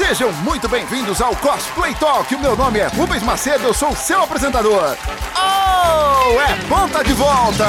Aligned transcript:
Sejam 0.00 0.32
muito 0.32 0.66
bem-vindos 0.66 1.20
ao 1.20 1.36
Cosplay 1.36 1.94
Talk. 1.94 2.34
O 2.34 2.38
meu 2.38 2.56
nome 2.56 2.78
é 2.78 2.86
Rubens 2.86 3.22
Macedo, 3.22 3.64
eu 3.64 3.74
sou 3.74 3.90
o 3.90 3.94
seu 3.94 4.22
apresentador. 4.22 4.96
Oh, 5.36 6.40
é 6.40 6.56
ponta 6.66 7.04
de 7.04 7.12
volta! 7.12 7.66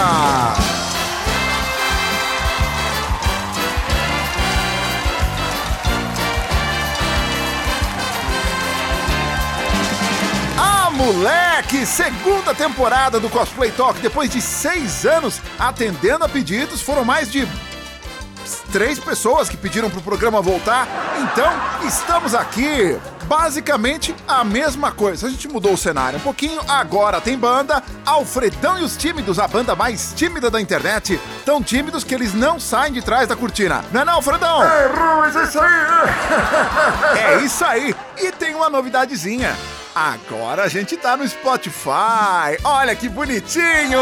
Ah, 10.57 10.89
moleque! 10.89 11.85
Segunda 11.85 12.55
temporada 12.55 13.19
do 13.19 13.29
Cosplay 13.29 13.71
Talk. 13.71 13.99
Depois 13.99 14.29
de 14.29 14.41
seis 14.41 15.05
anos 15.05 15.41
atendendo 15.59 16.23
a 16.23 16.29
pedidos, 16.29 16.81
foram 16.81 17.03
mais 17.03 17.29
de 17.29 17.45
três 18.71 18.99
pessoas 18.99 19.49
que 19.49 19.57
pediram 19.57 19.89
pro 19.89 20.01
programa 20.01 20.41
voltar. 20.41 20.87
Então, 21.19 21.51
estamos 21.87 22.33
aqui. 22.33 22.97
Basicamente 23.23 24.13
a 24.27 24.43
mesma 24.43 24.91
coisa. 24.91 25.27
A 25.27 25.29
gente 25.29 25.47
mudou 25.47 25.73
o 25.73 25.77
cenário 25.77 26.19
um 26.19 26.21
pouquinho. 26.21 26.59
Agora 26.67 27.21
tem 27.21 27.37
banda. 27.37 27.81
Alfredão 28.05 28.77
e 28.77 28.83
os 28.83 28.97
tímidos, 28.97 29.39
a 29.39 29.47
banda 29.47 29.75
mais 29.75 30.13
tímida 30.13 30.49
da 30.49 30.59
internet. 30.59 31.19
Tão 31.45 31.63
tímidos 31.63 32.03
que 32.03 32.13
eles 32.13 32.33
não 32.33 32.59
saem 32.59 32.91
de 32.91 33.01
trás 33.01 33.27
da 33.29 33.35
cortina. 33.35 33.85
Não 33.91 34.01
é 34.01 34.05
não, 34.05 34.15
Alfredão? 34.15 34.63
É, 34.63 34.85
é 35.37 35.43
isso 35.43 35.59
aí! 35.59 35.71
É 37.21 37.37
isso 37.43 37.65
aí. 37.65 37.95
E 38.21 38.31
tem 38.31 38.53
uma 38.53 38.69
novidadezinha. 38.69 39.55
Agora 39.95 40.63
a 40.63 40.67
gente 40.67 40.95
tá 40.95 41.17
no 41.17 41.27
Spotify. 41.27 42.55
Olha 42.63 42.95
que 42.95 43.09
bonitinho! 43.09 43.99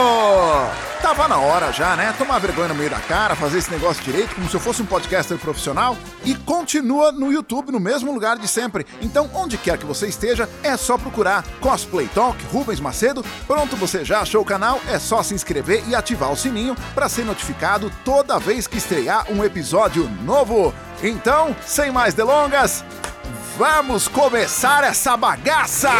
Tava 1.02 1.28
na 1.30 1.38
hora 1.38 1.72
já, 1.72 1.96
né? 1.96 2.14
Tomar 2.18 2.40
vergonha 2.40 2.68
no 2.68 2.76
meio 2.76 2.90
da 2.90 3.00
cara, 3.00 3.34
fazer 3.34 3.60
esse 3.60 3.72
negócio 3.72 4.04
direito, 4.04 4.36
como 4.36 4.50
se 4.50 4.56
eu 4.56 4.60
fosse 4.60 4.82
um 4.82 4.86
podcaster 4.86 5.38
profissional. 5.38 5.98
E 6.26 6.36
continua 6.36 7.12
no 7.14 7.32
YouTube, 7.32 7.72
no 7.72 7.80
mesmo 7.80 8.12
lugar 8.12 8.38
de 8.38 8.48
sempre. 8.48 8.86
Então, 9.02 9.32
onde 9.34 9.58
quer 9.58 9.78
que 9.78 9.86
você 9.86 10.08
esteja, 10.08 10.50
é 10.62 10.76
só 10.76 10.98
procurar 10.98 11.46
Cosplay 11.62 12.08
Talk 12.10 12.38
Rubens 12.52 12.82
Macedo. 12.82 13.24
Pronto, 13.48 13.78
você 13.78 14.04
já 14.04 14.20
achou 14.20 14.42
o 14.42 14.46
canal? 14.46 14.82
É 14.90 15.00
só 15.00 15.24
se 15.24 15.34
inscrever 15.34 15.82
e 15.88 15.96
ativar 15.96 16.32
o 16.32 16.38
sininho 16.38 16.76
para 16.94 17.08
ser 17.08 17.24
notificado 17.24 17.90
toda 18.04 18.38
vez 18.38 18.68
que 18.68 18.78
estrear 18.78 19.32
um 19.32 19.44
episódio 19.44 20.10
novo. 20.24 20.74
Então, 21.02 21.56
sem 21.66 21.92
mais 21.92 22.14
delongas, 22.14 22.84
Vamos 23.60 24.08
começar 24.08 24.86
essa 24.86 25.18
bagaça! 25.18 25.92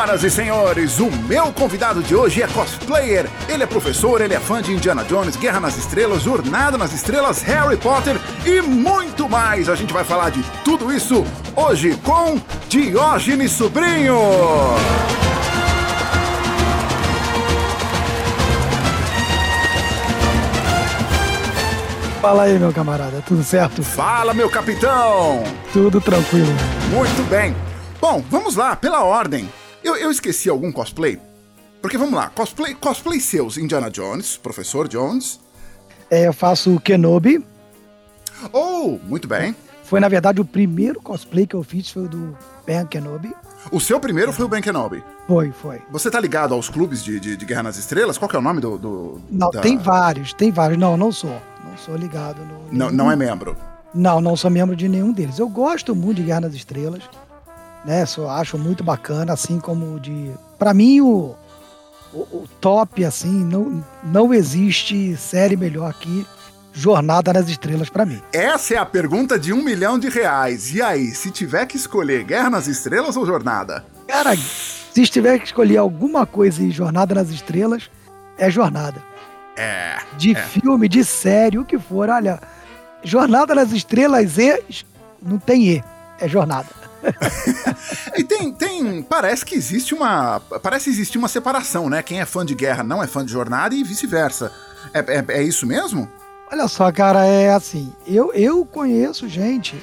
Senhoras 0.00 0.24
e 0.24 0.30
senhores, 0.30 0.98
o 0.98 1.10
meu 1.10 1.52
convidado 1.52 2.02
de 2.02 2.16
hoje 2.16 2.42
é 2.42 2.46
cosplayer. 2.46 3.28
Ele 3.46 3.64
é 3.64 3.66
professor, 3.66 4.22
ele 4.22 4.32
é 4.32 4.40
fã 4.40 4.62
de 4.62 4.72
Indiana 4.72 5.04
Jones, 5.04 5.36
Guerra 5.36 5.60
nas 5.60 5.76
Estrelas, 5.76 6.22
Jornada 6.22 6.78
nas 6.78 6.94
Estrelas, 6.94 7.42
Harry 7.42 7.76
Potter 7.76 8.16
e 8.46 8.62
muito 8.62 9.28
mais. 9.28 9.68
A 9.68 9.74
gente 9.74 9.92
vai 9.92 10.02
falar 10.02 10.30
de 10.30 10.42
tudo 10.64 10.90
isso 10.90 11.22
hoje 11.54 11.98
com 12.02 12.40
Diógenes 12.66 13.52
Sobrinho. 13.52 14.16
Fala 22.22 22.44
aí, 22.44 22.58
meu 22.58 22.72
camarada, 22.72 23.22
tudo 23.26 23.44
certo? 23.44 23.82
Fala, 23.82 24.32
meu 24.32 24.48
capitão! 24.48 25.44
Tudo 25.74 26.00
tranquilo. 26.00 26.54
Muito 26.88 27.28
bem. 27.28 27.54
Bom, 28.00 28.24
vamos 28.30 28.56
lá, 28.56 28.74
pela 28.74 29.04
ordem. 29.04 29.46
Eu, 29.90 29.96
eu 29.96 30.10
esqueci 30.10 30.48
algum 30.48 30.70
cosplay? 30.70 31.18
Porque 31.82 31.98
vamos 31.98 32.14
lá, 32.14 32.28
cosplay, 32.28 32.74
cosplay 32.74 33.18
seus, 33.20 33.56
Indiana 33.58 33.90
Jones, 33.90 34.36
Professor 34.36 34.86
Jones. 34.86 35.40
É, 36.10 36.28
eu 36.28 36.32
faço 36.32 36.76
o 36.76 36.80
Kenobi. 36.80 37.44
Oh, 38.52 38.98
muito 39.04 39.26
bem. 39.26 39.54
Foi, 39.82 39.98
na 39.98 40.08
verdade, 40.08 40.40
o 40.40 40.44
primeiro 40.44 41.00
cosplay 41.00 41.46
que 41.46 41.54
eu 41.56 41.64
fiz 41.64 41.90
foi 41.90 42.04
o 42.04 42.08
do 42.08 42.38
Ben 42.64 42.86
Kenobi. 42.86 43.34
O 43.72 43.80
seu 43.80 43.98
primeiro 43.98 44.32
foi 44.32 44.44
o 44.44 44.48
Ben 44.48 44.62
Kenobi. 44.62 45.02
Foi, 45.26 45.50
foi. 45.50 45.82
Você 45.90 46.08
tá 46.10 46.20
ligado 46.20 46.54
aos 46.54 46.68
clubes 46.68 47.02
de, 47.02 47.18
de, 47.18 47.36
de 47.36 47.44
Guerra 47.44 47.64
nas 47.64 47.76
Estrelas? 47.76 48.16
Qual 48.16 48.28
que 48.28 48.36
é 48.36 48.38
o 48.38 48.42
nome 48.42 48.60
do. 48.60 48.78
do 48.78 49.20
Não, 49.28 49.50
da- 49.50 49.60
tem 49.60 49.76
vários, 49.76 50.32
tem 50.32 50.52
vários. 50.52 50.78
Não, 50.78 50.96
não 50.96 51.10
sou. 51.10 51.40
Não 51.64 51.76
sou 51.76 51.96
ligado 51.96 52.38
no. 52.44 52.58
Não, 52.70 52.86
nenhum. 52.86 52.90
não 52.92 53.10
é 53.10 53.16
membro. 53.16 53.56
Não, 53.92 54.20
não 54.20 54.36
sou 54.36 54.50
membro 54.50 54.76
de 54.76 54.88
nenhum 54.88 55.12
deles. 55.12 55.38
Eu 55.40 55.48
gosto 55.48 55.96
muito 55.96 56.18
de 56.18 56.22
Guerra 56.24 56.42
nas 56.42 56.54
Estrelas. 56.54 57.02
Né? 57.84 58.04
Só 58.06 58.28
acho 58.30 58.58
muito 58.58 58.84
bacana, 58.84 59.32
assim 59.32 59.58
como 59.58 59.98
de. 59.98 60.30
Pra 60.58 60.74
mim, 60.74 61.00
o, 61.00 61.34
o, 62.12 62.18
o 62.18 62.48
top, 62.60 63.04
assim, 63.04 63.44
não, 63.44 63.84
não 64.02 64.34
existe 64.34 65.16
série 65.16 65.56
melhor 65.56 65.92
que 65.94 66.26
Jornada 66.72 67.32
nas 67.32 67.48
Estrelas 67.48 67.88
pra 67.88 68.04
mim. 68.04 68.20
Essa 68.32 68.74
é 68.74 68.76
a 68.78 68.84
pergunta 68.86 69.38
de 69.38 69.52
um 69.52 69.62
milhão 69.62 69.98
de 69.98 70.08
reais. 70.08 70.74
E 70.74 70.82
aí, 70.82 71.06
se 71.14 71.30
tiver 71.30 71.66
que 71.66 71.76
escolher 71.76 72.22
Guerra 72.24 72.50
nas 72.50 72.66
Estrelas 72.66 73.16
ou 73.16 73.24
Jornada? 73.26 73.84
Cara, 74.06 74.36
se 74.36 75.06
tiver 75.06 75.38
que 75.38 75.46
escolher 75.46 75.78
alguma 75.78 76.26
coisa 76.26 76.62
em 76.62 76.70
Jornada 76.70 77.14
nas 77.14 77.30
Estrelas, 77.30 77.90
é 78.36 78.50
Jornada. 78.50 79.02
É. 79.56 79.96
De 80.18 80.32
É. 80.32 80.42
filme, 80.42 80.88
de 80.88 81.04
série, 81.04 81.58
o 81.58 81.64
que 81.64 81.78
for. 81.78 82.08
Olha, 82.08 82.40
Jornada 83.02 83.54
nas 83.54 83.72
Estrelas 83.72 84.36
e. 84.38 84.62
Não 85.22 85.38
tem 85.38 85.64
E, 85.68 85.84
é 86.20 86.28
Jornada. 86.28 86.68
E 88.16 88.24
tem, 88.24 88.52
tem. 88.52 89.02
Parece 89.02 89.44
que 89.44 89.54
existe 89.54 89.94
uma. 89.94 90.40
Parece 90.62 90.90
existir 90.90 91.18
uma 91.18 91.28
separação, 91.28 91.88
né? 91.88 92.02
Quem 92.02 92.20
é 92.20 92.26
fã 92.26 92.44
de 92.44 92.54
guerra 92.54 92.82
não 92.82 93.02
é 93.02 93.06
fã 93.06 93.24
de 93.24 93.32
jornada 93.32 93.74
e 93.74 93.82
vice-versa. 93.82 94.52
É, 94.92 94.98
é, 94.98 95.24
é 95.38 95.42
isso 95.42 95.66
mesmo? 95.66 96.08
Olha 96.52 96.66
só, 96.68 96.90
cara, 96.90 97.24
é 97.24 97.52
assim. 97.52 97.92
Eu, 98.06 98.32
eu 98.34 98.64
conheço 98.64 99.28
gente 99.28 99.80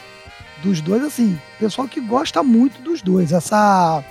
dos 0.62 0.82
dois, 0.82 1.04
assim, 1.04 1.40
pessoal 1.60 1.88
que 1.88 2.02
gosta 2.02 2.44
muito 2.44 2.82
dos 2.82 3.02
dois. 3.02 3.32
Essa 3.32 4.04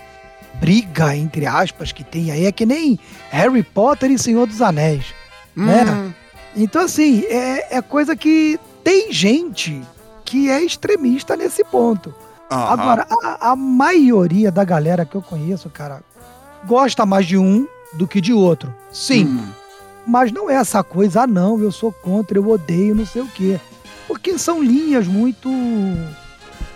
briga, 0.54 1.14
entre 1.14 1.46
aspas, 1.46 1.92
que 1.92 2.02
tem 2.02 2.30
aí 2.30 2.46
é 2.46 2.52
que 2.52 2.64
nem 2.64 2.98
Harry 3.30 3.62
Potter 3.62 4.10
e 4.10 4.18
Senhor 4.18 4.46
dos 4.46 4.62
Anéis. 4.62 5.14
Né? 5.54 5.84
Hum, 5.84 6.12
Então, 6.56 6.82
assim, 6.82 7.24
é, 7.28 7.76
é 7.76 7.82
coisa 7.82 8.16
que 8.16 8.58
tem 8.82 9.12
gente 9.12 9.82
que 10.24 10.50
é 10.50 10.62
extremista 10.62 11.36
nesse 11.36 11.62
ponto. 11.64 12.14
Aham. 12.50 12.72
Agora, 12.72 13.06
a, 13.22 13.50
a 13.52 13.56
maioria 13.56 14.50
da 14.50 14.64
galera 14.64 15.04
que 15.04 15.14
eu 15.14 15.22
conheço, 15.22 15.68
cara, 15.70 16.02
gosta 16.66 17.04
mais 17.06 17.26
de 17.26 17.36
um 17.38 17.66
do 17.94 18.06
que 18.06 18.20
de 18.20 18.32
outro. 18.32 18.74
Sim, 18.92 19.24
Hum, 19.26 19.48
mas 20.06 20.30
não 20.32 20.48
é 20.50 20.54
essa 20.54 20.82
coisa, 20.84 21.22
ah, 21.22 21.26
não, 21.26 21.58
eu 21.60 21.72
sou 21.72 21.90
contra, 21.92 22.38
eu 22.38 22.48
odeio, 22.48 22.94
não 22.94 23.04
sei 23.06 23.22
o 23.22 23.28
quê. 23.28 23.58
Porque 24.06 24.38
são 24.38 24.62
linhas 24.62 25.06
muito 25.06 25.48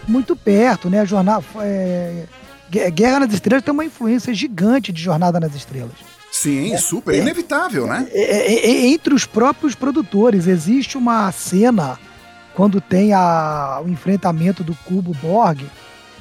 muito 0.08 0.34
perto, 0.34 0.90
né? 0.90 1.04
Jornada, 1.06 1.44
é, 1.60 2.24
Gue- 2.70 2.90
Guerra 2.90 3.20
nas 3.20 3.32
Estrelas 3.32 3.62
tem 3.64 3.72
uma 3.72 3.84
influência 3.84 4.34
gigante 4.34 4.92
de 4.92 5.00
Jornada 5.00 5.38
nas 5.38 5.54
Estrelas. 5.54 5.92
sim, 6.32 6.76
super. 6.78 7.14
Inevitável, 7.14 7.86
né? 7.86 8.06
É, 8.10 8.22
é, 8.22 8.66
é, 8.70 8.86
entre 8.86 9.14
os 9.14 9.24
próprios 9.26 9.74
produtores, 9.74 10.46
existe 10.46 10.96
uma 10.98 11.30
cena 11.32 11.98
quando 12.54 12.80
tem 12.80 13.12
a, 13.12 13.80
o 13.84 13.88
enfrentamento 13.88 14.62
do 14.62 14.74
cubo 14.84 15.12
Borg, 15.22 15.64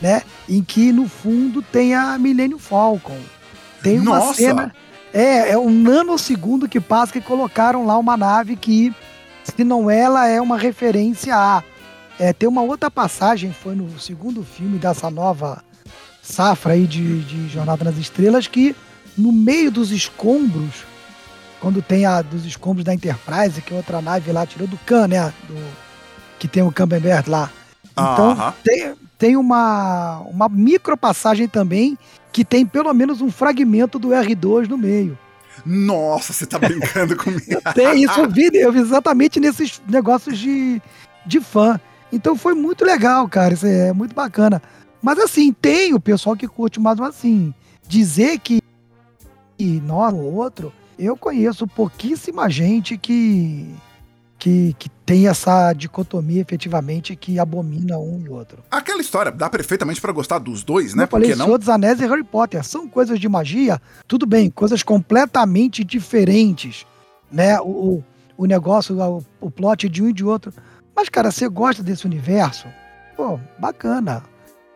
né? 0.02 0.24
Em 0.48 0.64
que 0.64 0.92
no 0.92 1.08
fundo 1.08 1.62
tem 1.62 1.94
a 1.94 2.18
Millennium 2.18 2.60
Falcon. 2.60 3.18
Tem 3.84 4.00
uma 4.00 4.20
Nossa! 4.20 4.34
cena. 4.36 4.74
É, 5.14 5.52
é 5.52 5.58
um 5.58 5.70
nanosegundo 5.70 6.70
que 6.70 6.80
passa 6.80 7.14
que 7.14 7.22
colocaram 7.22 7.86
lá 7.86 7.98
uma 7.98 8.16
nave 8.16 8.56
que, 8.56 8.94
se 9.44 9.64
não 9.64 9.90
ela, 9.90 10.28
é 10.28 10.40
uma 10.40 10.58
referência 10.58 11.36
a. 11.36 11.64
É, 12.20 12.34
tem 12.34 12.48
uma 12.48 12.62
outra 12.62 12.92
passagem, 12.92 13.52
foi 13.52 13.76
no 13.76 13.98
segundo 14.00 14.44
filme 14.44 14.78
dessa 14.78 15.10
nova 15.10 15.64
safra 16.22 16.74
aí 16.74 16.86
de, 16.86 17.22
de 17.22 17.48
Jornada 17.48 17.86
nas 17.86 17.98
Estrelas, 17.98 18.46
que 18.46 18.76
no 19.18 19.32
meio 19.32 19.72
dos 19.72 19.90
escombros, 19.92 20.84
quando 21.60 21.82
tem 21.82 22.06
a 22.06 22.22
dos 22.22 22.46
escombros 22.46 22.84
da 22.84 22.94
Enterprise, 22.94 23.62
que 23.62 23.74
outra 23.74 24.02
nave 24.02 24.32
lá 24.32 24.46
tirou 24.46 24.68
do 24.68 24.78
Khan, 24.86 25.08
né? 25.08 25.34
Do, 25.48 25.89
que 26.40 26.48
tem 26.48 26.64
o 26.64 26.72
Camembert 26.72 27.30
lá. 27.30 27.52
Então, 27.92 28.32
Aham. 28.32 28.54
tem, 28.64 28.94
tem 29.18 29.38
uma, 29.38 30.20
uma 30.22 30.48
micropassagem 30.48 31.48
também 31.48 31.98
que 32.32 32.46
tem 32.46 32.66
pelo 32.66 32.94
menos 32.94 33.22
um 33.22 33.30
fragmento 33.30 34.00
do 34.00 34.10
R2 34.10 34.68
no 34.68 34.78
meio. 34.78 35.18
Nossa, 35.66 36.32
você 36.32 36.46
tá 36.46 36.58
brincando 36.58 37.16
comigo. 37.18 37.62
Tem 37.76 38.04
isso, 38.04 38.20
eu 38.20 38.30
vi, 38.30 38.50
eu 38.54 38.72
vi 38.72 38.80
exatamente 38.80 39.40
nesses 39.40 39.82
negócios 39.88 40.38
de, 40.38 40.82
de 41.26 41.42
fã. 41.42 41.80
Então 42.12 42.36
foi 42.36 42.54
muito 42.54 42.86
legal, 42.86 43.28
cara. 43.28 43.54
Isso 43.54 43.68
é 43.68 43.92
muito 43.92 44.16
bacana. 44.16 44.62
Mas 45.02 45.20
assim, 45.20 45.52
tem 45.52 45.94
o 45.94 46.00
pessoal 46.00 46.36
que 46.36 46.48
curte, 46.48 46.80
mas 46.80 47.00
assim, 47.02 47.54
dizer 47.88 48.40
que 48.40 48.62
nós 49.84 50.14
ou 50.14 50.34
outro, 50.34 50.72
eu 50.98 51.18
conheço 51.18 51.68
pouquíssima 51.68 52.50
gente 52.50 52.98
que 52.98 53.74
que, 54.40 54.74
que 54.80 54.90
tem 55.06 55.28
essa 55.28 55.74
dicotomia 55.74 56.42
efetivamente 56.42 57.16
que 57.16 57.38
abomina 57.38 57.98
um 58.00 58.24
e 58.26 58.30
outro. 58.30 58.64
Aquela 58.72 59.02
história, 59.02 59.32
dá 59.32 59.50
perfeitamente 59.50 60.00
para 60.00 60.14
gostar 60.14 60.40
dos 60.40 60.64
dois, 60.64 60.96
né? 60.96 61.04
Eu 61.04 61.08
falei, 61.08 61.36
não? 61.36 61.46
Senhor 61.46 61.58
dos 61.58 61.68
Anéis 61.68 62.00
e 62.00 62.08
Harry 62.08 62.24
Potter 62.24 62.64
são 62.64 62.88
coisas 62.88 63.20
de 63.20 63.28
magia, 63.28 63.82
tudo 64.08 64.26
bem, 64.26 64.50
coisas 64.50 64.82
completamente 64.82 65.84
diferentes, 65.84 66.86
né? 67.30 67.60
O, 67.60 68.02
o 68.38 68.46
negócio, 68.46 68.98
o, 68.98 69.24
o 69.42 69.52
plot 69.52 69.90
de 69.90 70.02
um 70.02 70.10
e 70.10 70.14
de 70.14 70.24
outro. 70.24 70.54
Mas, 70.96 71.10
cara, 71.10 71.32
você 71.32 71.48
gosta 71.50 71.84
desse 71.84 72.06
universo? 72.06 72.68
Pô, 73.18 73.38
bacana. 73.60 74.24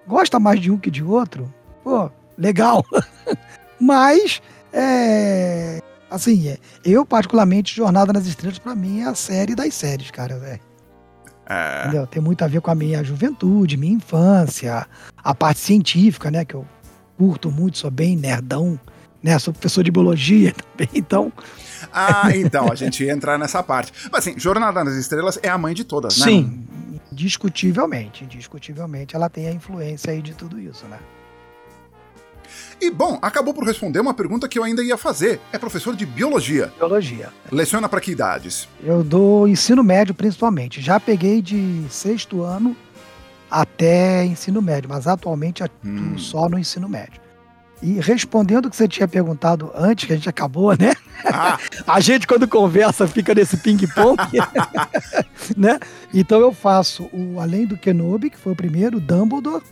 Gosta 0.05 0.39
mais 0.39 0.59
de 0.59 0.69
um 0.69 0.77
que 0.77 0.91
de 0.91 1.03
outro? 1.03 1.51
Pô, 1.83 2.11
legal. 2.37 2.85
Mas, 3.79 4.41
é 4.73 5.79
Assim, 6.13 6.47
é, 6.47 6.59
eu 6.85 7.03
particularmente, 7.03 7.75
Jornada 7.75 8.13
nas 8.13 8.27
Estrelas, 8.27 8.59
para 8.59 8.75
mim, 8.75 9.01
é 9.01 9.05
a 9.05 9.15
série 9.15 9.55
das 9.55 9.73
séries, 9.73 10.11
cara, 10.11 10.37
velho. 10.37 10.59
É. 11.49 11.81
Entendeu? 11.81 12.05
Tem 12.05 12.21
muito 12.21 12.43
a 12.43 12.47
ver 12.47 12.61
com 12.61 12.69
a 12.69 12.75
minha 12.75 13.03
juventude, 13.03 13.75
minha 13.75 13.95
infância, 13.95 14.87
a 15.17 15.33
parte 15.33 15.59
científica, 15.59 16.29
né? 16.29 16.45
Que 16.45 16.53
eu 16.53 16.67
curto 17.17 17.51
muito, 17.51 17.79
sou 17.79 17.89
bem 17.89 18.15
nerdão, 18.15 18.79
né? 19.23 19.39
Sou 19.39 19.51
professor 19.51 19.83
de 19.83 19.89
biologia 19.89 20.53
também, 20.77 20.89
então. 20.93 21.33
Ah, 21.91 22.29
então, 22.35 22.71
a 22.71 22.75
gente 22.75 23.03
ia 23.03 23.11
entrar 23.11 23.39
nessa 23.39 23.63
parte. 23.63 23.91
Mas 24.11 24.27
assim, 24.27 24.39
Jornada 24.39 24.83
nas 24.83 24.93
Estrelas 24.93 25.39
é 25.41 25.49
a 25.49 25.57
mãe 25.57 25.73
de 25.73 25.83
todas, 25.83 26.19
né? 26.19 26.25
Sim, 26.25 26.63
discutivelmente, 27.11 28.23
discutivelmente 28.27 29.15
ela 29.15 29.31
tem 29.31 29.47
a 29.47 29.51
influência 29.51 30.11
aí 30.11 30.21
de 30.21 30.35
tudo 30.35 30.59
isso, 30.59 30.85
né? 30.85 30.99
E, 32.83 32.91
bom, 32.91 33.17
acabou 33.21 33.53
por 33.53 33.63
responder 33.63 34.01
uma 34.01 34.13
pergunta 34.13 34.45
que 34.45 34.59
eu 34.59 34.63
ainda 34.63 34.83
ia 34.83 34.97
fazer. 34.97 35.39
É 35.53 35.57
professor 35.57 35.95
de 35.95 36.05
biologia. 36.05 36.69
Biologia. 36.77 37.29
Leciona 37.49 37.87
para 37.87 38.01
que 38.01 38.11
idades? 38.11 38.67
Eu 38.83 39.05
dou 39.05 39.47
ensino 39.47 39.81
médio 39.81 40.13
principalmente. 40.13 40.81
Já 40.81 40.99
peguei 40.99 41.41
de 41.41 41.85
sexto 41.89 42.43
ano 42.43 42.75
até 43.49 44.25
ensino 44.25 44.61
médio, 44.61 44.89
mas 44.89 45.07
atualmente 45.07 45.63
atuo 45.63 45.89
hum. 45.89 46.17
só 46.17 46.49
no 46.49 46.59
ensino 46.59 46.89
médio. 46.89 47.21
E 47.81 48.01
respondendo 48.01 48.65
o 48.65 48.69
que 48.69 48.75
você 48.75 48.87
tinha 48.87 49.07
perguntado 49.07 49.71
antes, 49.73 50.05
que 50.05 50.11
a 50.11 50.17
gente 50.17 50.27
acabou, 50.27 50.77
né? 50.77 50.93
Ah. 51.25 51.57
a 51.87 52.01
gente, 52.01 52.27
quando 52.27 52.45
conversa, 52.49 53.07
fica 53.07 53.33
nesse 53.33 53.55
ping-pong. 53.55 54.17
né? 55.55 55.79
Então 56.13 56.41
eu 56.41 56.51
faço 56.51 57.09
o 57.13 57.39
Além 57.39 57.65
do 57.65 57.77
Kenobi, 57.77 58.29
que 58.29 58.37
foi 58.37 58.51
o 58.51 58.57
primeiro, 58.57 58.99
Dumbledore, 58.99 59.63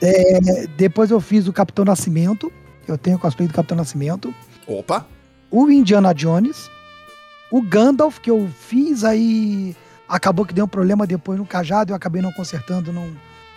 é, 0.00 0.66
depois 0.76 1.10
eu 1.10 1.20
fiz 1.20 1.46
o 1.48 1.52
Capitão 1.52 1.84
Nascimento. 1.84 2.52
Eu 2.86 2.96
tenho 2.96 3.18
cosplay 3.18 3.48
do 3.48 3.54
Capitão 3.54 3.76
Nascimento. 3.76 4.34
Opa! 4.66 5.06
O 5.50 5.68
Indiana 5.70 6.14
Jones. 6.14 6.70
O 7.50 7.62
Gandalf, 7.62 8.18
que 8.18 8.30
eu 8.30 8.48
fiz 8.60 9.04
aí. 9.04 9.76
Acabou 10.08 10.44
que 10.44 10.54
deu 10.54 10.64
um 10.64 10.68
problema 10.68 11.06
depois 11.06 11.38
no 11.38 11.46
cajado. 11.46 11.92
Eu 11.92 11.96
acabei 11.96 12.22
não 12.22 12.32
consertando, 12.32 12.92
não, 12.92 13.10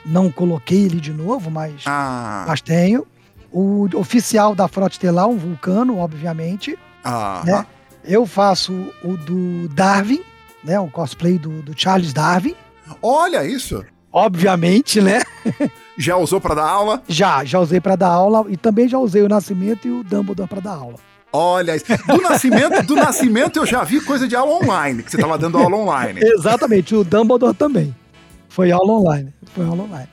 não 0.05 0.31
coloquei 0.31 0.83
ele 0.83 0.99
de 0.99 1.13
novo, 1.13 1.49
mas, 1.49 1.83
ah. 1.85 2.45
mas 2.47 2.61
tenho. 2.61 3.05
O 3.51 3.87
oficial 3.95 4.55
da 4.55 4.67
Frota 4.67 4.93
Estelar, 4.93 5.27
um 5.27 5.37
vulcano, 5.37 5.97
obviamente. 5.97 6.77
Ah. 7.03 7.41
Né? 7.45 7.65
Eu 8.03 8.25
faço 8.25 8.73
o 9.03 9.15
do 9.17 9.67
Darwin, 9.69 10.21
né? 10.63 10.79
O 10.79 10.89
cosplay 10.89 11.37
do, 11.37 11.61
do 11.61 11.73
Charles 11.79 12.13
Darwin. 12.13 12.55
Olha 13.01 13.45
isso! 13.45 13.83
Obviamente, 14.11 14.99
né? 14.99 15.21
Já 15.97 16.17
usou 16.17 16.41
para 16.41 16.55
dar 16.55 16.67
aula? 16.67 17.03
Já, 17.07 17.43
já 17.45 17.59
usei 17.59 17.79
para 17.79 17.95
dar 17.95 18.09
aula 18.09 18.45
e 18.49 18.57
também 18.57 18.87
já 18.87 18.97
usei 18.97 19.21
o 19.21 19.29
Nascimento 19.29 19.87
e 19.87 19.91
o 19.91 20.03
Dumbledore 20.03 20.49
para 20.49 20.59
dar 20.59 20.73
aula. 20.73 20.95
Olha, 21.33 21.75
do 22.07 22.21
nascimento, 22.21 22.83
do 22.85 22.95
nascimento 22.95 23.57
eu 23.57 23.65
já 23.65 23.83
vi 23.85 24.01
coisa 24.01 24.27
de 24.27 24.35
aula 24.35 24.51
online, 24.63 25.01
que 25.01 25.09
você 25.09 25.15
estava 25.15 25.37
dando 25.37 25.57
aula 25.57 25.77
online. 25.77 26.19
Exatamente, 26.23 26.93
o 26.93 27.05
Dumbledore 27.05 27.55
também. 27.55 27.95
Foi 28.49 28.69
aula 28.69 28.91
online, 28.93 29.33
foi 29.53 29.65
aula 29.65 29.83
online. 29.83 30.09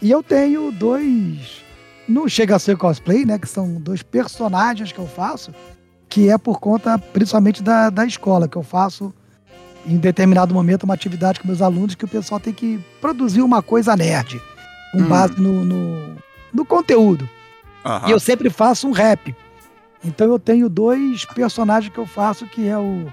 E 0.00 0.10
eu 0.10 0.22
tenho 0.22 0.72
dois, 0.72 1.62
não 2.08 2.26
chega 2.26 2.56
a 2.56 2.58
ser 2.58 2.78
cosplay, 2.78 3.26
né, 3.26 3.38
que 3.38 3.48
são 3.48 3.74
dois 3.74 4.02
personagens 4.02 4.90
que 4.90 4.98
eu 4.98 5.06
faço, 5.06 5.52
que 6.08 6.30
é 6.30 6.38
por 6.38 6.58
conta 6.58 6.98
principalmente 6.98 7.62
da, 7.62 7.90
da 7.90 8.06
escola, 8.06 8.48
que 8.48 8.56
eu 8.56 8.62
faço 8.62 9.12
em 9.86 9.96
determinado 9.96 10.54
momento 10.54 10.84
uma 10.84 10.94
atividade 10.94 11.40
com 11.40 11.46
meus 11.46 11.62
alunos 11.62 11.94
que 11.94 12.04
o 12.04 12.08
pessoal 12.08 12.40
tem 12.40 12.52
que 12.52 12.80
produzir 13.00 13.42
uma 13.42 13.62
coisa 13.62 13.96
nerd 13.96 14.40
com 14.92 14.98
hum. 14.98 15.08
base 15.08 15.40
no, 15.40 15.64
no, 15.64 16.16
no 16.52 16.64
conteúdo. 16.64 17.28
Uhum. 17.84 18.08
E 18.08 18.10
eu 18.12 18.20
sempre 18.20 18.48
faço 18.48 18.88
um 18.88 18.92
rap. 18.92 19.34
Então 20.04 20.26
eu 20.28 20.38
tenho 20.38 20.68
dois 20.68 21.24
personagens 21.24 21.92
que 21.92 21.98
eu 21.98 22.06
faço, 22.06 22.46
que 22.46 22.68
é 22.68 22.78
o 22.78 23.06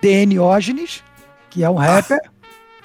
Diógenes, 0.00 1.02
que 1.50 1.62
é 1.62 1.70
um 1.70 1.74
rapper, 1.74 2.20
ah. 2.24 2.30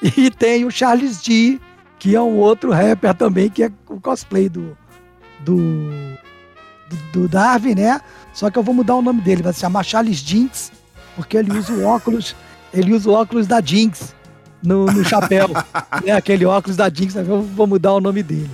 e 0.18 0.30
tem 0.30 0.66
o 0.66 0.72
Charles 0.72 1.22
D, 1.22 1.60
que 1.98 2.16
é 2.16 2.22
um 2.22 2.38
outro 2.38 2.72
rapper 2.72 3.14
também, 3.14 3.50
que 3.50 3.64
é 3.64 3.72
o 3.88 4.00
cosplay 4.00 4.50
do, 4.50 4.78
do, 5.40 5.90
do, 6.90 7.12
do 7.14 7.28
Darwin, 7.28 7.76
né? 7.76 8.02
Só 8.34 8.50
que 8.50 8.60
eu 8.60 8.64
vou 8.64 8.76
mudar 8.76 8.96
o 8.96 9.02
nome 9.02 9.22
dele, 9.22 9.42
vai 9.42 9.54
se 9.54 9.62
chamar 9.62 9.84
Charles 9.84 10.18
Jinx, 10.18 10.72
porque 11.16 11.38
ele 11.38 11.58
usa 11.58 11.72
o 11.72 11.86
óculos, 11.86 12.36
ele 12.76 12.94
usa 12.94 13.10
o 13.10 13.14
óculos 13.14 13.48
da 13.48 13.62
Jinx 13.62 14.14
no, 14.62 14.86
no 14.86 15.04
chapéu. 15.04 15.50
né? 16.06 16.12
Aquele 16.12 16.46
óculos 16.46 16.76
da 16.76 16.90
Jinx, 16.90 17.16
eu 17.16 17.42
vou 17.42 17.68
mudar 17.68 17.94
o 17.94 18.02
nome 18.02 18.22
dele. 18.22 18.52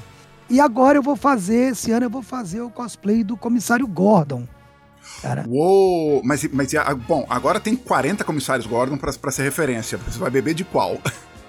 E 0.49 0.59
agora 0.59 0.97
eu 0.97 1.01
vou 1.01 1.15
fazer, 1.15 1.71
esse 1.71 1.91
ano 1.91 2.05
eu 2.05 2.09
vou 2.09 2.21
fazer 2.21 2.61
o 2.61 2.69
cosplay 2.69 3.23
do 3.23 3.37
comissário 3.37 3.87
Gordon. 3.87 4.45
Cara. 5.21 5.45
Uou! 5.47 6.21
Mas, 6.23 6.47
mas 6.51 6.71
bom, 7.07 7.25
agora 7.29 7.59
tem 7.59 7.75
40 7.75 8.23
comissários 8.23 8.67
Gordon 8.67 8.97
para 8.97 9.31
ser 9.31 9.43
referência. 9.43 9.97
Você 9.97 10.19
vai 10.19 10.29
beber 10.29 10.53
de 10.53 10.63
qual? 10.63 10.99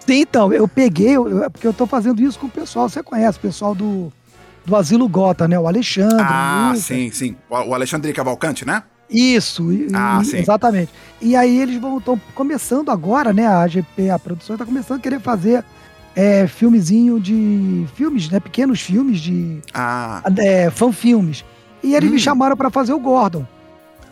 Sim, 0.06 0.20
então, 0.20 0.52
eu 0.52 0.66
peguei, 0.66 1.16
eu, 1.16 1.50
porque 1.50 1.66
eu 1.66 1.72
tô 1.72 1.86
fazendo 1.86 2.20
isso 2.22 2.38
com 2.38 2.46
o 2.46 2.50
pessoal, 2.50 2.88
você 2.88 3.02
conhece, 3.02 3.38
o 3.38 3.40
pessoal 3.40 3.74
do, 3.74 4.12
do 4.64 4.76
Asilo 4.76 5.08
Gota, 5.08 5.46
né? 5.46 5.58
O 5.58 5.66
Alexandre. 5.66 6.16
Ah, 6.20 6.72
sim, 6.76 7.10
sim. 7.10 7.36
O 7.48 7.74
Alexandre 7.74 8.12
Cavalcante, 8.12 8.64
né? 8.64 8.82
Isso, 9.12 9.69
ah, 9.94 10.23
e, 10.25 10.37
exatamente. 10.37 10.91
E 11.20 11.37
aí 11.37 11.61
eles 11.61 11.81
vão 11.81 11.99
estão 11.99 12.20
começando 12.35 12.91
agora, 12.91 13.32
né? 13.32 13.47
A 13.47 13.62
AGP, 13.62 14.11
a 14.11 14.19
produção 14.19 14.55
está 14.55 14.64
começando 14.64 14.98
a 14.98 15.03
querer 15.03 15.20
fazer 15.20 15.65
é, 16.15 16.46
filmezinho 16.46 17.20
de 17.20 17.86
filmes, 17.94 18.29
né? 18.31 18.41
Pequenos 18.41 18.81
filmes 18.81 19.20
de 19.20 19.60
ah. 19.72 20.22
é, 20.39 20.70
fanfilmes. 20.70 21.44
E 21.82 21.94
eles 21.94 22.10
hum. 22.10 22.15
me 22.15 22.19
chamaram 22.19 22.56
para 22.56 22.70
fazer 22.70 22.93
o 22.93 22.98
Gordon. 22.98 23.46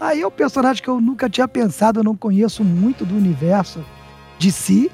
Aí 0.00 0.22
é 0.22 0.26
um 0.26 0.30
personagem 0.30 0.82
que 0.82 0.88
eu 0.88 1.00
nunca 1.00 1.28
tinha 1.28 1.46
pensado, 1.46 2.00
eu 2.00 2.04
não 2.04 2.16
conheço 2.16 2.64
muito 2.64 3.04
do 3.04 3.14
universo 3.14 3.84
de 4.38 4.50
si. 4.50 4.90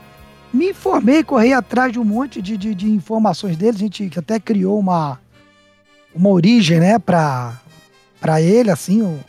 Me 0.52 0.70
informei, 0.70 1.22
corri 1.22 1.52
atrás 1.52 1.92
de 1.92 2.00
um 2.00 2.04
monte 2.04 2.42
de, 2.42 2.56
de, 2.56 2.74
de 2.74 2.90
informações 2.90 3.56
dele. 3.56 3.76
A 3.76 3.78
gente 3.78 4.10
até 4.18 4.40
criou 4.40 4.78
uma, 4.78 5.20
uma 6.14 6.30
origem, 6.30 6.80
né, 6.80 6.98
para 6.98 7.60
ele, 8.40 8.70
assim, 8.70 9.20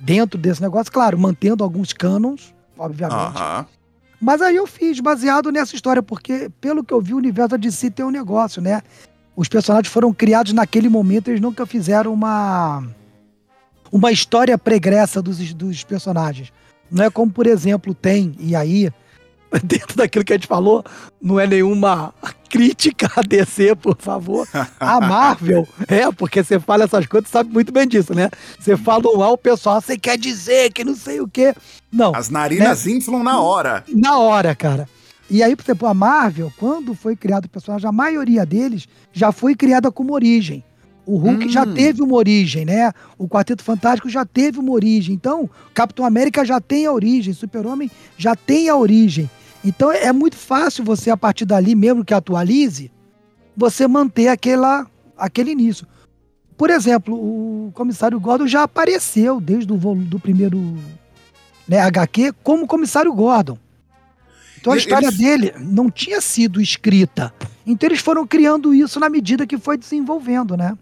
dentro 0.00 0.38
desse 0.38 0.60
negócio, 0.60 0.92
claro, 0.92 1.18
mantendo 1.18 1.64
alguns 1.64 1.92
canons, 1.92 2.54
obviamente. 2.76 3.38
Mas 4.20 4.42
aí 4.42 4.56
eu 4.56 4.66
fiz 4.66 4.98
baseado 5.00 5.52
nessa 5.52 5.74
história, 5.74 6.02
porque 6.02 6.50
pelo 6.60 6.82
que 6.82 6.92
eu 6.92 7.00
vi, 7.00 7.14
o 7.14 7.18
universo 7.18 7.56
de 7.56 7.70
si 7.70 7.90
tem 7.90 8.04
um 8.04 8.10
negócio, 8.10 8.60
né? 8.60 8.82
Os 9.36 9.48
personagens 9.48 9.92
foram 9.92 10.12
criados 10.12 10.52
naquele 10.52 10.88
momento, 10.88 11.28
eles 11.28 11.40
nunca 11.40 11.64
fizeram 11.64 12.12
uma 12.12 12.84
uma 13.90 14.12
história 14.12 14.58
pregressa 14.58 15.22
dos, 15.22 15.54
dos 15.54 15.84
personagens. 15.84 16.52
Não 16.90 17.04
é 17.04 17.10
como, 17.10 17.32
por 17.32 17.46
exemplo, 17.46 17.94
tem, 17.94 18.34
e 18.38 18.54
aí 18.54 18.90
dentro 19.64 19.96
daquilo 19.96 20.24
que 20.24 20.32
a 20.32 20.36
gente 20.36 20.48
falou, 20.48 20.84
não 21.20 21.38
é 21.38 21.46
nenhuma 21.46 22.12
crítica 22.48 23.10
a 23.16 23.22
DC, 23.22 23.74
por 23.76 23.96
favor. 23.98 24.46
A 24.80 25.00
Marvel, 25.00 25.66
é, 25.88 26.10
porque 26.12 26.42
você 26.42 26.58
fala 26.58 26.84
essas 26.84 27.06
coisas, 27.06 27.30
sabe 27.30 27.52
muito 27.52 27.72
bem 27.72 27.86
disso, 27.86 28.14
né? 28.14 28.30
Você 28.58 28.76
fala 28.76 29.02
um 29.08 29.20
o 29.20 29.36
pessoal, 29.36 29.80
você 29.80 29.98
quer 29.98 30.16
dizer 30.16 30.72
que 30.72 30.84
não 30.84 30.94
sei 30.94 31.20
o 31.20 31.28
quê. 31.28 31.54
Não. 31.92 32.14
As 32.14 32.28
narinas 32.28 32.84
né? 32.84 32.92
inflam 32.92 33.22
na 33.22 33.40
hora. 33.40 33.84
Na 33.88 34.18
hora, 34.18 34.54
cara. 34.54 34.88
E 35.30 35.42
aí, 35.42 35.54
por 35.54 35.64
exemplo, 35.64 35.86
a 35.86 35.92
Marvel, 35.92 36.50
quando 36.56 36.94
foi 36.94 37.14
criado 37.14 37.44
o 37.44 37.50
personagem, 37.50 37.86
a 37.86 37.92
maioria 37.92 38.46
deles 38.46 38.88
já 39.12 39.30
foi 39.30 39.54
criada 39.54 39.90
como 39.90 40.14
origem. 40.14 40.64
O 41.04 41.16
Hulk 41.16 41.46
hum. 41.46 41.48
já 41.48 41.64
teve 41.66 42.02
uma 42.02 42.16
origem, 42.16 42.64
né? 42.66 42.92
O 43.16 43.26
Quarteto 43.26 43.62
Fantástico 43.62 44.10
já 44.10 44.26
teve 44.26 44.58
uma 44.58 44.72
origem. 44.72 45.14
Então, 45.14 45.48
Capitão 45.72 46.04
América 46.04 46.44
já 46.44 46.60
tem 46.60 46.86
a 46.86 46.92
origem, 46.92 47.32
Super-Homem 47.32 47.90
já 48.16 48.36
tem 48.36 48.68
a 48.68 48.76
origem. 48.76 49.28
Então 49.64 49.90
é 49.90 50.12
muito 50.12 50.36
fácil 50.36 50.84
você, 50.84 51.10
a 51.10 51.16
partir 51.16 51.44
dali, 51.44 51.74
mesmo 51.74 52.04
que 52.04 52.14
atualize, 52.14 52.90
você 53.56 53.86
manter 53.88 54.28
aquela, 54.28 54.86
aquele 55.16 55.50
início. 55.50 55.86
Por 56.56 56.70
exemplo, 56.70 57.14
o 57.14 57.72
comissário 57.72 58.18
Gordon 58.18 58.46
já 58.46 58.62
apareceu 58.62 59.40
desde 59.40 59.72
o 59.72 59.76
do 59.76 60.18
primeiro 60.18 60.76
né, 61.66 61.80
HQ 61.80 62.32
como 62.42 62.66
comissário 62.66 63.12
Gordon. 63.12 63.58
Então 64.60 64.72
a 64.72 64.76
e 64.76 64.78
história 64.80 65.06
eles... 65.06 65.18
dele 65.18 65.54
não 65.58 65.90
tinha 65.90 66.20
sido 66.20 66.60
escrita. 66.60 67.32
Então 67.66 67.88
eles 67.88 68.00
foram 68.00 68.26
criando 68.26 68.74
isso 68.74 68.98
na 68.98 69.08
medida 69.08 69.46
que 69.46 69.58
foi 69.58 69.76
desenvolvendo, 69.76 70.56
né? 70.56 70.76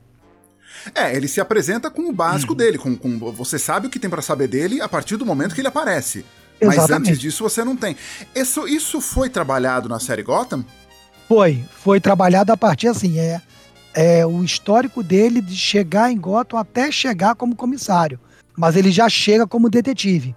É, 0.95 1.15
ele 1.15 1.27
se 1.27 1.41
apresenta 1.41 1.91
com 1.91 2.09
o 2.09 2.13
básico 2.13 2.53
uhum. 2.53 2.57
dele, 2.57 2.79
com, 2.79 2.97
com, 2.97 3.19
você 3.33 3.59
sabe 3.59 3.87
o 3.87 3.91
que 3.91 3.99
tem 3.99 4.09
para 4.09 4.23
saber 4.23 4.47
dele 4.47 4.81
a 4.81 4.89
partir 4.89 5.17
do 5.17 5.27
momento 5.27 5.55
que 5.55 5.61
ele 5.61 5.69
aparece. 5.69 6.25
Exatamente. 6.61 6.91
Mas 6.91 6.91
antes 6.91 7.19
disso 7.19 7.43
você 7.43 7.65
não 7.65 7.77
tem. 7.77 7.97
Isso, 8.35 8.67
isso 8.67 9.01
foi 9.01 9.29
trabalhado 9.29 9.89
na 9.89 10.01
série 10.01 10.23
Gotham? 10.23 10.65
Foi, 11.29 11.65
foi 11.71 12.01
trabalhado 12.01 12.53
a 12.53 12.57
partir 12.57 12.89
assim, 12.89 13.19
é, 13.19 13.41
é 13.95 14.25
o 14.25 14.43
histórico 14.45 15.03
dele 15.03 15.41
de 15.41 15.57
chegar 15.57 16.11
em 16.11 16.19
Gotham 16.19 16.59
até 16.59 16.91
chegar 16.91 17.35
como 17.35 17.57
comissário. 17.57 18.21
Mas 18.57 18.77
ele 18.77 18.91
já 18.91 19.09
chega 19.09 19.47
como 19.47 19.69
detetive. 19.69 20.35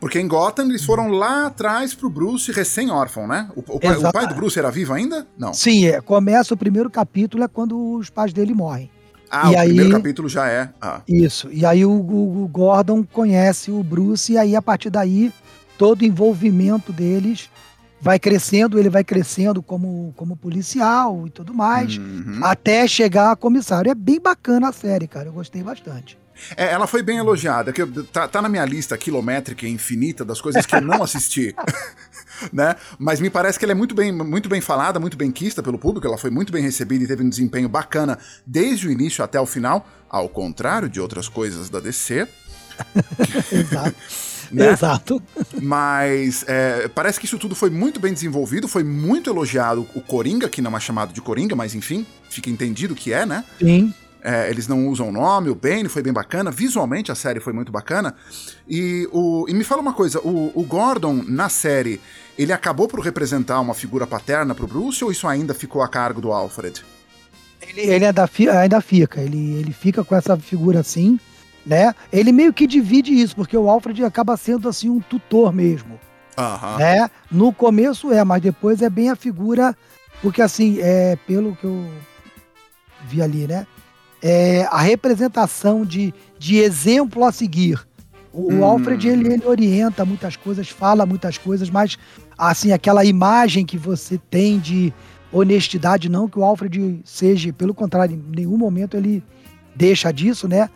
Porque 0.00 0.18
em 0.18 0.26
Gotham 0.26 0.64
eles 0.64 0.82
foram 0.82 1.08
lá 1.08 1.46
atrás 1.46 1.92
pro 1.94 2.08
Bruce 2.08 2.50
recém-órfão, 2.50 3.26
né? 3.26 3.50
O, 3.54 3.60
o, 3.60 3.78
pai, 3.78 3.96
o, 3.96 4.12
pai, 4.12 4.26
do 4.26 4.34
Bruce 4.34 4.58
era 4.58 4.70
vivo 4.70 4.94
ainda? 4.94 5.26
Não. 5.36 5.52
Sim, 5.52 5.86
é, 5.86 6.00
começa 6.00 6.54
o 6.54 6.56
primeiro 6.56 6.88
capítulo 6.88 7.44
é 7.44 7.48
quando 7.48 7.96
os 7.96 8.08
pais 8.08 8.32
dele 8.32 8.54
morrem. 8.54 8.90
Ah, 9.30 9.52
e 9.52 9.54
o 9.54 9.58
aí, 9.58 9.68
primeiro 9.68 9.92
capítulo 9.92 10.28
já 10.28 10.48
é. 10.48 10.70
Ah. 10.80 11.02
Isso. 11.06 11.50
E 11.52 11.66
aí 11.66 11.84
o, 11.84 11.90
o, 11.90 12.44
o, 12.44 12.48
Gordon 12.48 13.04
conhece 13.04 13.70
o 13.70 13.82
Bruce 13.82 14.32
e 14.32 14.38
aí 14.38 14.56
a 14.56 14.62
partir 14.62 14.88
daí 14.90 15.30
todo 15.80 16.02
o 16.02 16.04
envolvimento 16.04 16.92
deles 16.92 17.48
vai 18.02 18.18
crescendo, 18.18 18.78
ele 18.78 18.90
vai 18.90 19.02
crescendo 19.02 19.62
como, 19.62 20.12
como 20.14 20.36
policial 20.36 21.26
e 21.26 21.30
tudo 21.30 21.54
mais, 21.54 21.96
uhum. 21.96 22.40
até 22.42 22.86
chegar 22.86 23.32
a 23.32 23.36
comissário. 23.36 23.90
É 23.90 23.94
bem 23.94 24.20
bacana 24.20 24.68
a 24.68 24.72
série, 24.72 25.08
cara. 25.08 25.30
Eu 25.30 25.32
gostei 25.32 25.62
bastante. 25.62 26.18
É, 26.54 26.70
ela 26.70 26.86
foi 26.86 27.02
bem 27.02 27.16
elogiada, 27.16 27.72
que 27.72 27.86
tá, 28.12 28.28
tá, 28.28 28.42
na 28.42 28.48
minha 28.50 28.64
lista 28.66 28.96
quilométrica 28.98 29.66
e 29.66 29.70
infinita 29.70 30.22
das 30.22 30.38
coisas 30.38 30.66
que 30.66 30.74
eu 30.74 30.82
não 30.82 31.02
assisti. 31.02 31.54
né? 32.52 32.76
Mas 32.98 33.18
me 33.18 33.30
parece 33.30 33.58
que 33.58 33.64
ela 33.64 33.72
é 33.72 33.74
muito 33.74 33.94
bem, 33.94 34.12
muito 34.12 34.50
bem 34.50 34.60
falada, 34.60 35.00
muito 35.00 35.16
bem 35.16 35.30
quista 35.30 35.62
pelo 35.62 35.78
público, 35.78 36.06
ela 36.06 36.18
foi 36.18 36.30
muito 36.30 36.52
bem 36.52 36.62
recebida 36.62 37.04
e 37.04 37.06
teve 37.06 37.24
um 37.24 37.28
desempenho 37.28 37.70
bacana 37.70 38.18
desde 38.46 38.86
o 38.86 38.90
início 38.90 39.24
até 39.24 39.40
o 39.40 39.46
final, 39.46 39.88
ao 40.10 40.28
contrário 40.28 40.90
de 40.90 41.00
outras 41.00 41.26
coisas 41.26 41.70
da 41.70 41.80
DC. 41.80 42.28
Exato. 43.50 43.96
Né? 44.50 44.72
Exato. 44.72 45.22
Mas 45.60 46.44
é, 46.46 46.88
parece 46.88 47.18
que 47.18 47.26
isso 47.26 47.38
tudo 47.38 47.54
foi 47.54 47.70
muito 47.70 48.00
bem 48.00 48.12
desenvolvido, 48.12 48.68
foi 48.68 48.84
muito 48.84 49.30
elogiado 49.30 49.86
o 49.94 50.00
Coringa, 50.00 50.48
que 50.48 50.60
não 50.60 50.76
é 50.76 50.80
chamado 50.80 51.12
de 51.12 51.20
Coringa, 51.20 51.54
mas 51.54 51.74
enfim, 51.74 52.06
fica 52.28 52.50
entendido 52.50 52.94
que 52.94 53.12
é, 53.12 53.24
né? 53.24 53.44
Sim. 53.58 53.92
É, 54.22 54.50
eles 54.50 54.68
não 54.68 54.86
usam 54.88 55.08
o 55.08 55.12
nome, 55.12 55.48
o 55.48 55.54
Bane 55.54 55.88
foi 55.88 56.02
bem 56.02 56.12
bacana, 56.12 56.50
visualmente 56.50 57.10
a 57.10 57.14
série 57.14 57.40
foi 57.40 57.52
muito 57.52 57.72
bacana. 57.72 58.14
E, 58.68 59.08
o, 59.12 59.46
e 59.48 59.54
me 59.54 59.64
fala 59.64 59.80
uma 59.80 59.94
coisa, 59.94 60.20
o, 60.20 60.52
o 60.54 60.62
Gordon, 60.62 61.24
na 61.26 61.48
série, 61.48 62.00
ele 62.38 62.52
acabou 62.52 62.86
por 62.86 63.00
representar 63.00 63.60
uma 63.60 63.72
figura 63.72 64.06
paterna 64.06 64.54
pro 64.54 64.66
Bruce 64.66 65.02
ou 65.02 65.10
isso 65.10 65.26
ainda 65.26 65.54
ficou 65.54 65.80
a 65.82 65.88
cargo 65.88 66.20
do 66.20 66.32
Alfred? 66.32 66.84
Ele, 67.62 67.80
ele 67.80 68.04
é 68.04 68.12
da, 68.12 68.28
ainda 68.60 68.80
fica, 68.80 69.20
ele, 69.20 69.54
ele 69.54 69.72
fica 69.72 70.04
com 70.04 70.14
essa 70.14 70.36
figura 70.36 70.80
assim, 70.80 71.18
né? 71.64 71.94
Ele 72.12 72.32
meio 72.32 72.52
que 72.52 72.66
divide 72.66 73.12
isso, 73.12 73.34
porque 73.36 73.56
o 73.56 73.68
Alfred 73.68 74.04
acaba 74.04 74.36
sendo 74.36 74.68
assim 74.68 74.88
um 74.88 75.00
tutor 75.00 75.52
mesmo. 75.52 75.98
Uhum. 76.38 76.78
Né? 76.78 77.10
No 77.30 77.52
começo 77.52 78.12
é, 78.12 78.24
mas 78.24 78.40
depois 78.40 78.80
é 78.80 78.88
bem 78.88 79.10
a 79.10 79.16
figura, 79.16 79.76
porque 80.22 80.40
assim, 80.40 80.78
é, 80.80 81.16
pelo 81.26 81.54
que 81.56 81.64
eu 81.64 81.86
vi 83.06 83.20
ali, 83.20 83.46
né? 83.46 83.66
é, 84.22 84.66
a 84.70 84.80
representação 84.80 85.84
de, 85.84 86.12
de 86.38 86.58
exemplo 86.58 87.24
a 87.24 87.32
seguir. 87.32 87.80
O, 88.32 88.52
hum. 88.52 88.64
Alfred, 88.64 89.08
ele, 89.08 89.32
ele 89.32 89.44
orienta 89.44 90.04
muitas 90.04 90.36
coisas, 90.36 90.68
fala 90.68 91.06
muitas 91.06 91.36
coisas, 91.36 91.68
mas, 91.68 91.98
assim, 92.38 92.72
aquela 92.72 93.04
imagem 93.04 93.64
que 93.64 93.76
você 93.76 94.20
tem 94.30 94.58
de 94.58 94.92
honestidade, 95.32 96.08
não 96.08 96.28
que 96.28 96.38
o 96.38 96.44
Alfred 96.44 97.00
seja, 97.04 97.52
pelo 97.52 97.74
contrário, 97.74 98.14
em 98.14 98.36
nenhum 98.36 98.56
momento 98.56 98.96
ele 98.96 99.22
deixa 99.74 100.12
disso, 100.12 100.46
né? 100.46 100.68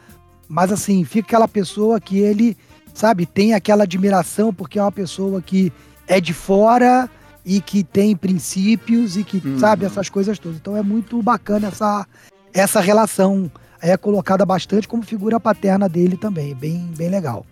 Mas, 0.48 0.72
assim, 0.72 1.04
fica 1.04 1.26
aquela 1.26 1.48
pessoa 1.48 2.00
que 2.00 2.18
ele, 2.18 2.56
sabe, 2.92 3.26
tem 3.26 3.54
aquela 3.54 3.84
admiração 3.84 4.52
porque 4.52 4.78
é 4.78 4.82
uma 4.82 4.92
pessoa 4.92 5.40
que 5.40 5.72
é 6.06 6.20
de 6.20 6.34
fora 6.34 7.08
e 7.44 7.60
que 7.60 7.84
tem 7.84 8.16
princípios 8.16 9.16
e 9.16 9.24
que, 9.24 9.42
hum. 9.44 9.58
sabe, 9.58 9.84
essas 9.84 10.08
coisas 10.08 10.38
todas. 10.38 10.58
Então 10.58 10.76
é 10.76 10.82
muito 10.82 11.22
bacana 11.22 11.68
essa, 11.68 12.06
essa 12.52 12.80
relação 12.80 13.50
é 13.80 13.96
colocada 13.98 14.46
bastante 14.46 14.88
como 14.88 15.02
figura 15.02 15.38
paterna 15.38 15.88
dele 15.88 16.16
também, 16.16 16.54
bem, 16.54 16.90
bem 16.96 17.10
legal. 17.10 17.44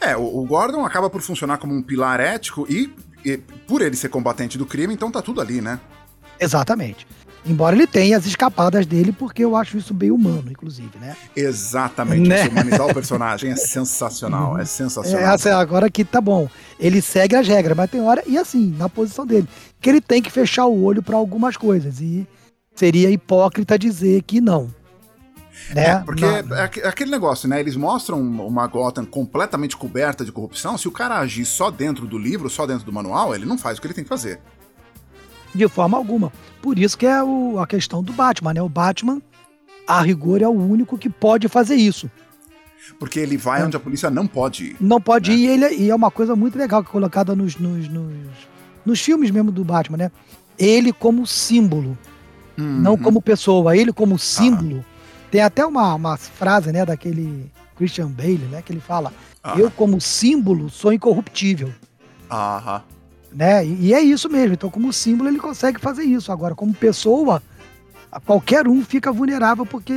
É, 0.00 0.16
o, 0.16 0.44
Gordon 0.44 0.84
acaba 0.84 1.08
por 1.08 1.22
funcionar 1.22 1.58
como 1.58 1.72
um 1.72 1.82
pilar 1.82 2.20
ético 2.20 2.66
e, 2.68 2.92
e, 3.24 3.38
por 3.38 3.80
ele 3.80 3.96
ser 3.96 4.08
combatente 4.08 4.58
do 4.58 4.66
crime, 4.66 4.92
então 4.92 5.10
tá 5.10 5.22
tudo 5.22 5.40
ali, 5.40 5.60
né? 5.60 5.80
Exatamente. 6.38 7.06
Embora 7.46 7.74
ele 7.74 7.86
tenha 7.86 8.16
as 8.16 8.26
escapadas 8.26 8.84
dele, 8.84 9.12
porque 9.12 9.44
eu 9.44 9.56
acho 9.56 9.78
isso 9.78 9.94
bem 9.94 10.10
humano, 10.10 10.50
inclusive, 10.50 10.98
né? 10.98 11.16
Exatamente. 11.34 12.28
Né? 12.28 12.48
humanizar 12.48 12.86
o 12.86 12.92
personagem 12.94 13.50
é 13.50 13.56
sensacional, 13.56 14.58
é 14.58 14.64
sensacional. 14.64 15.22
É, 15.22 15.34
assim, 15.34 15.48
agora 15.48 15.90
que 15.90 16.04
tá 16.04 16.20
bom. 16.20 16.48
Ele 16.78 17.00
segue 17.00 17.36
as 17.36 17.46
regras, 17.46 17.76
mas 17.76 17.90
tem 17.90 18.00
hora, 18.00 18.22
e 18.26 18.36
assim, 18.36 18.74
na 18.76 18.88
posição 18.88 19.26
dele, 19.26 19.48
que 19.80 19.88
ele 19.88 20.00
tem 20.00 20.20
que 20.20 20.30
fechar 20.30 20.66
o 20.66 20.82
olho 20.82 21.02
para 21.02 21.16
algumas 21.16 21.56
coisas. 21.56 22.00
E 22.00 22.26
seria 22.74 23.10
hipócrita 23.10 23.78
dizer 23.78 24.22
que 24.22 24.40
não. 24.40 24.70
Né? 25.74 25.86
É, 25.86 25.98
porque 25.98 26.24
não. 26.24 26.56
é 26.56 26.64
aquele 26.64 27.10
negócio, 27.10 27.48
né? 27.48 27.60
Eles 27.60 27.76
mostram 27.76 28.20
uma 28.20 28.66
Gotham 28.66 29.04
completamente 29.04 29.76
coberta 29.76 30.24
de 30.24 30.32
corrupção. 30.32 30.78
Se 30.78 30.88
o 30.88 30.92
cara 30.92 31.18
agir 31.18 31.44
só 31.44 31.70
dentro 31.70 32.06
do 32.06 32.16
livro, 32.16 32.48
só 32.48 32.66
dentro 32.66 32.84
do 32.84 32.92
manual, 32.92 33.34
ele 33.34 33.44
não 33.44 33.58
faz 33.58 33.78
o 33.78 33.80
que 33.80 33.86
ele 33.86 33.94
tem 33.94 34.04
que 34.04 34.08
fazer. 34.08 34.40
De 35.54 35.68
forma 35.68 35.96
alguma. 35.96 36.32
Por 36.60 36.78
isso 36.78 36.96
que 36.96 37.06
é 37.06 37.22
o, 37.22 37.58
a 37.58 37.66
questão 37.66 38.02
do 38.02 38.12
Batman, 38.12 38.54
né? 38.54 38.62
O 38.62 38.68
Batman, 38.68 39.20
a 39.86 40.00
rigor, 40.02 40.42
é 40.42 40.48
o 40.48 40.52
único 40.52 40.98
que 40.98 41.08
pode 41.08 41.48
fazer 41.48 41.76
isso. 41.76 42.10
Porque 42.98 43.18
ele 43.18 43.36
vai 43.36 43.62
é. 43.62 43.64
onde 43.64 43.76
a 43.76 43.80
polícia 43.80 44.10
não 44.10 44.26
pode 44.26 44.64
ir. 44.64 44.76
Não 44.80 45.00
pode 45.00 45.30
né? 45.30 45.36
ir, 45.36 45.40
e, 45.40 45.46
ele, 45.46 45.74
e 45.76 45.90
é 45.90 45.94
uma 45.94 46.10
coisa 46.10 46.34
muito 46.34 46.58
legal 46.58 46.82
que 46.82 46.88
é 46.88 46.92
colocada 46.92 47.34
nos, 47.34 47.56
nos, 47.56 47.88
nos, 47.88 48.14
nos 48.84 49.00
filmes 49.00 49.30
mesmo 49.30 49.52
do 49.52 49.64
Batman, 49.64 49.98
né? 49.98 50.12
Ele 50.58 50.92
como 50.92 51.26
símbolo 51.26 51.96
Uhum. 52.58 52.80
Não 52.80 52.98
como 52.98 53.22
pessoa, 53.22 53.76
ele 53.76 53.92
como 53.92 54.18
símbolo. 54.18 54.84
Ah. 54.84 55.28
Tem 55.30 55.40
até 55.40 55.64
uma, 55.64 55.94
uma 55.94 56.16
frase, 56.16 56.72
né, 56.72 56.84
daquele 56.84 57.50
Christian 57.76 58.08
Bale, 58.08 58.48
né, 58.50 58.60
que 58.62 58.72
ele 58.72 58.80
fala: 58.80 59.12
ah. 59.42 59.54
Eu, 59.56 59.70
como 59.70 60.00
símbolo, 60.00 60.68
sou 60.68 60.92
incorruptível. 60.92 61.72
Aham. 62.28 62.82
Né? 63.38 63.64
E, 63.64 63.86
e, 63.86 63.94
é 63.94 64.00
isso 64.00 64.28
mesmo. 64.28 64.54
Então, 64.54 64.68
como 64.68 64.92
símbolo, 64.92 65.30
ele 65.30 65.38
consegue 65.38 65.80
fazer 65.80 66.02
isso. 66.02 66.32
Agora, 66.32 66.56
como 66.56 66.74
pessoa, 66.74 67.40
qualquer 68.26 68.66
um 68.66 68.84
fica 68.84 69.12
vulnerável 69.12 69.64
porque 69.64 69.94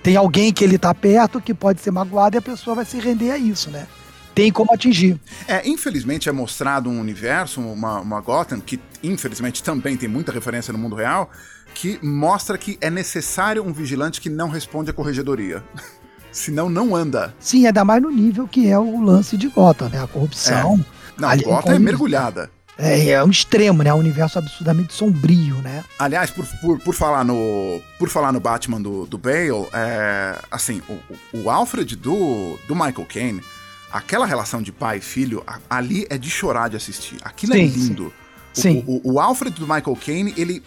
tem 0.00 0.14
alguém 0.14 0.52
que 0.52 0.62
ele 0.62 0.78
tá 0.78 0.94
perto 0.94 1.40
que 1.40 1.52
pode 1.52 1.80
ser 1.80 1.90
magoado 1.90 2.36
e 2.36 2.38
a 2.38 2.42
pessoa 2.42 2.76
vai 2.76 2.84
se 2.84 3.00
render 3.00 3.32
a 3.32 3.38
isso, 3.38 3.72
né? 3.72 3.88
tem 4.36 4.52
como 4.52 4.72
atingir. 4.72 5.18
É, 5.48 5.68
infelizmente 5.68 6.28
é 6.28 6.32
mostrado 6.32 6.88
um 6.88 7.00
universo, 7.00 7.60
uma, 7.60 7.98
uma 7.98 8.20
Gotham, 8.20 8.60
que 8.60 8.78
infelizmente 9.02 9.64
também 9.64 9.96
tem 9.96 10.08
muita 10.08 10.30
referência 10.30 10.72
no 10.72 10.78
mundo 10.78 10.94
real, 10.94 11.28
que 11.74 11.98
mostra 12.00 12.56
que 12.56 12.78
é 12.80 12.88
necessário 12.88 13.64
um 13.64 13.72
vigilante 13.72 14.20
que 14.20 14.30
não 14.30 14.48
responde 14.48 14.90
à 14.90 14.92
corregedoria. 14.92 15.64
Senão 16.30 16.70
não 16.70 16.94
anda. 16.94 17.34
Sim, 17.40 17.66
ainda 17.66 17.84
mais 17.84 18.00
no 18.00 18.12
nível 18.12 18.46
que 18.46 18.68
é 18.68 18.78
o 18.78 19.00
lance 19.00 19.36
de 19.36 19.48
Gotham, 19.48 19.88
né? 19.88 20.00
A 20.00 20.06
corrupção. 20.06 20.84
É. 20.94 20.97
Não, 21.18 21.36
Gotham 21.36 21.74
é 21.74 21.78
mergulhada. 21.78 22.50
É, 22.78 23.08
é 23.08 23.24
um 23.24 23.30
extremo, 23.30 23.82
né? 23.82 23.90
É 23.90 23.94
um 23.94 23.98
universo 23.98 24.38
absurdamente 24.38 24.94
sombrio, 24.94 25.56
né? 25.56 25.82
Aliás, 25.98 26.30
por, 26.30 26.46
por, 26.60 26.78
por 26.78 26.94
falar 26.94 27.24
no 27.24 27.80
por 27.98 28.08
falar 28.08 28.32
no 28.32 28.38
Batman 28.38 28.80
do, 28.80 29.04
do 29.04 29.18
Bale, 29.18 29.66
é, 29.72 30.38
assim, 30.48 30.80
o, 30.88 31.38
o 31.38 31.50
Alfred 31.50 31.96
do, 31.96 32.56
do 32.68 32.74
Michael 32.76 33.06
Caine 33.12 33.42
aquela 33.90 34.26
relação 34.26 34.62
de 34.62 34.70
pai 34.70 34.98
e 34.98 35.00
filho, 35.00 35.42
ali 35.68 36.06
é 36.10 36.18
de 36.18 36.30
chorar 36.30 36.68
de 36.68 36.76
assistir. 36.76 37.18
Aquilo 37.22 37.54
é 37.54 37.56
sim, 37.56 37.62
é 37.62 37.66
lindo. 37.66 38.12
Sim. 38.52 38.84
O, 38.86 38.96
o, 39.08 39.14
o, 39.14 39.20
Alfred 39.20 39.58
do 39.58 39.66
Michael 39.66 39.96
Caine, 39.96 40.34
ele 40.36 40.62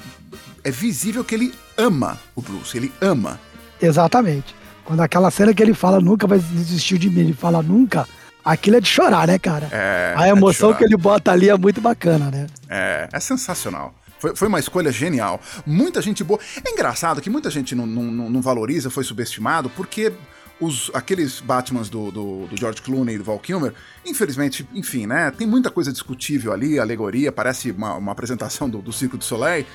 é 0.64 0.72
visível 0.72 1.24
que 1.24 1.36
ele 1.36 1.54
ama 1.78 2.20
o 2.36 2.42
Bruce, 2.42 2.76
ele 2.76 2.92
ama. 3.02 3.40
Exatamente. 3.82 4.56
Quando 4.84 5.02
aquela 5.02 5.30
cena 5.30 5.54
que 5.54 5.62
ele 5.62 5.74
fala 5.74 6.00
nunca 6.00 6.28
vai 6.28 6.40
desistir 6.40 6.98
de 6.98 7.10
mim, 7.10 7.22
ele 7.22 7.34
fala 7.34 7.62
nunca, 7.62 8.08
aquilo 8.44 8.78
é 8.78 8.80
de 8.80 8.88
chorar, 8.88 9.28
né, 9.28 9.38
cara? 9.40 9.70
É, 9.72 10.14
A 10.18 10.28
emoção 10.28 10.72
é 10.72 10.74
que 10.76 10.84
ele 10.84 10.98
bota 10.98 11.32
ali 11.32 11.50
é 11.50 11.58
muito 11.58 11.82
bacana, 11.82 12.30
né? 12.30 12.48
É, 12.70 13.10
é 13.12 13.20
sensacional. 13.20 13.94
Foi, 14.20 14.36
foi 14.36 14.48
uma 14.48 14.60
escolha 14.60 14.92
genial. 14.92 15.42
Muita 15.66 16.02
gente 16.02 16.24
boa. 16.24 16.40
É 16.64 16.70
engraçado 16.70 17.22
que 17.22 17.30
muita 17.30 17.50
gente 17.50 17.74
não, 17.74 17.86
não, 17.88 18.30
não 18.30 18.42
valoriza, 18.42 18.90
foi 18.90 19.04
subestimado, 19.04 19.70
porque 19.72 20.14
os, 20.60 20.92
aqueles 20.94 21.42
Batmans 21.42 21.90
do, 21.90 22.12
do, 22.12 22.48
do, 22.48 22.56
George 22.56 22.82
Clooney 22.82 23.16
e 23.16 23.18
do 23.18 23.24
Val 23.24 23.40
Kilmer, 23.40 23.74
infelizmente, 24.06 24.68
enfim, 24.74 25.08
né? 25.08 25.32
Tem 25.32 25.48
muita 25.48 25.72
coisa 25.72 25.92
discutível 25.92 26.54
ali, 26.54 26.80
alegoria, 26.80 27.32
parece 27.32 27.72
uma, 27.72 27.96
uma 27.96 28.12
apresentação 28.12 28.70
do, 28.70 28.80
do 28.80 28.94
Circo 28.94 29.18
do 29.18 29.24
Soleil. 29.24 29.66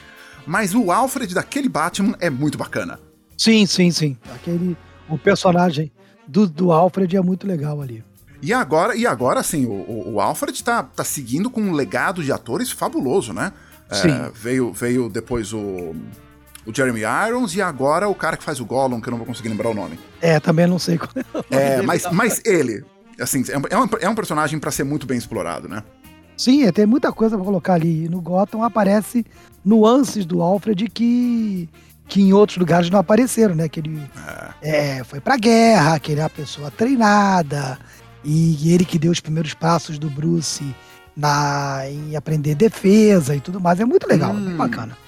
Mas 0.47 0.75
o 0.75 0.93
Alfred 0.93 1.35
daquele 1.35 1.69
Batman 1.69 2.15
é 2.21 2.31
muito 2.31 2.57
bacana. 2.57 3.01
Sim, 3.37 3.67
sim, 3.67 3.91
sim. 3.91 4.17
Aquele. 4.33 4.77
O 5.09 5.19
personagem 5.19 5.91
do, 6.27 6.47
do 6.47 6.71
Alfred 6.71 7.17
é 7.17 7.21
muito 7.21 7.47
legal 7.47 7.83
ali. 7.83 8.05
E 8.43 8.53
agora, 8.53 8.95
e 8.97 9.07
agora 9.07 9.41
assim, 9.41 9.65
o, 9.67 10.13
o 10.15 10.21
Alfred 10.21 10.63
tá, 10.63 10.83
tá 10.83 11.03
seguindo 11.05 11.51
com 11.51 11.61
um 11.61 11.73
legado 11.73 12.23
de 12.23 12.31
atores 12.33 12.71
fabuloso, 12.71 13.33
né? 13.33 13.53
Sim. 13.91 14.11
É, 14.11 14.31
veio, 14.35 14.73
veio 14.73 15.09
depois 15.09 15.53
o, 15.53 15.59
o 16.67 16.75
Jeremy 16.75 17.01
Irons 17.29 17.55
e 17.55 17.63
agora 17.63 18.09
o 18.09 18.15
cara 18.15 18.37
que 18.37 18.45
faz 18.45 18.61
o 18.61 18.65
Gollum, 18.65 19.01
que 19.01 19.09
eu 19.09 19.13
não 19.13 19.19
vou 19.19 19.27
conseguir 19.27 19.49
lembrar 19.49 19.71
o 19.71 19.75
nome. 19.75 19.99
É, 20.21 20.39
também 20.41 20.67
não 20.67 20.79
sei 20.79 20.99
qual 20.99 21.11
é. 21.15 21.21
o 21.21 21.35
nome 21.35 21.47
É, 21.51 21.83
mas, 21.83 22.03
tá? 22.03 22.13
mas 22.13 22.41
ele, 22.45 22.85
assim, 23.21 23.45
é 23.49 23.57
um, 23.59 23.63
é 23.71 24.09
um- 24.09 24.11
é 24.11 24.15
personagem 24.15 24.59
pra 24.59 24.71
ser 24.71 24.85
muito 24.85 25.07
bem 25.07 25.17
explorado, 25.17 25.69
né? 25.69 25.83
Sim, 26.37 26.65
é, 26.65 26.73
tem 26.73 26.85
muita 26.85 27.11
coisa 27.13 27.37
pra 27.37 27.45
colocar 27.45 27.75
ali. 27.75 28.09
No 28.09 28.21
Gotham 28.21 28.63
aparece 28.63 29.25
nuances 29.65 30.27
do 30.27 30.43
Alfred 30.43 30.87
que, 30.91 31.69
que 32.09 32.21
em 32.21 32.33
outros 32.33 32.59
lugares 32.59 32.91
não 32.91 32.99
apareceram, 32.99 33.55
né? 33.55 33.69
Que 33.69 33.81
ele 33.81 34.03
é, 34.61 35.03
foi 35.05 35.19
pra 35.21 35.37
guerra, 35.39 35.99
que 35.99 36.13
ele 36.13 36.21
é 36.21 36.25
uma 36.25 36.31
pessoa 36.31 36.71
treinada, 36.71 37.79
e 38.27 38.73
ele 38.75 38.85
que 38.85 38.99
deu 38.99 39.13
os 39.13 39.21
primeiros 39.21 39.55
passos 39.55 39.99
do 39.99 40.11
Bruce 40.11 40.65
na, 41.17 41.83
em 41.89 42.17
aprender 42.17 42.55
defesa 42.57 43.35
e 43.37 43.41
tudo 43.41 43.61
mais. 43.61 43.79
É 43.81 43.85
muito 43.85 44.07
legal, 44.09 44.33
é 44.33 44.35
bem 44.35 44.55
Hum. 44.55 44.57
bacana. 44.57 44.99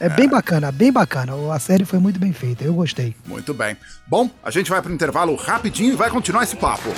É, 0.00 0.08
bem 0.08 0.28
bacana, 0.28 0.70
bem 0.70 0.92
bacana. 0.92 1.32
A 1.52 1.58
série 1.58 1.84
foi 1.84 1.98
muito 1.98 2.20
bem 2.20 2.32
feita, 2.32 2.62
eu 2.62 2.72
gostei. 2.72 3.16
Muito 3.26 3.52
bem. 3.52 3.76
Bom, 4.06 4.30
a 4.44 4.50
gente 4.52 4.70
vai 4.70 4.80
pro 4.80 4.92
intervalo 4.94 5.34
rapidinho 5.34 5.92
e 5.92 5.96
vai 5.96 6.08
continuar 6.08 6.44
esse 6.44 6.54
papo. 6.54 6.88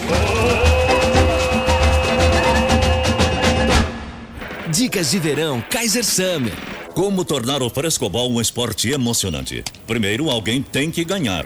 Dicas 4.73 5.11
de 5.11 5.19
verão 5.19 5.63
Kaiser 5.69 6.05
Summer. 6.05 6.53
Como 6.95 7.25
tornar 7.25 7.63
o 7.63 7.71
frescobol 7.71 8.31
um 8.31 8.41
esporte 8.41 8.91
emocionante? 8.91 9.65
Primeiro, 9.87 10.29
alguém 10.31 10.61
tem 10.63 10.91
que 10.91 11.05
ganhar. 11.05 11.45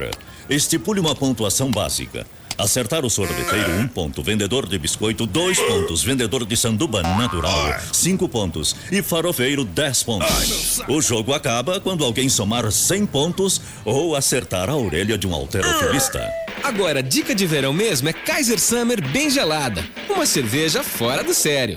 Estipule 0.49 1.01
uma 1.01 1.15
pontuação 1.15 1.71
básica. 1.71 2.27
Acertar 2.57 3.05
o 3.05 3.11
sorveteiro, 3.11 3.73
um 3.73 3.89
ponto. 3.89 4.23
Vendedor 4.23 4.67
de 4.69 4.79
biscoito, 4.79 5.27
dois 5.27 5.59
pontos. 5.59 6.05
Vendedor 6.05 6.47
de 6.47 6.57
sanduba 6.57 7.03
natural, 7.03 7.75
cinco 7.93 8.29
pontos. 8.29 8.77
E 8.93 9.03
farofeiro, 9.03 9.65
dez 9.65 10.03
pontos. 10.03 10.81
O 10.89 11.03
jogo 11.03 11.33
acaba 11.33 11.81
quando 11.81 12.05
alguém 12.05 12.29
somar 12.29 12.71
100 12.71 13.07
pontos 13.07 13.61
ou 13.85 14.15
acertar 14.15 14.71
a 14.71 14.77
orelha 14.77 15.19
de 15.19 15.27
um 15.27 15.35
alterofilista. 15.35 16.33
Agora, 16.63 17.03
dica 17.03 17.35
de 17.35 17.47
verão 17.47 17.73
mesmo 17.73 18.09
é 18.09 18.13
Kaiser 18.13 18.61
Summer 18.61 19.03
bem 19.11 19.29
gelada. 19.29 19.85
Uma 20.09 20.25
cerveja 20.25 20.83
fora 20.83 21.25
do 21.25 21.35
sério. 21.35 21.77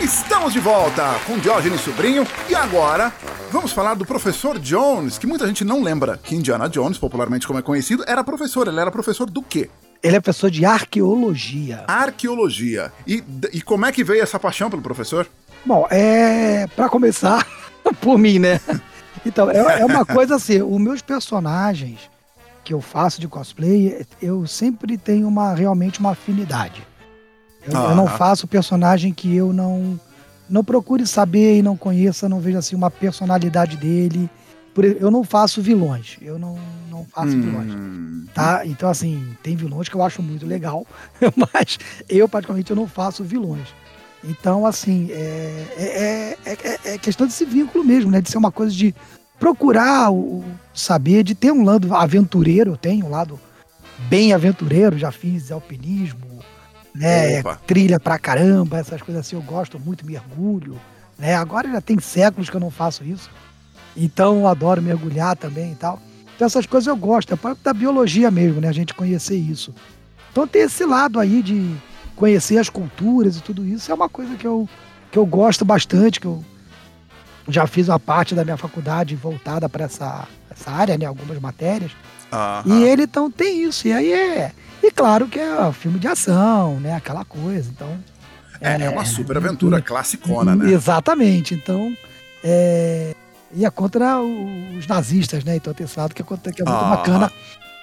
Estamos 0.00 0.52
de 0.52 0.60
volta 0.60 1.18
com 1.26 1.38
Diógenes 1.38 1.80
Sobrinho 1.80 2.26
e 2.48 2.54
agora 2.54 3.12
vamos 3.50 3.72
falar 3.72 3.94
do 3.94 4.04
professor 4.04 4.58
Jones, 4.58 5.18
que 5.18 5.26
muita 5.26 5.46
gente 5.46 5.64
não 5.64 5.82
lembra 5.82 6.18
que 6.22 6.34
Indiana 6.34 6.68
Jones, 6.68 6.98
popularmente 6.98 7.46
como 7.46 7.58
é 7.58 7.62
conhecido, 7.62 8.04
era 8.06 8.22
professor. 8.24 8.68
Ele 8.68 8.80
era 8.80 8.90
professor 8.90 9.28
do 9.28 9.42
quê? 9.42 9.70
Ele 10.02 10.16
é 10.16 10.20
professor 10.20 10.50
de 10.50 10.64
arqueologia. 10.64 11.84
Arqueologia. 11.88 12.92
E, 13.06 13.22
e 13.52 13.60
como 13.62 13.86
é 13.86 13.92
que 13.92 14.04
veio 14.04 14.22
essa 14.22 14.38
paixão 14.38 14.68
pelo 14.70 14.82
professor? 14.82 15.26
Bom, 15.64 15.86
é. 15.90 16.66
Pra 16.76 16.88
começar, 16.88 17.46
por 18.00 18.18
mim, 18.18 18.38
né? 18.38 18.60
Então, 19.24 19.50
é, 19.50 19.80
é 19.80 19.84
uma 19.84 20.04
coisa 20.04 20.36
assim, 20.36 20.62
os 20.62 20.80
meus 20.80 21.02
personagens 21.02 21.98
que 22.62 22.74
eu 22.74 22.80
faço 22.80 23.20
de 23.20 23.28
cosplay, 23.28 24.04
eu 24.20 24.46
sempre 24.46 24.98
tenho 24.98 25.26
uma 25.28 25.54
realmente 25.54 26.00
uma 26.00 26.10
afinidade. 26.10 26.86
Eu, 27.66 27.72
eu 27.80 27.94
não 27.96 28.06
Ah. 28.06 28.10
faço 28.10 28.46
personagem 28.46 29.12
que 29.12 29.34
eu 29.34 29.52
não 29.52 29.98
não 30.48 30.62
procure 30.64 31.06
saber 31.06 31.58
e 31.58 31.62
não 31.62 31.76
conheça, 31.76 32.28
não 32.28 32.40
vejo 32.40 32.58
assim 32.58 32.76
uma 32.76 32.90
personalidade 32.90 33.76
dele. 33.76 34.28
E- 34.78 34.96
eu 35.00 35.10
não 35.10 35.24
faço 35.24 35.62
vilões, 35.62 36.16
eu 36.20 36.38
não, 36.38 36.58
não 36.90 37.04
faço 37.06 37.30
vilões. 37.40 37.72
Hum, 37.74 38.26
Tá? 38.34 38.66
Então, 38.66 38.90
assim, 38.90 39.26
tem 39.42 39.56
vilões 39.56 39.88
que 39.88 39.94
eu 39.94 40.02
acho 40.02 40.22
muito 40.22 40.44
legal, 40.46 40.86
mas 41.54 41.78
eu, 42.08 42.28
particularmente, 42.28 42.70
eu 42.70 42.76
não 42.76 42.86
faço 42.86 43.24
vilões. 43.24 43.66
Então, 44.22 44.66
assim, 44.66 45.08
é, 45.10 45.64
é, 45.78 46.38
é, 46.44 46.52
é- 46.52 46.94
é 46.94 46.98
questão 46.98 47.26
desse 47.26 47.44
vínculo 47.46 47.82
mesmo, 47.84 48.10
né? 48.10 48.20
De 48.20 48.28
ser 48.30 48.36
uma 48.38 48.52
coisa 48.52 48.74
de 48.74 48.94
procurar 49.38 50.10
o, 50.10 50.40
o 50.40 50.44
saber, 50.74 51.22
de 51.22 51.34
ter 51.34 51.50
um 51.52 51.64
lado 51.64 51.94
aventureiro, 51.94 52.72
eu 52.72 52.76
tenho 52.76 53.06
um 53.06 53.10
lado 53.10 53.38
bem 54.10 54.32
aventureiro, 54.34 54.98
já 54.98 55.10
fiz 55.10 55.50
alpinismo, 55.50 56.35
né? 56.96 57.40
Opa. 57.40 57.56
Trilha 57.66 58.00
pra 58.00 58.18
caramba, 58.18 58.78
essas 58.78 59.02
coisas 59.02 59.26
assim, 59.26 59.36
eu 59.36 59.42
gosto 59.42 59.78
muito, 59.78 60.06
mergulho, 60.06 60.80
né? 61.18 61.34
Agora 61.34 61.70
já 61.70 61.80
tem 61.80 61.98
séculos 61.98 62.50
que 62.50 62.56
eu 62.56 62.60
não 62.60 62.70
faço 62.70 63.04
isso. 63.04 63.30
Então 63.96 64.40
eu 64.40 64.46
adoro 64.46 64.82
mergulhar 64.82 65.36
também 65.36 65.72
e 65.72 65.74
tal. 65.74 66.00
Então 66.34 66.46
essas 66.46 66.66
coisas 66.66 66.86
eu 66.86 66.96
gosto, 66.96 67.32
é 67.32 67.36
parte 67.36 67.62
da 67.62 67.72
biologia 67.72 68.30
mesmo, 68.30 68.60
né? 68.60 68.68
A 68.68 68.72
gente 68.72 68.94
conhecer 68.94 69.36
isso. 69.36 69.74
Então 70.30 70.46
tem 70.46 70.62
esse 70.62 70.84
lado 70.84 71.18
aí 71.18 71.42
de 71.42 71.74
conhecer 72.14 72.58
as 72.58 72.68
culturas 72.68 73.36
e 73.36 73.42
tudo 73.42 73.64
isso, 73.64 73.90
é 73.90 73.94
uma 73.94 74.08
coisa 74.08 74.36
que 74.36 74.46
eu, 74.46 74.68
que 75.10 75.18
eu 75.18 75.26
gosto 75.26 75.64
bastante, 75.64 76.20
que 76.20 76.26
eu 76.26 76.44
já 77.48 77.66
fiz 77.66 77.88
uma 77.88 78.00
parte 78.00 78.34
da 78.34 78.44
minha 78.44 78.56
faculdade 78.56 79.14
voltada 79.14 79.68
para 79.68 79.84
essa, 79.84 80.26
essa 80.50 80.70
área, 80.70 80.98
né? 80.98 81.06
Algumas 81.06 81.38
matérias. 81.38 81.92
E 82.66 82.82
ele 82.82 83.04
então 83.04 83.30
tem 83.30 83.62
isso. 83.62 83.86
E 83.86 83.92
aí 83.92 84.12
é. 84.12 84.52
E 84.86 84.90
claro 84.92 85.26
que 85.26 85.38
é 85.38 85.72
filme 85.72 85.98
de 85.98 86.06
ação, 86.06 86.78
né? 86.78 86.94
Aquela 86.94 87.24
coisa. 87.24 87.68
Então. 87.74 87.98
é, 88.60 88.82
é 88.84 88.88
uma 88.88 89.04
super 89.04 89.36
aventura 89.36 89.82
classicona, 89.82 90.54
né? 90.54 90.70
Exatamente. 90.70 91.54
Então. 91.54 91.92
É, 92.44 93.12
e 93.52 93.64
é 93.64 93.70
contra 93.70 94.20
os 94.20 94.86
nazistas, 94.86 95.42
né? 95.42 95.56
Então 95.56 95.74
tem 95.74 95.84
esse 95.84 95.98
lado 95.98 96.14
que 96.14 96.22
é, 96.22 96.24
que 96.24 96.62
é 96.62 96.64
muito 96.64 96.84
Ah. 96.84 96.96
bacana 96.96 97.32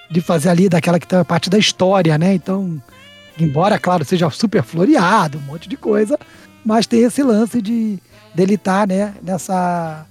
de 0.10 0.22
fazer 0.22 0.50
ali 0.50 0.70
daquela 0.70 1.00
que 1.00 1.14
a 1.14 1.26
parte 1.26 1.50
da 1.50 1.58
história, 1.58 2.18
né? 2.18 2.34
Então, 2.34 2.82
embora, 3.38 3.78
claro, 3.80 4.06
seja 4.06 4.30
super 4.30 4.64
floreado, 4.64 5.40
um 5.40 5.42
monte 5.42 5.68
de 5.68 5.76
coisa, 5.76 6.18
mas 6.64 6.86
tem 6.88 7.02
esse 7.02 7.22
lance 7.24 7.62
de 7.62 8.00
dele 8.34 8.56
estar, 8.56 8.88
né, 8.88 9.14
nessa, 9.22 10.06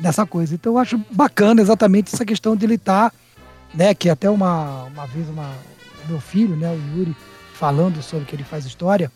nessa 0.00 0.26
coisa. 0.26 0.54
Então 0.54 0.72
eu 0.72 0.78
acho 0.78 1.00
bacana 1.10 1.60
exatamente 1.60 2.12
essa 2.14 2.24
questão 2.24 2.56
dele 2.56 2.74
estar, 2.74 3.12
né, 3.74 3.94
que 3.94 4.08
até 4.10 4.28
uma, 4.28 4.84
uma 4.84 5.06
vez 5.06 5.28
uma, 5.28 5.50
meu 6.08 6.20
filho, 6.20 6.56
né, 6.56 6.70
o 6.70 6.98
Yuri, 6.98 7.16
falando 7.54 8.02
sobre 8.02 8.26
que 8.26 8.36
ele 8.36 8.44
faz 8.44 8.64
história, 8.64 9.10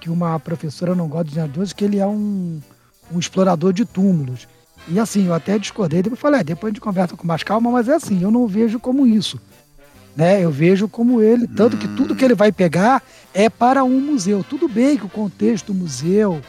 que 0.00 0.10
uma 0.10 0.38
professora 0.38 0.94
não 0.94 1.08
gosta 1.08 1.24
de 1.24 1.30
Indiana 1.32 1.66
que 1.74 1.84
ele 1.84 1.98
é 1.98 2.06
um, 2.06 2.60
um 3.12 3.18
explorador 3.18 3.72
de 3.72 3.84
túmulos. 3.84 4.46
E 4.86 4.98
assim, 4.98 5.26
eu 5.26 5.34
até 5.34 5.58
discordei, 5.58 6.02
depois 6.02 6.20
falei, 6.20 6.40
é, 6.40 6.44
depois 6.44 6.70
a 6.70 6.72
gente 6.72 6.80
conversa 6.80 7.16
com 7.16 7.26
mais 7.26 7.42
calma, 7.42 7.70
mas 7.70 7.88
é 7.88 7.94
assim, 7.94 8.22
eu 8.22 8.30
não 8.30 8.46
vejo 8.46 8.78
como 8.78 9.06
isso. 9.06 9.38
Né? 10.16 10.44
Eu 10.44 10.50
vejo 10.50 10.88
como 10.88 11.20
ele, 11.20 11.46
tanto 11.46 11.76
que 11.76 11.86
tudo 11.88 12.14
que 12.14 12.24
ele 12.24 12.34
vai 12.34 12.50
pegar 12.50 13.02
é 13.34 13.48
para 13.48 13.84
um 13.84 14.00
museu. 14.00 14.44
Tudo 14.48 14.68
bem 14.68 14.96
que 14.96 15.06
o 15.06 15.08
contexto 15.08 15.72
do 15.72 15.74
museu, 15.74 16.40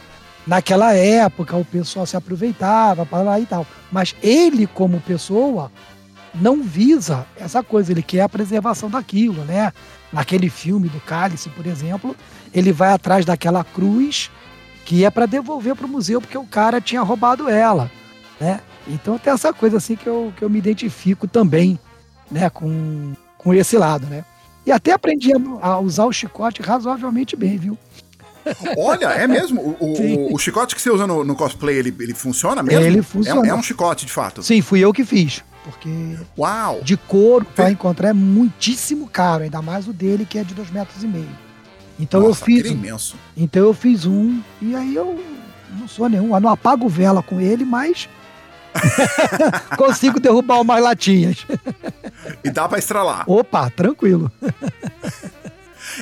naquela 0.46 0.94
época, 0.94 1.56
o 1.56 1.64
pessoal 1.64 2.06
se 2.06 2.16
aproveitava 2.16 3.04
para 3.06 3.22
lá 3.22 3.40
e 3.40 3.46
tal. 3.46 3.66
Mas 3.92 4.14
ele, 4.22 4.66
como 4.66 5.00
pessoa, 5.00 5.70
não 6.34 6.62
visa 6.62 7.26
essa 7.36 7.62
coisa, 7.62 7.90
ele 7.92 8.02
quer 8.02 8.22
a 8.22 8.28
preservação 8.28 8.88
daquilo, 8.90 9.44
né? 9.44 9.72
Naquele 10.12 10.48
filme 10.50 10.88
do 10.88 11.00
Cálice, 11.00 11.48
por 11.50 11.66
exemplo, 11.66 12.16
ele 12.52 12.72
vai 12.72 12.92
atrás 12.92 13.24
daquela 13.24 13.62
cruz 13.64 14.30
que 14.84 15.04
é 15.04 15.10
para 15.10 15.26
devolver 15.26 15.74
para 15.76 15.86
o 15.86 15.88
museu 15.88 16.20
porque 16.20 16.36
o 16.38 16.44
cara 16.46 16.80
tinha 16.80 17.02
roubado 17.02 17.48
ela, 17.48 17.90
né? 18.40 18.60
Então 18.88 19.18
tem 19.18 19.32
essa 19.32 19.52
coisa 19.52 19.76
assim 19.76 19.94
que 19.94 20.06
eu, 20.06 20.32
que 20.36 20.42
eu 20.42 20.50
me 20.50 20.58
identifico 20.58 21.28
também, 21.28 21.78
né, 22.30 22.48
com, 22.50 23.12
com 23.38 23.54
esse 23.54 23.76
lado, 23.76 24.06
né? 24.06 24.24
E 24.66 24.72
até 24.72 24.92
aprendi 24.92 25.30
a, 25.62 25.78
usar 25.78 26.04
o 26.06 26.12
chicote 26.12 26.60
razoavelmente 26.62 27.36
bem, 27.36 27.56
viu? 27.56 27.78
Olha, 28.76 29.06
é 29.06 29.26
mesmo? 29.26 29.60
O, 29.60 29.76
o- 30.32 30.34
o 30.34 30.38
chicote 30.38 30.74
que 30.74 30.80
você 30.82 30.90
usa 30.90 31.06
no, 31.06 31.22
no 31.24 31.34
cosplay, 31.36 31.76
ele, 31.76 31.94
ele 32.00 32.14
funciona 32.14 32.62
mesmo? 32.62 32.84
Ele 32.84 32.98
É 32.98 33.02
funciona. 33.02 33.46
É, 33.48 33.54
um 33.54 33.62
chicote, 33.62 34.06
de 34.06 34.12
fato. 34.12 34.42
Sim, 34.42 34.60
fui 34.62 34.80
eu 34.80 34.92
que 34.92 35.04
fiz, 35.04 35.42
porque 35.64 36.16
Uau! 36.38 36.80
de 36.82 36.96
couro 36.96 37.44
para 37.44 37.70
encontrar 37.70 38.08
é 38.10 38.12
muitíssimo 38.12 39.08
caro, 39.08 39.44
ainda 39.44 39.60
mais 39.60 39.86
o 39.86 39.92
dele 39.92 40.24
que 40.24 40.38
é 40.38 40.44
de 40.44 40.54
dois 40.54 40.70
metros 40.70 41.02
e 41.02 41.06
meio. 41.06 41.28
Então 41.98 42.20
Nossa, 42.20 42.40
eu 42.40 42.44
fiz, 42.46 42.60
aquele 42.60 42.74
é 42.74 42.78
imenso. 42.78 43.16
então 43.36 43.62
eu 43.62 43.74
fiz 43.74 44.06
um 44.06 44.40
e 44.62 44.74
aí 44.74 44.94
eu 44.94 45.22
não 45.78 45.86
sou 45.86 46.08
nenhum, 46.08 46.34
eu 46.34 46.40
não 46.40 46.50
apago 46.50 46.88
vela 46.88 47.22
com 47.22 47.40
ele, 47.40 47.64
mas 47.64 48.08
consigo 49.76 50.18
derrubar 50.20 50.60
umas 50.60 50.82
latinhas. 50.82 51.46
E 52.42 52.50
dá 52.50 52.68
pra 52.68 52.78
estralar. 52.78 53.24
Opa, 53.26 53.68
tranquilo. 53.70 54.30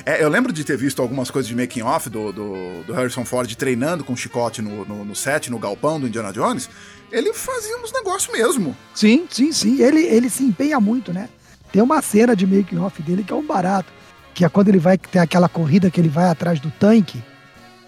É, 0.05 0.23
eu 0.23 0.29
lembro 0.29 0.53
de 0.53 0.65
ter 0.65 0.77
visto 0.77 1.01
algumas 1.03 1.31
coisas 1.31 1.49
de 1.49 1.55
making 1.57 1.83
off 1.83 2.09
do, 2.09 2.33
do, 2.33 2.83
do 2.85 2.93
Harrison 2.93 3.25
Ford 3.25 3.53
treinando 3.55 4.05
com 4.05 4.15
chicote 4.17 4.61
no, 4.63 4.85
no, 4.85 5.05
no 5.05 5.15
set, 5.17 5.51
no 5.51 5.59
galpão 5.59 5.99
do 6.01 6.07
Indiana 6.07 6.33
Jones. 6.33 6.69
Ele 7.11 7.33
fazia 7.33 7.77
uns 7.83 7.93
negócios 7.93 8.33
mesmo. 8.33 8.77
Sim, 8.95 9.27
sim, 9.31 9.51
sim. 9.53 9.81
Ele, 9.83 10.01
ele 10.01 10.29
se 10.31 10.43
empenha 10.43 10.79
muito, 10.81 11.13
né? 11.13 11.29
Tem 11.73 11.83
uma 11.83 12.01
cena 12.03 12.35
de 12.37 12.47
making 12.47 12.79
off 12.79 13.03
dele 13.03 13.25
que 13.25 13.33
é 13.33 13.37
um 13.37 13.47
barato. 13.47 13.93
Que 14.35 14.45
é 14.45 14.49
quando 14.49 14.69
ele 14.69 14.79
vai 14.79 14.97
ter 14.99 15.19
aquela 15.19 15.49
corrida 15.49 15.91
que 15.91 16.01
ele 16.01 16.09
vai 16.09 16.29
atrás 16.29 16.61
do 16.61 16.71
tanque, 16.71 17.23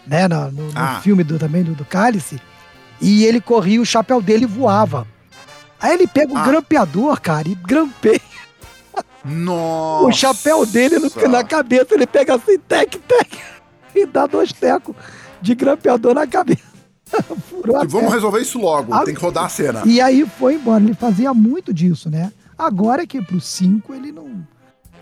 né? 0.07 0.27
No, 0.27 0.51
no- 0.51 0.73
Ah. 0.75 1.01
filme 1.03 1.23
do, 1.23 1.39
também 1.39 1.63
do, 1.63 1.75
do 1.75 1.85
Cálice. 1.85 2.41
E 3.01 3.25
ele 3.25 3.41
corria, 3.41 3.81
o 3.81 3.87
chapéu 3.87 4.21
dele 4.21 4.47
voava. 4.47 5.07
Aí 5.81 5.95
ele 5.95 6.07
pega 6.07 6.33
o 6.33 6.37
Ah. 6.37 6.45
grampeador, 6.45 7.21
cara, 7.21 7.49
e 7.49 7.55
grampeia 7.55 8.21
Nossa. 9.25 10.07
O 10.07 10.13
chapéu 10.13 10.65
dele 10.65 10.99
no, 10.99 11.11
na 11.29 11.45
cabeça, 11.45 11.95
ele 11.95 12.07
pega 12.07 12.35
assim, 12.35 12.59
tec, 12.59 12.97
tec, 12.97 13.39
e 13.95 14.07
dá 14.07 14.27
dois 14.27 14.53
tecos 14.53 14.95
de 15.41 15.55
grampeador 15.55 16.15
na 16.15 16.27
cabeça. 16.27 16.71
Furou 17.51 17.87
vamos 17.89 18.13
resolver 18.13 18.41
isso 18.41 18.59
logo, 18.59 18.95
a... 18.95 19.05
tem 19.05 19.15
que 19.15 19.21
rodar 19.21 19.45
a 19.45 19.49
cena. 19.49 19.83
E 19.85 20.01
aí 20.01 20.27
foi 20.39 20.55
embora, 20.55 20.83
ele 20.83 20.95
fazia 20.95 21.35
muito 21.35 21.75
disso, 21.75 22.09
né? 22.09 22.33
Agora 22.57 23.07
que 23.07 23.23
pro 23.23 23.41
5 23.41 23.95
ele 23.95 24.13
não. 24.13 24.47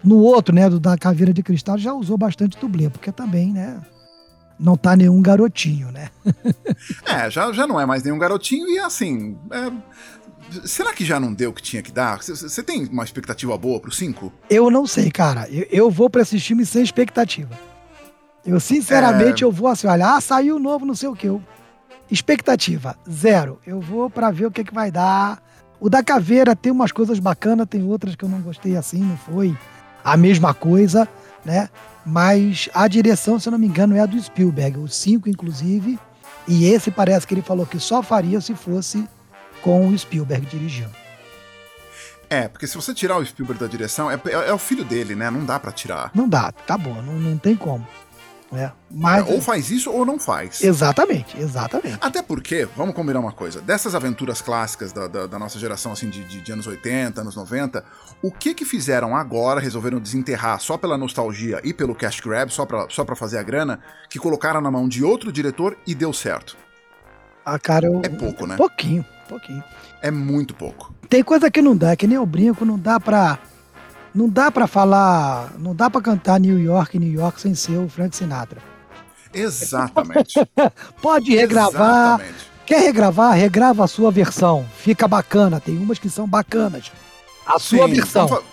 No 0.03 0.19
outro, 0.19 0.55
né, 0.55 0.71
do 0.71 0.79
da 0.79 0.97
caveira 0.97 1.33
de 1.33 1.43
cristal, 1.43 1.77
já 1.77 1.93
usou 1.93 2.17
bastante 2.17 2.59
dublê, 2.59 2.89
porque 2.89 3.11
também, 3.11 3.53
né? 3.53 3.81
Não 4.59 4.77
tá 4.77 4.97
nenhum 4.97 5.21
garotinho, 5.21 5.91
né? 5.91 6.09
é, 7.07 7.31
já, 7.31 7.53
já 7.53 7.67
não 7.67 7.81
é 7.81 7.87
mais 7.87 8.03
nenhum 8.03 8.19
garotinho 8.19 8.69
e 8.69 8.79
assim. 8.79 9.37
É... 9.51 9.73
Será 10.65 10.93
que 10.93 11.05
já 11.05 11.21
não 11.21 11.33
deu 11.33 11.51
o 11.51 11.53
que 11.53 11.63
tinha 11.63 11.83
que 11.83 11.93
dar? 11.93 12.23
Você 12.23 12.63
tem 12.63 12.87
uma 12.87 13.05
expectativa 13.05 13.57
boa 13.57 13.81
pro 13.81 13.91
5? 13.91 14.33
Eu 14.49 14.71
não 14.71 14.87
sei, 14.87 15.11
cara. 15.11 15.49
Eu, 15.51 15.67
eu 15.71 15.91
vou 15.91 16.09
pra 16.09 16.23
esse 16.23 16.39
filme 16.41 16.65
sem 16.65 16.83
expectativa. 16.83 17.59
Eu, 18.45 18.59
sinceramente, 18.59 19.45
é... 19.45 19.47
eu 19.47 19.53
vou 19.53 19.69
assim, 19.69 19.87
olha, 19.87 20.15
ah, 20.15 20.21
saiu 20.21 20.59
novo, 20.59 20.87
não 20.87 20.95
sei 20.95 21.09
o 21.09 21.15
que. 21.15 21.27
Eu... 21.27 21.43
Expectativa, 22.11 22.97
zero. 23.11 23.61
Eu 23.67 23.81
vou 23.81 24.09
para 24.09 24.31
ver 24.31 24.47
o 24.47 24.51
que, 24.51 24.65
que 24.65 24.73
vai 24.73 24.91
dar. 24.91 25.43
O 25.79 25.91
da 25.91 26.03
Caveira 26.03 26.57
tem 26.57 26.73
umas 26.73 26.91
coisas 26.91 27.19
bacanas, 27.19 27.67
tem 27.69 27.83
outras 27.83 28.17
que 28.17 28.25
eu 28.25 28.29
não 28.29 28.41
gostei 28.41 28.77
assim, 28.77 28.99
não 28.99 29.17
foi 29.17 29.57
a 30.03 30.17
mesma 30.17 30.55
coisa, 30.55 31.07
né? 31.45 31.69
Mas 32.05 32.71
a 32.73 32.89
direção, 32.89 33.39
se 33.39 33.49
eu 33.49 33.53
não 33.53 33.59
me 33.59 33.67
engano, 33.67 33.95
é 33.95 34.01
a 34.01 34.07
do 34.07 34.21
Spielberg, 34.21 34.79
o 34.79 34.89
5, 34.89 35.29
inclusive. 35.29 35.99
E 36.49 36.65
esse 36.65 36.91
parece 36.91 37.27
que 37.27 37.35
ele 37.35 37.43
falou 37.43 37.67
que 37.67 37.79
só 37.79 38.03
faria 38.03 38.41
se 38.41 38.55
fosse 38.55 39.07
com 39.69 39.87
o 39.87 39.99
Spielberg 39.99 40.47
dirigindo. 40.47 40.95
É, 42.31 42.49
porque 42.49 42.67
se 42.67 42.75
você 42.75 42.95
tirar 42.95 43.19
o 43.19 43.27
Spielberg 43.27 43.61
da 43.61 43.67
direção, 43.67 44.11
é, 44.11 44.15
é, 44.15 44.49
é 44.49 44.53
o 44.55 44.57
filho 44.57 44.83
dele, 44.83 45.15
né? 45.15 45.31
Não 45.31 45.45
dá 45.45 45.61
para 45.61 45.71
tirar. 45.71 46.11
Não 46.15 46.27
dá, 46.27 46.51
tá 46.51 46.79
bom, 46.79 47.03
não, 47.03 47.13
não 47.13 47.37
tem 47.37 47.55
como. 47.55 47.87
É, 48.51 48.71
mas... 48.91 49.29
É, 49.29 49.35
ou 49.35 49.43
faz 49.43 49.71
isso 49.71 49.91
ou 49.91 50.07
não 50.07 50.19
faz. 50.19 50.63
Exatamente, 50.65 51.39
exatamente. 51.39 51.99
Até 52.01 52.23
porque, 52.23 52.67
vamos 52.75 52.95
combinar 52.95 53.21
uma 53.21 53.31
coisa, 53.31 53.61
dessas 53.61 53.95
aventuras 53.95 54.41
clássicas 54.41 54.91
da, 54.91 55.07
da, 55.07 55.27
da 55.27 55.39
nossa 55.39 55.59
geração, 55.59 55.93
assim, 55.93 56.09
de, 56.09 56.25
de, 56.25 56.41
de, 56.41 56.51
anos 56.51 56.67
80, 56.67 57.21
anos 57.21 57.37
90, 57.37 57.85
o 58.23 58.33
que 58.33 58.55
que 58.55 58.65
fizeram 58.65 59.15
agora, 59.15 59.61
resolveram 59.61 60.01
desenterrar 60.01 60.59
só 60.61 60.79
pela 60.79 60.97
nostalgia 60.97 61.61
e 61.63 61.75
pelo 61.75 61.95
cash 61.95 62.21
grab, 62.21 62.51
só 62.51 62.65
pra, 62.65 62.87
só 62.89 63.05
pra 63.05 63.15
fazer 63.15 63.37
a 63.37 63.43
grana, 63.43 63.81
que 64.09 64.19
colocaram 64.19 64.63
na 64.63 64.71
mão 64.71 64.89
de 64.89 65.05
outro 65.05 65.31
diretor 65.31 65.77
e 65.87 65.95
deu 65.95 66.15
certo? 66.15 66.57
Ah, 67.45 67.59
cara, 67.59 67.87
eu... 67.87 68.01
É 68.03 68.09
pouco, 68.09 68.47
né? 68.47 68.57
Pouquinho, 68.57 69.05
pouquinho. 69.29 69.63
É 70.03 70.11
muito 70.11 70.55
pouco. 70.55 70.93
Tem 71.09 71.23
coisa 71.23 71.51
que 71.51 71.63
não 71.63 71.77
dá, 71.77 71.95
que 71.95 72.07
nem 72.07 72.17
eu 72.17 72.27
brinco, 72.27 72.65
não 72.65 72.79
dá 72.79 72.99
pra 72.99 73.39
não 74.15 74.29
dá 74.29 74.51
para 74.51 74.67
falar, 74.67 75.53
não 75.59 75.75
dá 75.75 75.89
para 75.89 76.01
cantar 76.01 76.41
New 76.41 76.59
York, 76.59 76.99
New 76.99 77.13
York 77.13 77.41
sem 77.41 77.55
ser 77.55 77.77
o 77.79 77.89
Frank 77.89 78.17
Sinatra. 78.17 78.61
Exatamente. 79.33 80.35
Pode 81.01 81.37
regravar. 81.37 82.21
Exatamente. 82.21 82.49
Quer 82.67 82.81
regravar? 82.81 83.35
Regrava 83.35 83.85
a 83.85 83.87
sua 83.87 84.11
versão. 84.11 84.67
Fica 84.79 85.07
bacana. 85.07 85.61
Tem 85.61 85.77
umas 85.77 85.99
que 85.99 86.11
são 86.11 86.27
bacanas. 86.27 86.91
A 87.47 87.59
sua 87.59 87.87
Sim, 87.87 87.95
versão. 87.95 88.27
Vamos 88.27 88.45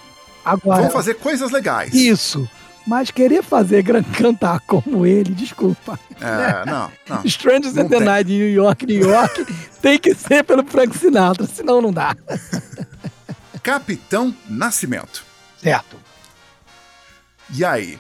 Agora, 0.46 0.82
vamos 0.82 0.94
fazer 0.94 1.16
coisas 1.16 1.50
legais. 1.50 1.92
Isso. 1.92 2.48
Mas 2.86 3.10
querer 3.12 3.44
fazer 3.44 3.84
cantar 4.18 4.60
como 4.62 5.06
ele, 5.06 5.34
desculpa. 5.34 6.00
É, 6.22 6.66
não, 6.66 6.92
não. 7.10 7.26
Strangers 7.26 7.78
in 7.78 7.88
the 7.88 8.00
Night 8.00 8.30
New 8.30 8.50
York, 8.50 8.86
New 8.86 9.10
York, 9.10 9.46
tem 9.82 9.98
que 9.98 10.14
ser 10.14 10.44
pelo 10.44 10.64
Frank 10.66 10.98
Sinatra, 10.98 11.48
senão 11.48 11.82
não 11.82 11.92
dá. 11.92 12.16
Capitão 13.64 14.36
Nascimento. 14.48 15.26
Certo. 15.62 15.98
E 17.54 17.66
aí? 17.66 17.98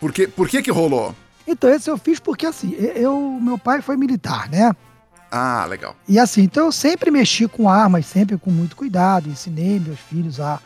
Por 0.00 0.12
que, 0.12 0.26
por 0.26 0.48
que 0.48 0.62
que 0.62 0.70
rolou? 0.70 1.14
Então, 1.46 1.70
esse 1.70 1.90
eu 1.90 1.96
fiz 1.96 2.20
porque, 2.20 2.46
assim, 2.46 2.74
eu, 2.74 3.38
meu 3.40 3.56
pai 3.56 3.80
foi 3.80 3.96
militar, 3.96 4.48
né? 4.50 4.74
Ah, 5.30 5.66
legal. 5.66 5.94
E 6.06 6.18
assim, 6.18 6.42
então 6.42 6.66
eu 6.66 6.72
sempre 6.72 7.10
mexi 7.10 7.46
com 7.46 7.68
armas, 7.68 8.06
sempre 8.06 8.38
com 8.38 8.50
muito 8.50 8.74
cuidado, 8.74 9.28
ensinei 9.28 9.78
meus 9.78 10.00
filhos 10.00 10.40
a, 10.40 10.58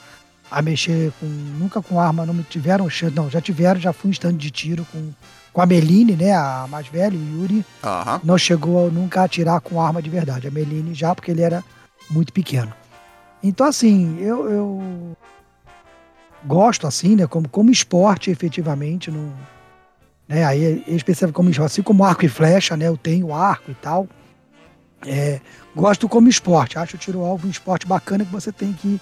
a 0.52 0.60
mexer 0.60 1.12
com. 1.18 1.26
Nunca 1.26 1.80
com 1.80 1.98
arma, 1.98 2.26
não 2.26 2.34
me 2.34 2.42
tiveram 2.42 2.88
chance. 2.90 3.14
Não, 3.14 3.30
já 3.30 3.40
tiveram, 3.40 3.80
já 3.80 3.92
fui 3.92 4.10
em 4.10 4.12
stand 4.12 4.34
de 4.34 4.50
tiro 4.50 4.86
com, 4.92 5.10
com 5.52 5.60
a 5.60 5.66
Meline, 5.66 6.14
né? 6.14 6.32
A 6.34 6.66
mais 6.68 6.86
velha, 6.86 7.16
o 7.18 7.40
Yuri. 7.40 7.64
Uhum. 7.82 8.20
Não 8.22 8.38
chegou 8.38 8.90
nunca 8.90 9.22
a 9.22 9.24
atirar 9.24 9.60
com 9.60 9.80
arma 9.80 10.02
de 10.02 10.10
verdade. 10.10 10.46
A 10.46 10.50
Meline 10.50 10.94
já, 10.94 11.14
porque 11.14 11.30
ele 11.30 11.42
era 11.42 11.64
muito 12.10 12.32
pequeno. 12.32 12.72
Então, 13.42 13.66
assim, 13.66 14.18
eu, 14.20 14.48
eu 14.48 15.16
gosto 16.44 16.86
assim, 16.86 17.16
né? 17.16 17.26
Como, 17.26 17.48
como 17.48 17.70
esporte, 17.70 18.30
efetivamente. 18.30 19.10
No, 19.10 19.32
né, 20.28 20.44
aí, 20.44 20.84
específico 20.86 21.32
como 21.32 21.50
assim 21.64 21.82
como 21.82 22.04
arco 22.04 22.24
e 22.24 22.28
flecha, 22.28 22.76
né? 22.76 22.88
Eu 22.88 22.96
tenho 22.96 23.34
arco 23.34 23.70
e 23.70 23.74
tal. 23.74 24.06
É, 25.06 25.40
gosto 25.74 26.08
como 26.08 26.28
esporte. 26.28 26.78
Acho 26.78 26.96
o 26.96 26.98
tiro-alvo 26.98 27.46
um 27.46 27.50
esporte 27.50 27.86
bacana 27.86 28.24
que 28.24 28.30
você 28.30 28.52
tem 28.52 28.72
que 28.72 29.00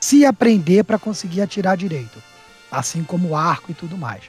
se 0.00 0.24
aprender 0.24 0.84
para 0.84 0.98
conseguir 0.98 1.42
atirar 1.42 1.76
direito. 1.76 2.22
Assim 2.70 3.02
como 3.04 3.30
o 3.30 3.36
arco 3.36 3.70
e 3.70 3.74
tudo 3.74 3.98
mais. 3.98 4.22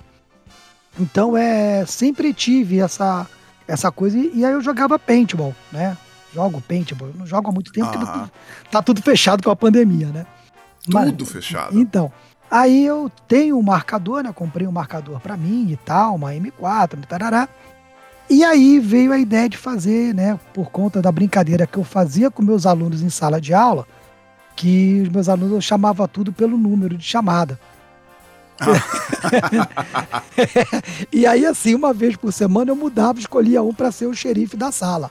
Então, 1.00 1.38
é, 1.38 1.86
sempre 1.86 2.34
tive 2.34 2.80
essa, 2.80 3.28
essa 3.68 3.92
coisa. 3.92 4.18
E, 4.18 4.32
e 4.36 4.46
aí 4.46 4.52
eu 4.52 4.62
jogava 4.62 5.00
paintball, 5.00 5.56
né? 5.72 5.98
Jogo 6.34 6.62
paintball. 6.62 7.10
Eu 7.10 7.16
não 7.16 7.26
jogo 7.26 7.50
há 7.50 7.52
muito 7.52 7.72
tempo 7.72 7.90
porque 7.90 8.06
tá, 8.06 8.30
tá 8.70 8.82
tudo 8.82 9.02
fechado 9.02 9.44
com 9.44 9.52
a 9.52 9.56
pandemia, 9.56 10.08
né? 10.08 10.26
Tudo 10.84 11.24
Mas, 11.24 11.30
fechado. 11.32 11.80
Então, 11.80 12.12
Aí 12.52 12.86
eu 12.86 13.10
tenho 13.30 13.58
um 13.58 13.62
marcador, 13.62 14.22
né? 14.22 14.34
Comprei 14.36 14.68
um 14.68 14.74
marcador 14.74 15.22
para 15.22 15.38
mim 15.38 15.72
e 15.72 15.78
tal, 15.78 16.16
uma 16.16 16.34
M4, 16.34 17.06
tarará. 17.06 17.48
E 18.30 18.44
aí 18.44 18.78
veio 18.78 19.14
a 19.14 19.18
ideia 19.18 19.48
de 19.48 19.58
fazer, 19.58 20.14
né, 20.14 20.40
por 20.54 20.70
conta 20.70 21.02
da 21.02 21.12
brincadeira 21.12 21.68
que 21.68 21.78
eu 21.78 21.84
fazia 21.84 22.32
com 22.32 22.42
meus 22.42 22.66
alunos 22.66 23.02
em 23.02 23.10
sala 23.10 23.42
de 23.42 23.54
aula, 23.54 23.86
que 24.62 25.02
os 25.02 25.10
meus 25.10 25.28
alunos 25.28 25.56
eu 25.56 25.62
chamava 25.62 26.08
tudo 26.08 26.32
pelo 26.32 26.56
número 26.56 26.96
de 26.96 27.04
chamada. 27.04 27.60
Ah. 28.60 30.22
e 31.12 31.26
aí, 31.26 31.48
assim, 31.48 31.74
uma 31.74 31.92
vez 31.92 32.16
por 32.16 32.32
semana 32.32 32.70
eu 32.70 32.76
mudava, 32.76 33.18
escolhia 33.18 33.64
um 33.64 33.74
para 33.74 33.92
ser 33.92 34.06
o 34.06 34.14
xerife 34.14 34.56
da 34.56 34.72
sala. 34.72 35.10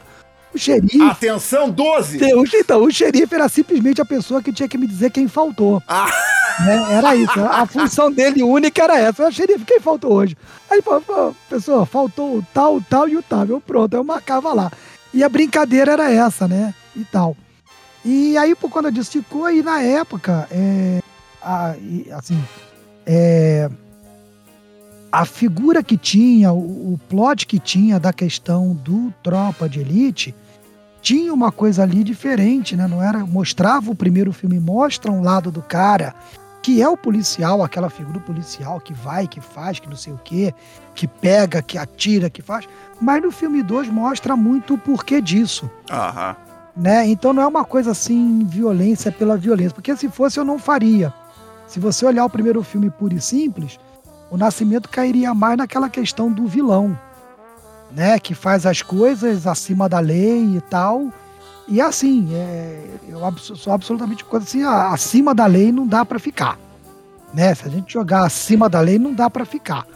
O 0.55 0.59
xerife. 0.59 1.03
Atenção, 1.03 1.69
12! 1.69 2.25
Então, 2.55 2.85
o 2.85 2.93
xerife 2.93 3.35
era 3.35 3.49
simplesmente 3.49 4.01
a 4.01 4.05
pessoa 4.05 4.41
que 4.41 4.53
tinha 4.53 4.69
que 4.69 4.79
me 4.79 4.87
dizer 4.87 5.11
quem 5.11 5.27
faltou. 5.27 5.83
Ah. 5.89 6.09
Né? 6.61 6.93
Era 6.93 7.17
isso. 7.17 7.41
A 7.41 7.65
função 7.65 8.13
dele 8.13 8.43
única 8.43 8.83
era 8.83 8.99
essa. 8.99 9.27
O 9.27 9.33
xerife, 9.33 9.65
quem 9.65 9.81
faltou 9.81 10.13
hoje? 10.13 10.37
Aí 10.69 10.77
ele 10.77 10.83
falou, 10.83 11.35
pessoa, 11.49 11.87
faltou 11.87 12.37
o 12.37 12.47
tal, 12.53 12.77
o 12.77 12.83
tal 12.83 13.09
e 13.09 13.17
o 13.17 13.23
tal. 13.23 13.47
Eu 13.47 13.63
pronto, 13.63 13.95
eu 13.95 14.05
marcava 14.05 14.53
lá. 14.53 14.71
E 15.15 15.25
a 15.25 15.29
brincadeira 15.29 15.93
era 15.93 16.13
essa, 16.13 16.47
né? 16.47 16.75
E 16.95 17.03
tal. 17.05 17.35
E 18.05 18.37
aí, 18.37 18.55
por 18.55 18.71
conta 18.71 18.91
disso, 18.91 19.11
ficou 19.11 19.45
aí 19.45 19.63
na 19.63 19.81
época, 19.83 20.49
é, 20.51 21.03
a, 21.43 21.75
assim, 22.17 22.43
é, 23.07 23.69
a 25.13 25.25
figura 25.25 25.83
que 25.83 25.97
tinha, 25.97 26.53
o, 26.53 26.95
o 26.95 27.01
plot 27.09 27.47
que 27.47 27.59
tinha 27.59 28.01
da 28.01 28.13
questão 28.13 28.73
do 28.75 29.13
Tropa 29.23 29.69
de 29.69 29.81
Elite, 29.81 30.35
tinha 31.03 31.33
uma 31.33 31.51
coisa 31.51 31.83
ali 31.83 32.05
diferente, 32.05 32.77
né? 32.77 32.87
Não 32.87 33.03
era 33.03 33.21
mostrava 33.21 33.91
o 33.91 33.95
primeiro 33.95 34.33
filme 34.33 34.61
mostra 34.61 35.11
um 35.11 35.23
lado 35.23 35.51
do 35.51 35.63
cara 35.63 36.15
que 36.63 36.83
é 36.83 36.89
o 36.89 36.97
policial, 36.97 37.63
aquela 37.63 37.89
figura 37.89 38.21
policial 38.21 38.81
que 38.81 38.93
vai, 38.93 39.27
que 39.27 39.41
faz, 39.41 39.79
que 39.79 39.89
não 39.89 39.97
sei 39.97 40.13
o 40.13 40.21
quê, 40.23 40.55
que 40.95 41.07
pega, 41.07 41.63
que 41.63 41.79
atira, 41.79 42.29
que 42.29 42.43
faz. 42.43 42.69
Mas 43.01 43.23
no 43.23 43.31
filme 43.31 43.63
2 43.63 43.89
mostra 43.89 44.37
muito 44.37 44.75
o 44.75 44.79
porquê 44.79 45.23
disso. 45.23 45.71
Aham. 45.91 46.37
Né? 46.77 47.07
Então 47.09 47.33
não 47.33 47.43
é 47.43 47.47
uma 47.47 47.65
coisa 47.65 47.91
assim, 47.91 48.45
violência 48.45 49.11
pela 49.11 49.37
violência. 49.37 49.75
Porque 49.75 49.97
se 49.97 50.09
fosse, 50.09 50.39
eu 50.39 50.45
não 50.45 50.59
faria. 50.59 51.13
Se 51.67 51.79
você 51.79 52.05
olhar 52.05 52.25
o 52.25 52.31
primeiro 52.31 52.63
filme 52.63 52.91
puro 52.91 53.15
e 53.15 53.21
simples, 53.21 53.79
o 54.31 54.37
Nascimento 54.37 54.89
cairia 54.89 55.35
mais 55.35 55.57
naquela 55.57 55.89
questão 55.89 56.33
do 56.33 56.47
vilão, 56.47 56.99
né? 57.91 58.19
Que 58.19 58.35
faz 58.35 58.65
as 58.67 58.83
coisas 58.83 59.47
acima 59.47 59.89
da 59.89 59.99
lei 59.99 60.57
e 60.57 60.61
tal. 60.61 61.13
E 61.69 61.81
assim, 61.81 62.29
é, 62.35 62.85
eu 63.09 63.21
sou 63.39 63.73
absolutamente 63.73 64.25
coisa 64.25 64.45
assim, 64.45 64.65
acima 64.65 65.35
da 65.35 65.47
lei 65.47 65.71
não 65.71 65.87
dá 65.87 66.05
para 66.05 66.19
ficar. 66.19 66.59
Né? 67.33 67.55
Se 67.55 67.67
a 67.67 67.71
gente 67.71 67.93
jogar 67.93 68.25
acima 68.25 68.69
da 68.69 68.81
lei, 68.81 68.99
não 68.99 69.15
dá 69.15 69.31
para 69.31 69.45
ficar. 69.45 69.87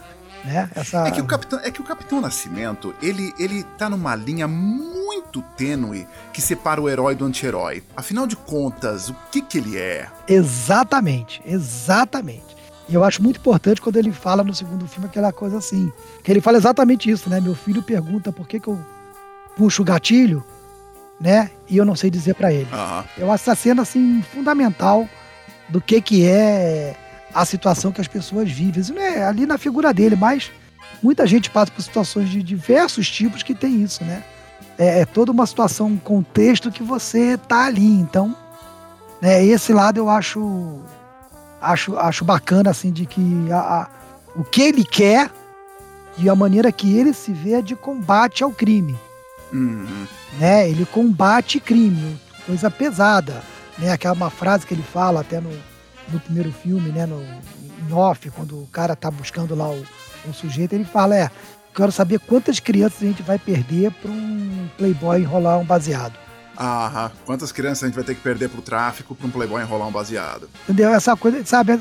Né? 0.45 0.69
Essa... 0.75 1.07
É, 1.07 1.11
que 1.11 1.19
o 1.19 1.25
Capitão, 1.25 1.59
é 1.63 1.71
que 1.71 1.81
o 1.81 1.83
Capitão 1.83 2.21
Nascimento, 2.21 2.93
ele, 3.01 3.33
ele 3.39 3.63
tá 3.77 3.89
numa 3.89 4.15
linha 4.15 4.47
muito 4.47 5.41
tênue 5.57 6.07
que 6.31 6.41
separa 6.41 6.79
o 6.79 6.87
herói 6.87 7.15
do 7.15 7.25
anti-herói. 7.25 7.83
Afinal 7.97 8.27
de 8.27 8.35
contas, 8.35 9.09
o 9.09 9.15
que 9.31 9.41
que 9.41 9.57
ele 9.57 9.77
é? 9.77 10.07
Exatamente, 10.27 11.41
exatamente. 11.45 12.55
E 12.87 12.93
eu 12.93 13.03
acho 13.03 13.23
muito 13.23 13.37
importante 13.39 13.81
quando 13.81 13.97
ele 13.97 14.11
fala 14.11 14.43
no 14.43 14.53
segundo 14.53 14.87
filme 14.87 15.07
aquela 15.07 15.33
coisa 15.33 15.57
assim. 15.57 15.91
Que 16.23 16.31
ele 16.31 16.41
fala 16.41 16.57
exatamente 16.57 17.09
isso, 17.09 17.27
né? 17.29 17.41
Meu 17.41 17.55
filho 17.55 17.81
pergunta 17.81 18.31
por 18.31 18.47
que, 18.47 18.59
que 18.59 18.67
eu 18.67 18.79
puxo 19.57 19.81
o 19.81 19.85
gatilho, 19.85 20.43
né? 21.19 21.49
E 21.67 21.77
eu 21.77 21.85
não 21.85 21.95
sei 21.95 22.11
dizer 22.11 22.35
para 22.35 22.53
ele. 22.53 22.67
Uhum. 22.71 23.03
Eu 23.17 23.31
acho 23.31 23.49
essa 23.49 23.55
cena, 23.55 23.81
assim, 23.81 24.23
fundamental 24.31 25.09
do 25.67 25.81
que 25.81 25.99
que 25.99 26.27
é 26.27 26.95
a 27.35 27.43
situação 27.43 27.91
que 27.91 27.99
as 27.99 28.07
pessoas 28.07 28.49
vivem. 28.49 28.81
Isso 28.81 28.93
não 28.93 29.01
é 29.01 29.25
ali 29.25 29.45
na 29.45 29.57
figura 29.57 29.93
dele, 29.93 30.15
mas 30.15 30.51
muita 31.03 31.27
gente 31.27 31.49
passa 31.49 31.69
por 31.69 31.81
situações 31.81 32.29
de 32.29 32.41
diversos 32.41 33.09
tipos 33.11 33.43
que 33.43 33.53
tem 33.53 33.83
isso, 33.83 34.05
né? 34.05 34.23
É, 34.77 35.01
é 35.01 35.05
toda 35.05 35.33
uma 35.33 35.45
situação, 35.45 35.87
um 35.87 35.97
contexto 35.97 36.71
que 36.71 36.81
você 36.81 37.37
tá 37.37 37.65
ali. 37.65 37.85
Então, 37.85 38.33
né, 39.21 39.43
esse 39.43 39.73
lado 39.73 39.97
eu 39.97 40.09
acho 40.09 40.79
acho, 41.61 41.97
acho 41.97 42.23
bacana, 42.23 42.69
assim, 42.69 42.91
de 42.91 43.05
que 43.05 43.51
a, 43.51 43.57
a, 43.57 43.89
o 44.35 44.43
que 44.43 44.61
ele 44.61 44.85
quer 44.85 45.29
e 46.17 46.29
a 46.29 46.35
maneira 46.35 46.71
que 46.71 46.97
ele 46.97 47.13
se 47.13 47.33
vê 47.33 47.55
é 47.55 47.61
de 47.61 47.75
combate 47.75 48.43
ao 48.43 48.51
crime. 48.51 48.97
Uhum. 49.51 50.07
Né? 50.39 50.69
Ele 50.69 50.85
combate 50.85 51.59
crime, 51.59 52.17
coisa 52.45 52.71
pesada. 52.71 53.43
Né? 53.77 53.91
Aquela 53.91 54.13
uma 54.13 54.29
frase 54.29 54.65
que 54.65 54.73
ele 54.73 54.83
fala 54.83 55.21
até 55.21 55.41
no, 55.41 55.51
no 56.11 56.19
primeiro 56.19 56.51
filme, 56.51 56.89
né? 56.89 57.05
no, 57.05 57.21
em 57.21 57.93
off, 57.93 58.29
quando 58.31 58.61
o 58.61 58.67
cara 58.67 58.95
tá 58.95 59.09
buscando 59.11 59.55
lá 59.55 59.69
o, 59.69 59.85
o 60.27 60.33
sujeito, 60.33 60.73
ele 60.73 60.85
fala, 60.85 61.15
é, 61.15 61.31
quero 61.75 61.91
saber 61.91 62.19
quantas 62.19 62.59
crianças 62.59 63.01
a 63.03 63.05
gente 63.05 63.21
vai 63.21 63.37
perder 63.37 63.91
para 63.91 64.11
um 64.11 64.69
playboy 64.77 65.21
enrolar 65.21 65.59
um 65.59 65.65
baseado. 65.65 66.13
Aham. 66.57 67.11
Quantas 67.25 67.51
crianças 67.51 67.83
a 67.83 67.87
gente 67.87 67.95
vai 67.95 68.03
ter 68.03 68.15
que 68.15 68.21
perder 68.21 68.49
pro 68.49 68.61
tráfico 68.61 69.13
pra 69.13 69.27
um 69.27 69.29
playboy 69.29 69.61
enrolar 69.61 69.87
um 69.87 69.91
baseado? 69.91 70.49
Entendeu? 70.63 70.89
Essa 70.89 71.15
coisa, 71.15 71.43
sabe? 71.45 71.73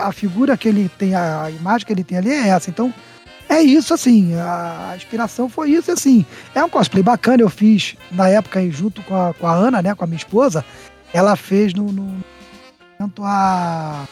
A 0.00 0.12
figura 0.12 0.56
que 0.56 0.68
ele 0.68 0.90
tem, 0.98 1.14
a 1.14 1.50
imagem 1.50 1.86
que 1.86 1.92
ele 1.92 2.04
tem 2.04 2.18
ali 2.18 2.30
é 2.30 2.48
essa. 2.48 2.68
Então, 2.68 2.92
é 3.48 3.62
isso, 3.62 3.94
assim. 3.94 4.34
A 4.34 4.92
inspiração 4.94 5.48
foi 5.48 5.70
isso, 5.70 5.90
assim. 5.90 6.26
É 6.54 6.62
um 6.62 6.68
cosplay 6.68 7.02
bacana. 7.02 7.42
Eu 7.42 7.48
fiz 7.48 7.96
na 8.10 8.28
época 8.28 8.60
junto 8.70 9.02
com 9.02 9.16
a, 9.16 9.32
com 9.32 9.46
a 9.46 9.54
Ana, 9.54 9.80
né? 9.80 9.94
Com 9.94 10.04
a 10.04 10.06
minha 10.06 10.18
esposa. 10.18 10.64
Ela 11.12 11.34
fez 11.34 11.72
no. 11.72 11.90
no 11.90 12.22
tanto 13.08 13.24
a. 13.24 14.06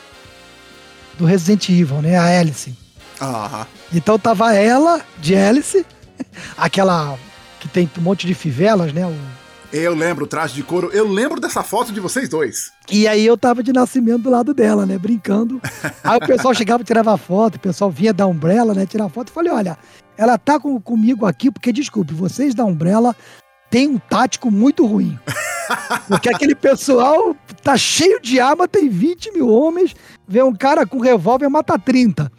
Do 1.18 1.24
Resident 1.24 1.68
Evil, 1.68 2.02
né? 2.02 2.16
A 2.16 2.40
Alice. 2.40 2.74
Aham. 3.20 3.66
Então 3.92 4.18
tava 4.18 4.54
ela, 4.54 5.00
de 5.18 5.34
Alice, 5.34 5.86
aquela 6.56 7.18
que 7.60 7.68
tem 7.68 7.88
um 7.98 8.02
monte 8.02 8.26
de 8.26 8.34
fivelas, 8.34 8.92
né? 8.92 9.06
O, 9.06 9.16
Eu 9.72 9.94
lembro 9.94 10.24
o 10.24 10.28
traje 10.28 10.54
de 10.54 10.62
couro. 10.62 10.90
Eu 10.92 11.08
lembro 11.08 11.40
dessa 11.40 11.62
foto 11.62 11.92
de 11.92 12.00
vocês 12.00 12.28
dois. 12.28 12.72
E 12.90 13.08
aí 13.08 13.24
eu 13.24 13.36
tava 13.36 13.62
de 13.62 13.72
nascimento 13.72 14.24
do 14.24 14.30
lado 14.30 14.52
dela, 14.52 14.84
né? 14.84 14.98
Brincando. 14.98 15.60
Aí 16.04 16.18
o 16.18 16.26
pessoal 16.26 16.54
chegava 16.54 16.82
e 16.82 16.86
tirava 16.86 17.16
foto, 17.16 17.56
o 17.56 17.60
pessoal 17.60 17.90
vinha 17.90 18.12
da 18.12 18.26
Umbrella, 18.26 18.74
né? 18.74 18.86
Tirar 18.86 19.08
foto. 19.08 19.28
Eu 19.28 19.34
falei, 19.34 19.50
olha, 19.50 19.78
ela 20.16 20.38
tá 20.38 20.60
com, 20.60 20.80
comigo 20.80 21.26
aqui 21.26 21.50
porque, 21.50 21.72
desculpe, 21.72 22.14
vocês 22.14 22.54
da 22.54 22.64
Umbrella 22.64 23.16
têm 23.76 23.88
um 23.88 23.98
tático 23.98 24.50
muito 24.50 24.86
ruim. 24.86 25.18
Porque 26.08 26.30
aquele 26.30 26.54
pessoal 26.54 27.36
tá 27.62 27.76
cheio 27.76 28.18
de 28.22 28.40
arma, 28.40 28.66
tem 28.66 28.88
20 28.88 29.32
mil 29.32 29.48
homens, 29.50 29.94
vê 30.26 30.42
um 30.42 30.54
cara 30.54 30.86
com 30.86 30.98
revólver 30.98 31.50
mata 31.50 31.78
30. 31.78 32.32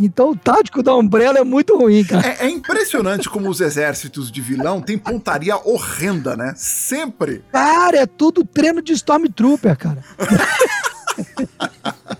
Então 0.00 0.30
o 0.30 0.36
tático 0.36 0.82
da 0.82 0.92
Umbrella 0.96 1.38
é 1.38 1.44
muito 1.44 1.76
ruim, 1.78 2.02
cara. 2.02 2.26
É, 2.26 2.46
é 2.46 2.50
impressionante 2.50 3.28
como 3.30 3.48
os 3.48 3.60
exércitos 3.60 4.32
de 4.32 4.40
vilão 4.40 4.80
têm 4.80 4.98
pontaria 4.98 5.56
horrenda, 5.58 6.36
né? 6.36 6.54
Sempre. 6.56 7.44
Cara, 7.52 7.98
é 7.98 8.06
tudo 8.06 8.44
treino 8.44 8.82
de 8.82 8.92
Stormtrooper, 8.94 9.76
cara. 9.78 10.02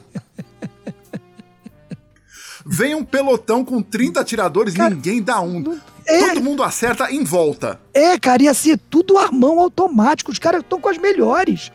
Vem 2.64 2.94
um 2.94 3.04
pelotão 3.04 3.64
com 3.64 3.83
30 3.83 4.20
atiradores, 4.20 4.74
Cara, 4.74 4.90
ninguém 4.94 5.20
dá 5.20 5.40
um. 5.40 5.59
não- 5.59 5.80
é. 6.11 6.29
Todo 6.29 6.42
mundo 6.42 6.62
acerta 6.62 7.11
em 7.11 7.25
volta. 7.25 7.81
É, 7.94 8.18
cara, 8.18 8.42
ia 8.42 8.55
ser 8.55 8.79
tudo 8.90 9.18
armão 9.18 9.61
automático. 9.61 10.31
Os 10.31 10.38
caras 10.38 10.62
estão 10.62 10.81
com 10.81 10.88
as 10.88 10.99
melhores. 10.99 11.73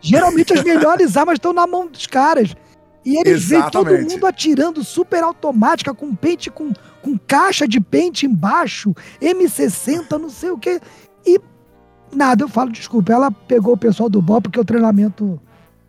Geralmente 0.00 0.52
as 0.52 0.62
melhores 0.62 1.16
armas 1.18 1.34
estão 1.34 1.52
na 1.52 1.66
mão 1.66 1.86
dos 1.86 2.06
caras. 2.06 2.54
E 3.04 3.16
eles 3.16 3.44
veem 3.44 3.70
todo 3.70 3.96
mundo 3.98 4.26
atirando 4.26 4.82
super 4.82 5.22
automática, 5.22 5.94
com 5.94 6.12
pente, 6.12 6.50
com, 6.50 6.72
com 7.00 7.16
caixa 7.16 7.68
de 7.68 7.80
pente 7.80 8.26
embaixo, 8.26 8.92
M60, 9.22 10.18
não 10.18 10.28
sei 10.28 10.50
o 10.50 10.58
quê. 10.58 10.80
E 11.24 11.40
nada, 12.12 12.42
eu 12.42 12.48
falo, 12.48 12.72
desculpa, 12.72 13.12
ela 13.12 13.30
pegou 13.30 13.74
o 13.74 13.78
pessoal 13.78 14.08
do 14.08 14.20
BOP 14.20 14.44
porque 14.44 14.58
o 14.58 14.64
treinamento 14.64 15.40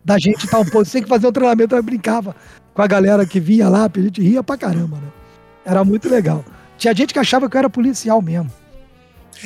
da 0.04 0.16
gente 0.16 0.46
tá 0.46 0.60
um 0.60 0.64
pouco. 0.64 0.88
Tem 0.88 1.02
que 1.02 1.08
fazer 1.08 1.26
um 1.26 1.32
treinamento, 1.32 1.74
ela 1.74 1.82
brincava 1.82 2.36
com 2.72 2.82
a 2.82 2.86
galera 2.86 3.26
que 3.26 3.40
vinha 3.40 3.68
lá, 3.68 3.90
a 3.92 4.00
gente 4.00 4.22
ria 4.22 4.40
pra 4.40 4.56
caramba, 4.56 4.98
né? 4.98 5.08
Era 5.64 5.84
muito 5.84 6.08
legal. 6.08 6.44
Tinha 6.78 6.94
gente 6.94 7.12
que 7.12 7.18
achava 7.18 7.50
que 7.50 7.56
eu 7.56 7.58
era 7.58 7.68
policial 7.68 8.22
mesmo. 8.22 8.50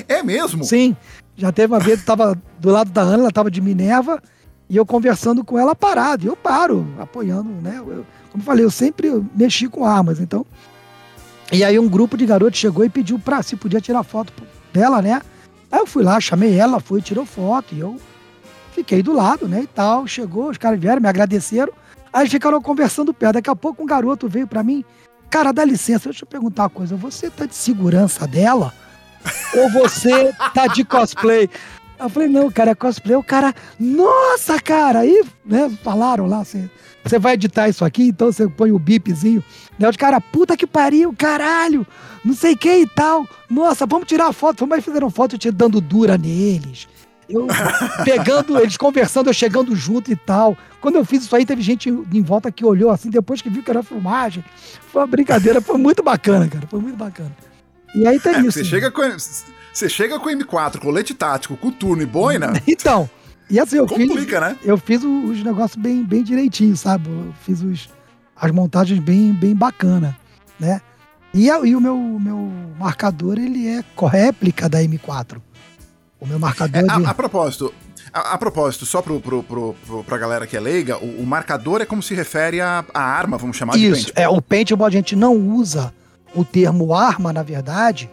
É 0.09 0.23
mesmo? 0.23 0.63
Sim. 0.65 0.97
Já 1.37 1.51
teve 1.51 1.73
uma 1.73 1.81
vez, 1.81 1.99
eu 2.01 2.05
tava 2.07 2.41
do 2.59 2.71
lado 2.71 2.91
da 2.91 3.01
Ana, 3.03 3.25
ela 3.25 3.33
tava 3.33 3.51
de 3.51 3.61
Minerva, 3.61 4.23
e 4.69 4.77
eu 4.77 4.87
conversando 4.87 5.43
com 5.45 5.59
ela 5.59 5.75
parado. 5.75 6.25
E 6.25 6.29
eu 6.29 6.37
paro, 6.37 6.87
apoiando, 6.99 7.51
né? 7.63 7.77
Eu- 7.79 8.07
como 8.31 8.43
eu 8.43 8.47
falei, 8.47 8.65
eu 8.65 8.71
sempre 8.71 9.11
mexi 9.35 9.69
com 9.69 9.85
armas, 9.85 10.21
então. 10.21 10.47
E 11.51 11.65
aí 11.65 11.79
um 11.79 11.89
grupo 11.89 12.17
de 12.17 12.25
garotos 12.25 12.59
chegou 12.59 12.85
e 12.85 12.89
pediu 12.89 13.19
pra 13.19 13.43
se 13.43 13.57
podia 13.57 13.81
tirar 13.81 14.03
foto 14.03 14.33
dela, 14.73 15.03
né? 15.03 15.21
Aí 15.71 15.81
eu 15.81 15.87
fui 15.87 16.03
lá, 16.03 16.21
chamei 16.21 16.57
ela, 16.59 16.81
fui, 16.81 17.03
tirou 17.03 17.27
foto, 17.27 17.75
e 17.75 17.81
eu 17.81 17.99
fiquei 18.75 19.03
do 19.03 19.13
lado, 19.13 19.47
né? 19.49 19.63
E 19.63 19.67
tal. 19.67 20.07
Chegou, 20.07 20.49
os 20.51 20.57
caras 20.59 20.79
vieram, 20.81 21.01
me 21.03 21.09
agradeceram. 21.09 21.73
Aí 22.13 22.29
ficaram 22.29 22.61
conversando 22.61 23.13
perto. 23.13 23.35
Daqui 23.35 23.51
a 23.51 23.57
pouco 23.57 23.83
um 23.83 23.87
garoto 23.87 24.29
veio 24.29 24.47
pra 24.47 24.63
mim. 24.63 24.85
Cara, 25.33 25.51
dá 25.51 25.65
licença, 25.65 26.11
deixa 26.11 26.25
eu 26.25 26.29
perguntar 26.29 26.65
uma 26.65 26.69
coisa. 26.69 26.95
Você 26.95 27.31
tá 27.31 27.47
de 27.47 27.55
segurança 27.55 28.27
dela? 28.27 28.75
Ou 29.57 29.71
você 29.71 30.31
tá 30.53 30.67
de 30.67 30.85
cosplay? 30.85 31.49
Eu 31.99 32.11
falei, 32.11 32.29
não, 32.29 32.51
cara, 32.51 32.73
é 32.73 32.75
cosplay. 32.75 33.17
O 33.17 33.23
cara, 33.23 33.55
nossa, 33.81 34.61
cara, 34.61 34.99
aí, 34.99 35.25
né, 35.43 35.71
falaram 35.83 36.27
lá, 36.27 36.45
você, 36.45 36.69
você 37.03 37.19
vai 37.19 37.33
editar 37.33 37.67
isso 37.67 37.83
aqui, 37.83 38.09
então 38.09 38.31
você 38.31 38.47
põe 38.47 38.73
o 38.73 38.79
bipzinho. 38.79 39.43
Né, 39.79 39.89
os 39.89 39.97
caras, 39.97 40.23
puta 40.31 40.55
que 40.55 40.67
pariu, 40.67 41.15
caralho, 41.17 41.87
não 42.23 42.35
sei 42.35 42.55
quem 42.55 42.83
e 42.83 42.87
tal. 42.87 43.27
Nossa, 43.49 43.87
vamos 43.87 44.07
tirar 44.07 44.31
foto. 44.35 44.59
Fomos 44.59 44.75
aí 44.75 44.83
fizeram 44.83 45.09
foto, 45.09 45.39
te 45.39 45.51
dando 45.51 45.81
dura 45.81 46.19
neles. 46.19 46.87
Eu 47.33 47.47
pegando, 48.05 48.59
eles 48.59 48.77
conversando, 48.77 49.29
eu 49.31 49.35
chegando 49.35 49.75
junto 49.75 50.11
e 50.13 50.17
tal. 50.17 50.57
Quando 50.81 50.97
eu 50.97 51.05
fiz 51.05 51.25
isso 51.25 51.35
aí, 51.35 51.47
teve 51.47 51.63
gente 51.63 51.89
em 51.89 52.23
volta 52.23 52.51
que 52.53 52.65
olhou 52.65 52.91
assim, 52.91 53.11
depois 53.11 53.41
que 53.41 53.49
viu 53.49 53.63
que 53.63 53.71
era 53.71 53.83
filmagem. 53.83 54.45
Foi 54.93 55.01
uma 55.03 55.07
brincadeira, 55.07 55.61
foi 55.61 55.79
muito 55.79 56.03
bacana, 56.03 56.47
cara. 56.49 56.67
Foi 56.69 56.81
muito 56.81 56.97
bacana. 56.97 57.33
E 57.95 58.07
aí 58.07 58.19
tem 58.21 58.35
É, 58.35 58.41
isso. 58.41 58.53
você, 58.53 58.65
chega 58.65 58.91
com, 58.91 59.03
você 59.73 59.89
chega 59.89 60.19
com 60.19 60.29
M4, 60.29 60.79
colete 60.79 61.15
tático, 61.15 61.57
coturno 61.57 62.03
e 62.03 62.07
boina, 62.07 62.53
Então, 62.67 63.09
e 63.51 63.59
assim, 63.61 63.77
eu 63.77 63.87
fiz, 63.87 64.09
complica, 64.09 64.41
né? 64.41 64.57
eu 64.65 64.79
fiz 64.79 65.03
os 65.05 65.43
negócios 65.43 65.81
bem, 65.81 66.03
bem 66.03 66.23
direitinho, 66.23 66.77
sabe? 66.77 67.09
Eu 67.09 67.35
fiz 67.45 67.61
os, 67.63 67.89
as 68.35 68.51
montagens 68.51 68.99
bem, 68.99 69.33
bem 69.33 69.55
bacana, 69.55 70.17
né? 70.59 70.81
E, 71.35 71.47
e 71.47 71.75
o 71.77 71.81
meu, 71.81 71.97
meu 71.97 72.51
marcador, 72.79 73.39
ele 73.39 73.67
é 73.67 73.83
réplica 74.11 74.69
da 74.69 74.81
M4. 74.83 75.39
O 76.23 76.27
meu 76.27 76.39
marcador 76.39 76.77
É, 76.77 76.83
de... 76.85 76.89
a, 76.89 77.11
a 77.11 77.15
propósito, 77.15 77.75
a, 78.13 78.35
a 78.35 78.39
propósito, 78.39 78.87
só 78.87 79.03
pro, 79.03 79.21
pro, 79.21 79.43
pro, 79.43 79.75
pro, 79.85 80.05
pra 80.05 80.17
galera 80.17 80.47
que 80.47 80.57
é 80.57 80.61
leiga, 80.61 80.97
o, 80.99 81.23
o 81.23 81.27
marcador 81.27 81.81
é 81.81 81.85
como 81.85 82.01
se 82.01 82.15
refere 82.15 82.61
à, 82.61 82.85
arma, 82.95 83.37
vamos 83.37 83.57
chamar 83.57 83.73
de 83.73 83.85
Isso, 83.85 84.07
pente. 84.07 84.13
é, 84.15 84.29
o 84.29 84.41
paintball 84.41 84.87
a 84.87 84.91
gente 84.91 85.17
não 85.17 85.35
usa 85.37 85.93
o 86.33 86.45
termo 86.45 86.95
arma, 86.95 87.33
na 87.33 87.43
verdade, 87.43 88.09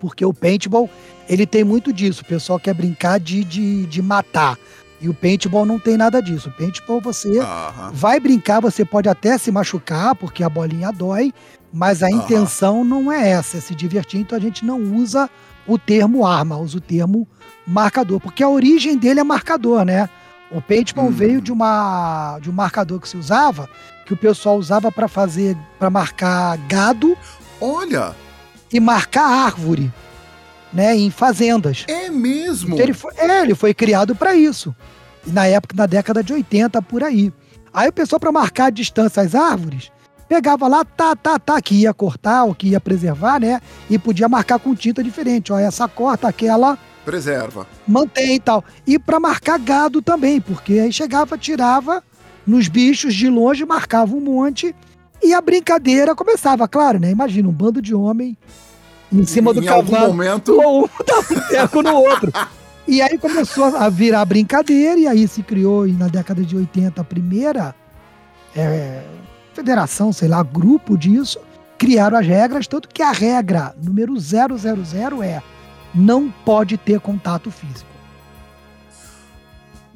porque 0.00 0.24
o 0.24 0.34
paintball, 0.34 0.90
ele 1.28 1.46
tem 1.46 1.62
muito 1.62 1.92
disso. 1.92 2.22
O 2.22 2.24
pessoal 2.24 2.58
quer 2.58 2.74
brincar 2.74 3.20
de, 3.20 3.44
de, 3.44 3.86
de 3.86 4.02
matar. 4.02 4.58
E 5.00 5.08
o 5.08 5.14
paintball 5.14 5.64
não 5.64 5.78
tem 5.78 5.96
nada 5.96 6.20
disso. 6.20 6.48
O 6.48 6.52
paintball 6.52 7.00
você 7.00 7.38
vai 7.92 8.18
brincar, 8.18 8.60
você 8.60 8.84
pode 8.84 9.08
até 9.08 9.38
se 9.38 9.52
machucar, 9.52 10.16
porque 10.16 10.42
a 10.42 10.48
bolinha 10.48 10.90
dói, 10.90 11.32
mas 11.72 12.02
a 12.02 12.10
intenção 12.10 12.84
não 12.84 13.12
é 13.12 13.28
essa, 13.30 13.58
é 13.58 13.60
se 13.60 13.76
divertir. 13.76 14.20
Então 14.20 14.36
a 14.36 14.40
gente 14.40 14.64
não 14.64 14.80
usa 14.80 15.30
o 15.68 15.78
termo 15.78 16.26
arma, 16.26 16.56
usa 16.56 16.78
o 16.78 16.80
termo 16.80 17.28
marcador, 17.66 18.18
porque 18.18 18.42
a 18.42 18.48
origem 18.48 18.96
dele 18.96 19.20
é 19.20 19.24
marcador, 19.24 19.84
né? 19.84 20.08
O 20.50 20.60
paintball 20.62 21.08
Hum. 21.08 21.12
veio 21.12 21.40
de 21.42 21.52
uma 21.52 22.38
de 22.40 22.48
um 22.48 22.52
marcador 22.54 22.98
que 22.98 23.08
se 23.08 23.16
usava, 23.16 23.68
que 24.06 24.14
o 24.14 24.16
pessoal 24.16 24.56
usava 24.56 24.90
para 24.90 25.06
fazer, 25.06 25.56
para 25.78 25.90
marcar 25.90 26.56
gado 26.66 27.16
Olha, 27.60 28.14
e 28.72 28.80
marcar 28.80 29.26
árvore, 29.26 29.92
né, 30.72 30.96
em 30.96 31.10
fazendas. 31.10 31.84
é 31.86 32.08
mesmo. 32.08 32.74
Então 32.74 32.84
ele 32.84 32.94
foi, 32.94 33.12
é, 33.18 33.42
ele 33.42 33.54
foi 33.54 33.74
criado 33.74 34.14
para 34.16 34.34
isso. 34.34 34.74
E 35.26 35.30
na 35.30 35.46
época, 35.46 35.74
na 35.76 35.84
década 35.84 36.22
de 36.22 36.32
80, 36.32 36.80
por 36.80 37.02
aí. 37.04 37.30
Aí 37.74 37.88
o 37.88 37.92
pessoal, 37.92 38.18
para 38.18 38.32
marcar 38.32 38.66
a 38.66 38.70
distância 38.70 39.22
às 39.22 39.34
árvores, 39.34 39.90
pegava 40.28 40.68
lá, 40.68 40.84
tá, 40.84 41.16
tá, 41.16 41.38
tá, 41.38 41.60
que 41.60 41.74
ia 41.74 41.94
cortar 41.94 42.44
ou 42.44 42.54
que 42.54 42.68
ia 42.68 42.80
preservar, 42.80 43.40
né? 43.40 43.60
E 43.88 43.98
podia 43.98 44.28
marcar 44.28 44.58
com 44.58 44.74
tinta 44.74 45.02
diferente. 45.02 45.52
Ó, 45.52 45.58
essa 45.58 45.88
corta, 45.88 46.28
aquela 46.28 46.78
Preserva. 47.04 47.66
mantém 47.86 48.34
e 48.34 48.40
tal. 48.40 48.62
E 48.86 48.98
para 48.98 49.18
marcar 49.18 49.58
gado 49.58 50.02
também, 50.02 50.40
porque 50.40 50.74
aí 50.74 50.92
chegava, 50.92 51.38
tirava 51.38 52.02
nos 52.46 52.68
bichos 52.68 53.14
de 53.14 53.28
longe, 53.28 53.64
marcava 53.64 54.14
um 54.14 54.20
monte 54.20 54.74
e 55.22 55.34
a 55.34 55.40
brincadeira 55.40 56.14
começava, 56.14 56.68
claro, 56.68 56.98
né? 56.98 57.10
Imagina 57.10 57.48
um 57.48 57.52
bando 57.52 57.80
de 57.80 57.94
homem 57.94 58.36
em 59.12 59.24
cima 59.24 59.54
do 59.54 59.62
em 59.62 59.68
algum 59.68 59.90
cavalo 59.90 60.08
momento. 60.08 60.60
ou 60.60 60.84
um 60.84 61.04
dá 61.06 61.18
um 61.18 61.48
teco 61.48 61.82
no 61.82 61.94
outro. 61.94 62.32
E 62.86 63.02
aí 63.02 63.18
começou 63.18 63.64
a 63.76 63.88
virar 63.90 64.24
brincadeira, 64.24 64.98
e 64.98 65.06
aí 65.06 65.28
se 65.28 65.42
criou 65.42 65.86
na 65.86 66.08
década 66.08 66.42
de 66.42 66.56
80 66.56 67.00
a 67.00 67.04
primeira 67.04 67.74
é, 68.56 69.02
federação, 69.58 70.12
sei 70.12 70.28
lá, 70.28 70.40
grupo 70.40 70.96
disso, 70.96 71.40
criaram 71.76 72.16
as 72.16 72.24
regras, 72.24 72.68
tanto 72.68 72.88
que 72.88 73.02
a 73.02 73.10
regra 73.10 73.74
número 73.82 74.16
000 74.16 74.54
é 75.24 75.42
não 75.92 76.30
pode 76.30 76.76
ter 76.76 77.00
contato 77.00 77.50
físico. 77.50 77.90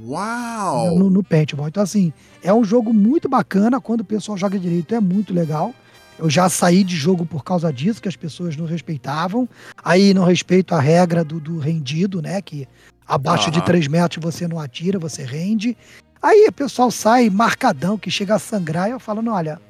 Uau! 0.04 0.98
No, 0.98 1.08
no 1.10 1.22
paintball. 1.22 1.68
Então, 1.68 1.80
assim, 1.80 2.12
é 2.42 2.52
um 2.52 2.64
jogo 2.64 2.92
muito 2.92 3.28
bacana. 3.28 3.80
Quando 3.80 4.00
o 4.00 4.04
pessoal 4.04 4.36
joga 4.36 4.58
direito, 4.58 4.96
é 4.96 5.00
muito 5.00 5.32
legal. 5.32 5.72
Eu 6.18 6.28
já 6.28 6.48
saí 6.48 6.82
de 6.82 6.96
jogo 6.96 7.24
por 7.24 7.44
causa 7.44 7.72
disso, 7.72 8.02
que 8.02 8.08
as 8.08 8.16
pessoas 8.16 8.56
não 8.56 8.66
respeitavam. 8.66 9.48
Aí 9.84 10.12
não 10.12 10.24
respeito 10.24 10.74
a 10.74 10.80
regra 10.80 11.22
do, 11.22 11.38
do 11.38 11.58
rendido, 11.58 12.20
né? 12.20 12.42
Que 12.42 12.66
abaixo 13.06 13.46
uhum. 13.46 13.52
de 13.52 13.64
3 13.64 13.86
metros 13.86 14.24
você 14.24 14.48
não 14.48 14.58
atira, 14.58 14.98
você 14.98 15.22
rende. 15.22 15.76
Aí 16.22 16.46
o 16.48 16.52
pessoal 16.52 16.90
sai 16.90 17.28
marcadão, 17.28 17.98
que 17.98 18.10
chega 18.10 18.36
a 18.36 18.38
sangrar, 18.38 18.88
e 18.88 18.92
eu 18.92 19.00
falo, 19.00 19.28
olha, 19.28 19.60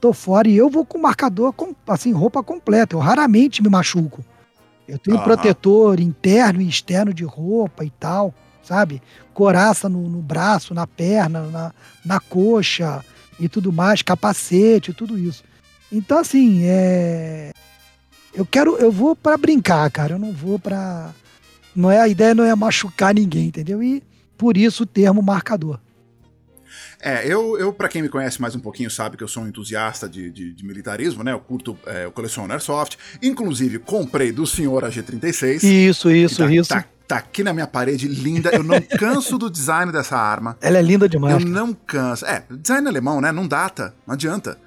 tô 0.00 0.14
fora 0.14 0.48
e 0.48 0.56
eu 0.56 0.70
vou 0.70 0.84
com 0.84 0.96
marcador, 0.98 1.52
com, 1.52 1.74
assim, 1.86 2.12
roupa 2.12 2.42
completa. 2.42 2.96
Eu 2.96 3.00
raramente 3.00 3.62
me 3.62 3.68
machuco. 3.68 4.24
Eu 4.88 4.98
tenho 4.98 5.18
uhum. 5.18 5.24
protetor 5.24 6.00
interno 6.00 6.62
e 6.62 6.68
externo 6.68 7.12
de 7.12 7.22
roupa 7.22 7.84
e 7.84 7.90
tal, 7.90 8.32
sabe? 8.62 9.02
Coraça 9.34 9.88
no, 9.88 10.08
no 10.08 10.22
braço, 10.22 10.72
na 10.72 10.86
perna, 10.86 11.42
na, 11.42 11.72
na 12.02 12.18
coxa 12.18 13.04
e 13.38 13.48
tudo 13.48 13.70
mais, 13.70 14.00
capacete, 14.00 14.94
tudo 14.94 15.18
isso. 15.18 15.44
Então, 15.92 16.18
assim, 16.18 16.62
é. 16.64 17.52
Eu 18.32 18.46
quero, 18.46 18.76
eu 18.76 18.90
vou 18.90 19.14
para 19.14 19.36
brincar, 19.36 19.90
cara. 19.90 20.14
Eu 20.14 20.18
não 20.18 20.32
vou 20.32 20.58
para. 20.58 21.10
Não 21.76 21.90
é 21.90 22.00
a 22.00 22.08
ideia, 22.08 22.34
não 22.34 22.44
é 22.44 22.54
machucar 22.54 23.14
ninguém, 23.14 23.48
entendeu? 23.48 23.82
E 23.82 24.02
por 24.38 24.56
isso 24.56 24.84
o 24.84 24.86
termo 24.86 25.20
marcador. 25.20 25.80
É, 27.00 27.26
eu, 27.26 27.58
eu 27.58 27.72
para 27.72 27.88
quem 27.88 28.02
me 28.02 28.08
conhece 28.08 28.40
mais 28.40 28.54
um 28.54 28.60
pouquinho, 28.60 28.90
sabe 28.90 29.16
que 29.16 29.22
eu 29.22 29.28
sou 29.28 29.42
um 29.42 29.48
entusiasta 29.48 30.08
de, 30.08 30.30
de, 30.30 30.52
de 30.52 30.64
militarismo, 30.64 31.22
né? 31.22 31.32
Eu 31.32 31.40
curto, 31.40 31.78
é, 31.86 32.04
eu 32.04 32.12
coleciono 32.12 32.52
Airsoft. 32.52 32.96
Inclusive, 33.22 33.78
comprei 33.78 34.32
do 34.32 34.46
senhor 34.46 34.84
a 34.84 34.88
G36. 34.88 35.62
Isso, 35.62 36.10
isso, 36.10 36.38
tá, 36.38 36.52
isso. 36.52 36.68
Tá, 36.68 36.84
tá, 37.06 37.16
aqui 37.18 37.44
na 37.44 37.52
minha 37.52 37.66
parede, 37.66 38.08
linda. 38.08 38.50
Eu 38.50 38.62
não 38.62 38.80
canso 38.80 39.38
do 39.38 39.50
design 39.50 39.92
dessa 39.92 40.16
arma. 40.16 40.56
Ela 40.62 40.78
é 40.78 40.82
linda 40.82 41.08
demais. 41.08 41.34
Eu 41.34 41.48
não 41.48 41.72
canso. 41.72 42.24
É, 42.26 42.44
design 42.50 42.88
alemão, 42.88 43.20
né? 43.20 43.30
Não 43.32 43.46
data, 43.46 43.94
não 44.06 44.14
adianta. 44.14 44.58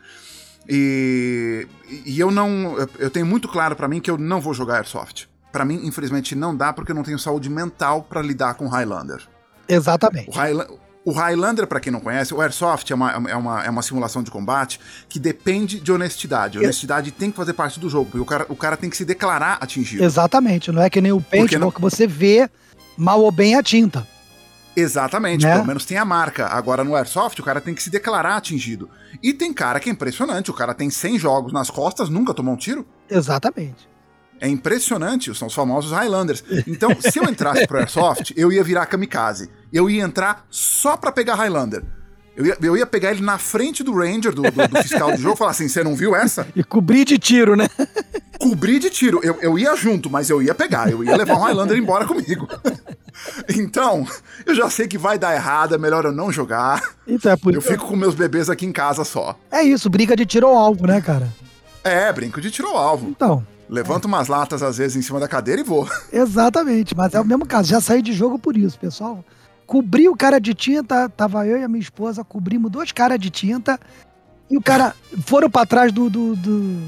E, 0.69 1.67
e 2.05 2.19
eu 2.19 2.31
não. 2.31 2.77
Eu 2.97 3.09
tenho 3.09 3.25
muito 3.25 3.47
claro 3.47 3.75
para 3.75 3.87
mim 3.87 3.99
que 3.99 4.09
eu 4.09 4.17
não 4.17 4.39
vou 4.39 4.53
jogar 4.53 4.77
Airsoft. 4.77 5.27
Para 5.51 5.65
mim, 5.65 5.81
infelizmente, 5.83 6.33
não 6.33 6.55
dá 6.55 6.71
porque 6.71 6.91
eu 6.91 6.95
não 6.95 7.03
tenho 7.03 7.19
saúde 7.19 7.49
mental 7.49 8.03
para 8.03 8.21
lidar 8.21 8.53
com 8.53 8.69
Highlander. 8.69 9.21
Exatamente. 9.67 10.29
O, 10.29 10.33
Highlander, 10.33 10.77
o 11.03 11.11
Highlander, 11.11 11.67
para 11.67 11.79
quem 11.79 11.91
não 11.91 11.99
conhece, 11.99 12.33
o 12.33 12.41
Airsoft 12.41 12.91
é 12.91 12.95
uma, 12.95 13.11
é, 13.11 13.35
uma, 13.35 13.63
é 13.63 13.69
uma 13.69 13.81
simulação 13.81 14.21
de 14.21 14.29
combate 14.29 14.79
que 15.09 15.19
depende 15.19 15.79
de 15.79 15.91
honestidade. 15.91 16.57
A 16.57 16.61
honestidade 16.61 17.11
tem 17.11 17.31
que 17.31 17.37
fazer 17.37 17.53
parte 17.53 17.79
do 17.79 17.89
jogo, 17.89 18.05
porque 18.05 18.21
o 18.21 18.25
cara, 18.25 18.45
o 18.49 18.55
cara 18.55 18.77
tem 18.77 18.89
que 18.89 18.97
se 18.97 19.05
declarar 19.05 19.57
atingido. 19.61 20.03
Exatamente, 20.03 20.71
não 20.71 20.81
é 20.81 20.89
que 20.89 21.01
nem 21.01 21.11
o 21.11 21.21
paintball 21.21 21.59
não... 21.59 21.71
que 21.71 21.81
você 21.81 22.05
vê 22.05 22.49
mal 22.97 23.21
ou 23.21 23.31
bem 23.31 23.55
a 23.55 23.63
tinta. 23.63 24.07
Exatamente, 24.75 25.45
né? 25.45 25.53
pelo 25.53 25.65
menos 25.65 25.85
tem 25.85 25.97
a 25.97 26.05
marca. 26.05 26.47
Agora 26.47 26.83
no 26.83 26.95
Airsoft 26.95 27.39
o 27.39 27.43
cara 27.43 27.59
tem 27.59 27.73
que 27.73 27.83
se 27.83 27.89
declarar 27.89 28.37
atingido. 28.37 28.89
E 29.21 29.33
tem 29.33 29.53
cara 29.53 29.79
que 29.79 29.89
é 29.89 29.91
impressionante, 29.91 30.49
o 30.49 30.53
cara 30.53 30.73
tem 30.73 30.89
100 30.89 31.19
jogos 31.19 31.51
nas 31.51 31.69
costas, 31.69 32.09
nunca 32.09 32.33
tomou 32.33 32.53
um 32.53 32.57
tiro. 32.57 32.85
Exatamente. 33.09 33.90
É 34.41 34.47
impressionante, 34.47 35.33
são 35.35 35.47
os 35.47 35.53
famosos 35.53 35.91
Highlanders. 35.91 36.43
Então, 36.65 36.89
se 36.99 37.19
eu 37.19 37.25
entrasse 37.25 37.67
pro 37.67 37.77
Airsoft, 37.77 38.33
eu 38.35 38.51
ia 38.51 38.63
virar 38.63 38.87
kamikaze. 38.87 39.51
Eu 39.71 39.87
ia 39.87 40.01
entrar 40.01 40.47
só 40.49 40.97
pra 40.97 41.11
pegar 41.11 41.35
Highlander. 41.35 41.83
Eu 42.35 42.45
ia, 42.45 42.57
eu 42.59 42.77
ia 42.77 42.85
pegar 42.87 43.11
ele 43.11 43.21
na 43.21 43.37
frente 43.37 43.83
do 43.83 43.93
Ranger, 43.93 44.33
do, 44.33 44.41
do, 44.41 44.67
do 44.67 44.81
fiscal 44.81 45.11
do 45.11 45.21
jogo, 45.21 45.35
e 45.35 45.37
falar 45.37 45.51
assim: 45.51 45.67
você 45.67 45.83
não 45.83 45.95
viu 45.95 46.15
essa? 46.15 46.47
E 46.55 46.63
cobrir 46.63 47.05
de 47.05 47.19
tiro, 47.19 47.55
né? 47.55 47.67
Cobrir 48.39 48.79
de 48.79 48.89
tiro. 48.89 49.19
Eu, 49.21 49.37
eu 49.41 49.59
ia 49.59 49.75
junto, 49.75 50.09
mas 50.09 50.29
eu 50.29 50.41
ia 50.41 50.55
pegar. 50.55 50.89
Eu 50.89 51.03
ia 51.03 51.15
levar 51.15 51.35
um 51.35 51.41
Highlander 51.41 51.77
embora 51.77 52.07
comigo. 52.07 52.47
então, 53.55 54.07
eu 54.45 54.55
já 54.55 54.69
sei 54.69 54.87
que 54.87 54.97
vai 54.97 55.19
dar 55.19 55.35
errado, 55.35 55.75
é 55.75 55.77
melhor 55.77 56.05
eu 56.05 56.11
não 56.11 56.31
jogar. 56.31 56.81
Então 57.05 57.31
é 57.31 57.35
por 57.35 57.53
eu 57.53 57.61
fico 57.61 57.85
com 57.85 57.95
meus 57.95 58.15
bebês 58.15 58.49
aqui 58.49 58.65
em 58.65 58.71
casa 58.71 59.03
só. 59.03 59.37
É 59.51 59.61
isso, 59.61 59.89
briga 59.89 60.15
de 60.15 60.25
tiro 60.25 60.47
ao 60.47 60.55
alvo, 60.55 60.87
né, 60.87 60.99
cara? 61.01 61.27
É, 61.83 62.11
brinco 62.11 62.41
de 62.41 62.49
tiro 62.49 62.69
ao 62.69 62.77
alvo. 62.77 63.07
Então. 63.07 63.45
Levanto 63.71 64.03
umas 64.03 64.27
latas, 64.27 64.61
às 64.61 64.77
vezes, 64.77 64.97
em 64.97 65.01
cima 65.01 65.17
da 65.17 65.29
cadeira 65.29 65.61
e 65.61 65.63
vou. 65.63 65.89
Exatamente, 66.11 66.93
mas 66.93 67.13
é 67.13 67.21
o 67.21 67.25
mesmo 67.25 67.45
caso. 67.45 67.69
Já 67.69 67.79
saí 67.79 68.01
de 68.01 68.11
jogo 68.11 68.37
por 68.37 68.57
isso, 68.57 68.77
pessoal. 68.77 69.23
Cobri 69.65 70.09
o 70.09 70.15
cara 70.15 70.41
de 70.41 70.53
tinta, 70.53 71.07
tava 71.07 71.47
eu 71.47 71.57
e 71.57 71.63
a 71.63 71.69
minha 71.69 71.81
esposa, 71.81 72.21
cobrimos 72.21 72.69
dois 72.69 72.91
caras 72.91 73.17
de 73.17 73.29
tinta. 73.29 73.79
E 74.49 74.57
o 74.57 74.61
cara 74.61 74.93
foram 75.25 75.49
para 75.49 75.65
trás 75.65 75.93
do, 75.93 76.09
do, 76.09 76.35
do, 76.35 76.81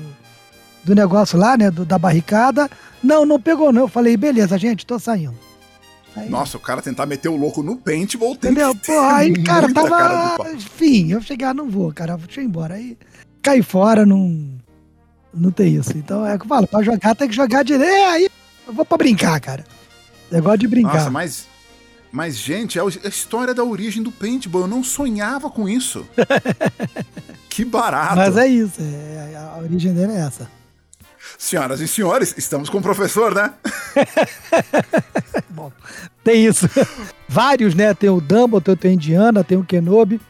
do, 0.83 0.93
negócio 0.93 1.39
lá, 1.39 1.55
né? 1.55 1.71
Do, 1.71 1.85
da 1.85 1.97
barricada. 1.97 2.69
Não, 3.01 3.25
não 3.25 3.39
pegou, 3.39 3.71
não. 3.71 3.83
Eu 3.83 3.87
falei, 3.87 4.17
beleza, 4.17 4.57
gente, 4.57 4.85
tô 4.85 4.99
saindo. 4.99 5.39
Aí, 6.13 6.29
Nossa, 6.29 6.57
o 6.57 6.59
cara 6.59 6.81
tentar 6.81 7.05
meter 7.05 7.29
o 7.29 7.37
louco 7.37 7.63
no 7.63 7.77
pente, 7.77 8.17
voltei. 8.17 8.51
Entendeu? 8.51 8.75
Pô, 8.85 8.99
aí, 8.99 9.41
cara, 9.41 9.73
tava. 9.73 9.89
Cara 9.89 10.53
enfim, 10.53 11.13
eu 11.13 11.21
cheguei, 11.21 11.47
ah, 11.47 11.53
não 11.53 11.69
vou, 11.69 11.93
cara, 11.93 12.17
deixa 12.17 12.41
eu 12.41 12.43
ir 12.43 12.47
embora. 12.47 12.73
Aí 12.73 12.97
caí 13.41 13.63
fora, 13.63 14.05
não. 14.05 14.52
Não 15.33 15.51
tem 15.51 15.75
isso. 15.75 15.97
Então 15.97 16.25
é 16.25 16.37
que 16.37 16.43
eu 16.43 16.49
falo, 16.49 16.67
pra 16.67 16.83
jogar 16.83 17.15
tem 17.15 17.27
que 17.27 17.35
jogar 17.35 17.63
direito. 17.63 17.91
É, 17.91 18.05
aí 18.09 18.29
eu 18.67 18.73
vou 18.73 18.85
pra 18.85 18.97
brincar, 18.97 19.39
cara. 19.39 19.63
Negócio 20.31 20.59
de 20.59 20.67
brincar. 20.67 20.93
Nossa, 20.93 21.09
mas 21.09 21.47
mas, 22.13 22.37
gente, 22.37 22.77
é 22.77 22.81
a 22.83 23.07
história 23.07 23.55
da 23.55 23.63
origem 23.63 24.03
do 24.03 24.11
paintball. 24.11 24.61
Eu 24.61 24.67
não 24.67 24.83
sonhava 24.83 25.49
com 25.49 25.67
isso. 25.67 26.05
que 27.49 27.65
barato. 27.65 28.17
Mas 28.17 28.37
é 28.37 28.45
isso. 28.45 28.79
É, 28.79 29.35
a 29.35 29.57
origem 29.59 29.91
dele 29.95 30.11
é 30.11 30.19
essa. 30.19 30.47
Senhoras 31.39 31.79
e 31.79 31.87
senhores, 31.87 32.35
estamos 32.37 32.69
com 32.69 32.77
o 32.77 32.81
professor, 32.83 33.33
né? 33.33 33.51
Bom, 35.49 35.71
tem 36.23 36.45
isso. 36.45 36.69
Vários, 37.27 37.73
né? 37.73 37.95
Tem 37.95 38.11
o 38.11 38.21
Dumbledore, 38.21 38.77
tem 38.77 38.91
o 38.91 38.93
Indiana, 38.93 39.43
tem 39.43 39.57
o 39.57 39.63
Kenobi, 39.63 40.21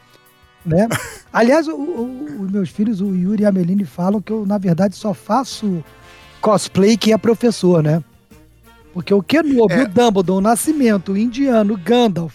né? 0.64 0.88
Aliás, 1.32 1.66
os 1.68 2.50
meus 2.50 2.70
filhos, 2.70 3.00
o 3.00 3.14
Yuri 3.14 3.42
e 3.42 3.46
a 3.46 3.52
Meline, 3.52 3.84
falam 3.84 4.20
que 4.20 4.32
eu, 4.32 4.46
na 4.46 4.58
verdade, 4.58 4.96
só 4.96 5.12
faço 5.12 5.84
cosplay 6.40 6.96
que 6.96 7.12
é 7.12 7.18
professor, 7.18 7.82
né? 7.82 8.02
Porque 8.92 9.12
o 9.12 9.22
Kenobi, 9.22 9.74
é. 9.74 9.82
o 9.82 9.88
Dumbledore, 9.88 10.38
o 10.38 10.40
Nascimento, 10.40 11.12
o 11.12 11.16
Indiano, 11.16 11.74
o 11.74 11.76
Gandalf, 11.76 12.34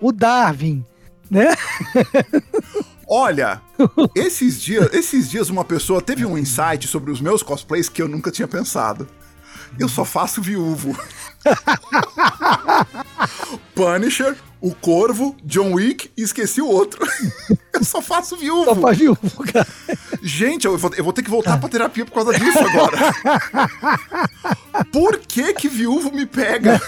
o 0.00 0.12
Darwin, 0.12 0.84
né? 1.30 1.48
Olha, 3.10 3.60
esses 4.14 4.60
dias, 4.60 4.92
esses 4.92 5.30
dias 5.30 5.48
uma 5.48 5.64
pessoa 5.64 6.02
teve 6.02 6.26
um 6.26 6.36
insight 6.36 6.86
sobre 6.86 7.10
os 7.10 7.20
meus 7.20 7.42
cosplays 7.42 7.88
que 7.88 8.02
eu 8.02 8.06
nunca 8.06 8.30
tinha 8.30 8.46
pensado. 8.46 9.08
Eu 9.78 9.88
só 9.88 10.04
faço 10.04 10.42
viúvo. 10.42 10.96
Punisher, 13.74 14.36
o 14.60 14.74
Corvo, 14.74 15.36
John 15.44 15.74
Wick 15.74 16.10
e 16.16 16.22
esqueci 16.22 16.60
o 16.60 16.66
outro. 16.66 17.06
eu 17.72 17.84
só 17.84 18.02
faço 18.02 18.36
viúvo. 18.36 18.64
Só 18.64 18.74
faz 18.74 18.98
viúvo, 18.98 19.20
cara. 19.52 19.66
Gente, 20.22 20.66
eu 20.66 20.76
vou, 20.76 20.90
eu 20.96 21.04
vou 21.04 21.12
ter 21.12 21.22
que 21.22 21.30
voltar 21.30 21.58
pra 21.58 21.68
terapia 21.68 22.04
por 22.04 22.12
causa 22.12 22.36
disso 22.38 22.58
agora. 22.58 22.98
por 24.92 25.18
que 25.18 25.54
que 25.54 25.68
viúvo 25.68 26.12
me 26.12 26.26
pega? 26.26 26.80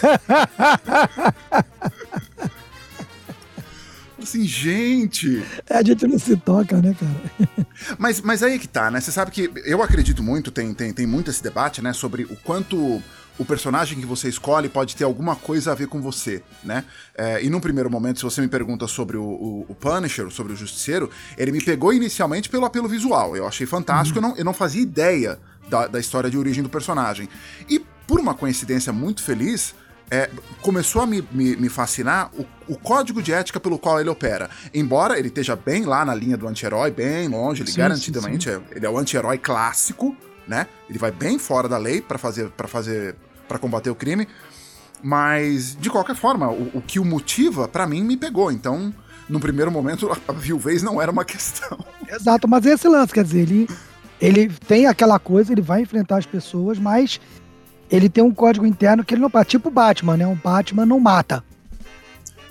assim, 4.30 4.46
gente. 4.46 5.44
É, 5.68 5.78
a 5.78 5.82
gente 5.82 6.06
não 6.06 6.18
se 6.18 6.36
toca, 6.36 6.76
né, 6.76 6.94
cara? 6.98 7.66
Mas, 7.98 8.20
mas 8.20 8.42
aí 8.42 8.58
que 8.58 8.68
tá, 8.68 8.90
né? 8.90 9.00
Você 9.00 9.10
sabe 9.10 9.30
que 9.30 9.50
eu 9.64 9.82
acredito 9.82 10.22
muito, 10.22 10.50
tem, 10.50 10.72
tem, 10.72 10.92
tem 10.92 11.06
muito 11.06 11.30
esse 11.30 11.42
debate, 11.42 11.82
né, 11.82 11.92
sobre 11.92 12.24
o 12.24 12.36
quanto 12.36 13.02
o 13.38 13.44
personagem 13.44 13.98
que 13.98 14.06
você 14.06 14.28
escolhe 14.28 14.68
pode 14.68 14.94
ter 14.94 15.04
alguma 15.04 15.34
coisa 15.34 15.72
a 15.72 15.74
ver 15.74 15.86
com 15.86 16.00
você, 16.00 16.42
né? 16.62 16.84
É, 17.14 17.42
e 17.42 17.48
num 17.48 17.60
primeiro 17.60 17.90
momento, 17.90 18.18
se 18.18 18.24
você 18.24 18.40
me 18.40 18.48
pergunta 18.48 18.86
sobre 18.86 19.16
o, 19.16 19.22
o, 19.22 19.66
o, 19.68 19.74
Punisher, 19.74 20.30
sobre 20.30 20.52
o 20.52 20.56
Justiceiro, 20.56 21.10
ele 21.38 21.50
me 21.50 21.62
pegou 21.62 21.92
inicialmente 21.92 22.48
pelo 22.48 22.64
apelo 22.64 22.88
visual. 22.88 23.36
Eu 23.36 23.46
achei 23.46 23.66
fantástico, 23.66 24.18
uhum. 24.18 24.26
eu, 24.26 24.30
não, 24.30 24.38
eu 24.38 24.44
não 24.44 24.52
fazia 24.52 24.82
ideia 24.82 25.38
da, 25.68 25.86
da 25.86 25.98
história 25.98 26.30
de 26.30 26.36
origem 26.36 26.62
do 26.62 26.68
personagem. 26.68 27.28
E 27.68 27.78
por 28.06 28.20
uma 28.20 28.34
coincidência 28.34 28.92
muito 28.92 29.22
feliz, 29.22 29.74
é, 30.10 30.28
começou 30.60 31.02
a 31.02 31.06
me, 31.06 31.26
me, 31.30 31.56
me 31.56 31.68
fascinar 31.68 32.30
o, 32.36 32.44
o, 32.66 32.76
código 32.76 33.22
de 33.22 33.32
ética 33.32 33.60
pelo 33.60 33.78
qual 33.78 34.00
ele 34.00 34.10
opera. 34.10 34.50
Embora 34.74 35.18
ele 35.18 35.28
esteja 35.28 35.54
bem 35.54 35.84
lá 35.84 36.04
na 36.04 36.14
linha 36.14 36.36
do 36.36 36.48
anti-herói, 36.48 36.90
bem 36.90 37.28
longe, 37.28 37.62
ele 37.62 37.70
sim, 37.70 37.78
garantidamente 37.78 38.50
sim, 38.50 38.56
sim. 38.56 38.64
É, 38.72 38.76
ele 38.76 38.86
é 38.86 38.90
o 38.90 38.98
anti-herói 38.98 39.38
clássico, 39.38 40.16
né? 40.50 40.66
Ele 40.88 40.98
vai 40.98 41.12
bem 41.12 41.38
fora 41.38 41.68
da 41.68 41.78
lei 41.78 42.02
para 42.02 42.18
fazer 42.18 42.50
para 42.50 42.66
fazer 42.66 43.14
para 43.46 43.56
combater 43.56 43.88
o 43.88 43.94
crime. 43.94 44.26
Mas 45.02 45.76
de 45.80 45.88
qualquer 45.88 46.16
forma, 46.16 46.50
o, 46.50 46.70
o 46.74 46.82
que 46.82 46.98
o 46.98 47.04
motiva 47.04 47.68
para 47.68 47.86
mim 47.86 48.02
me 48.02 48.16
pegou. 48.16 48.50
Então, 48.50 48.92
no 49.28 49.38
primeiro 49.38 49.70
momento, 49.70 50.10
a 50.26 50.32
viuvez 50.32 50.82
não 50.82 51.00
era 51.00 51.10
uma 51.10 51.24
questão. 51.24 51.78
Exato, 52.06 52.48
mas 52.48 52.66
esse 52.66 52.88
lance, 52.88 53.14
quer 53.14 53.22
dizer, 53.22 53.42
ele 53.42 53.68
ele 54.20 54.48
tem 54.66 54.86
aquela 54.86 55.18
coisa, 55.18 55.52
ele 55.52 55.62
vai 55.62 55.82
enfrentar 55.82 56.18
as 56.18 56.26
pessoas, 56.26 56.78
mas 56.78 57.20
ele 57.88 58.08
tem 58.08 58.22
um 58.22 58.34
código 58.34 58.66
interno 58.66 59.04
que 59.04 59.14
ele 59.14 59.22
não. 59.22 59.30
Tipo 59.44 59.68
o 59.68 59.72
Batman, 59.72 60.16
né? 60.16 60.26
Um 60.26 60.34
Batman 60.34 60.84
não 60.84 60.98
mata. 60.98 61.44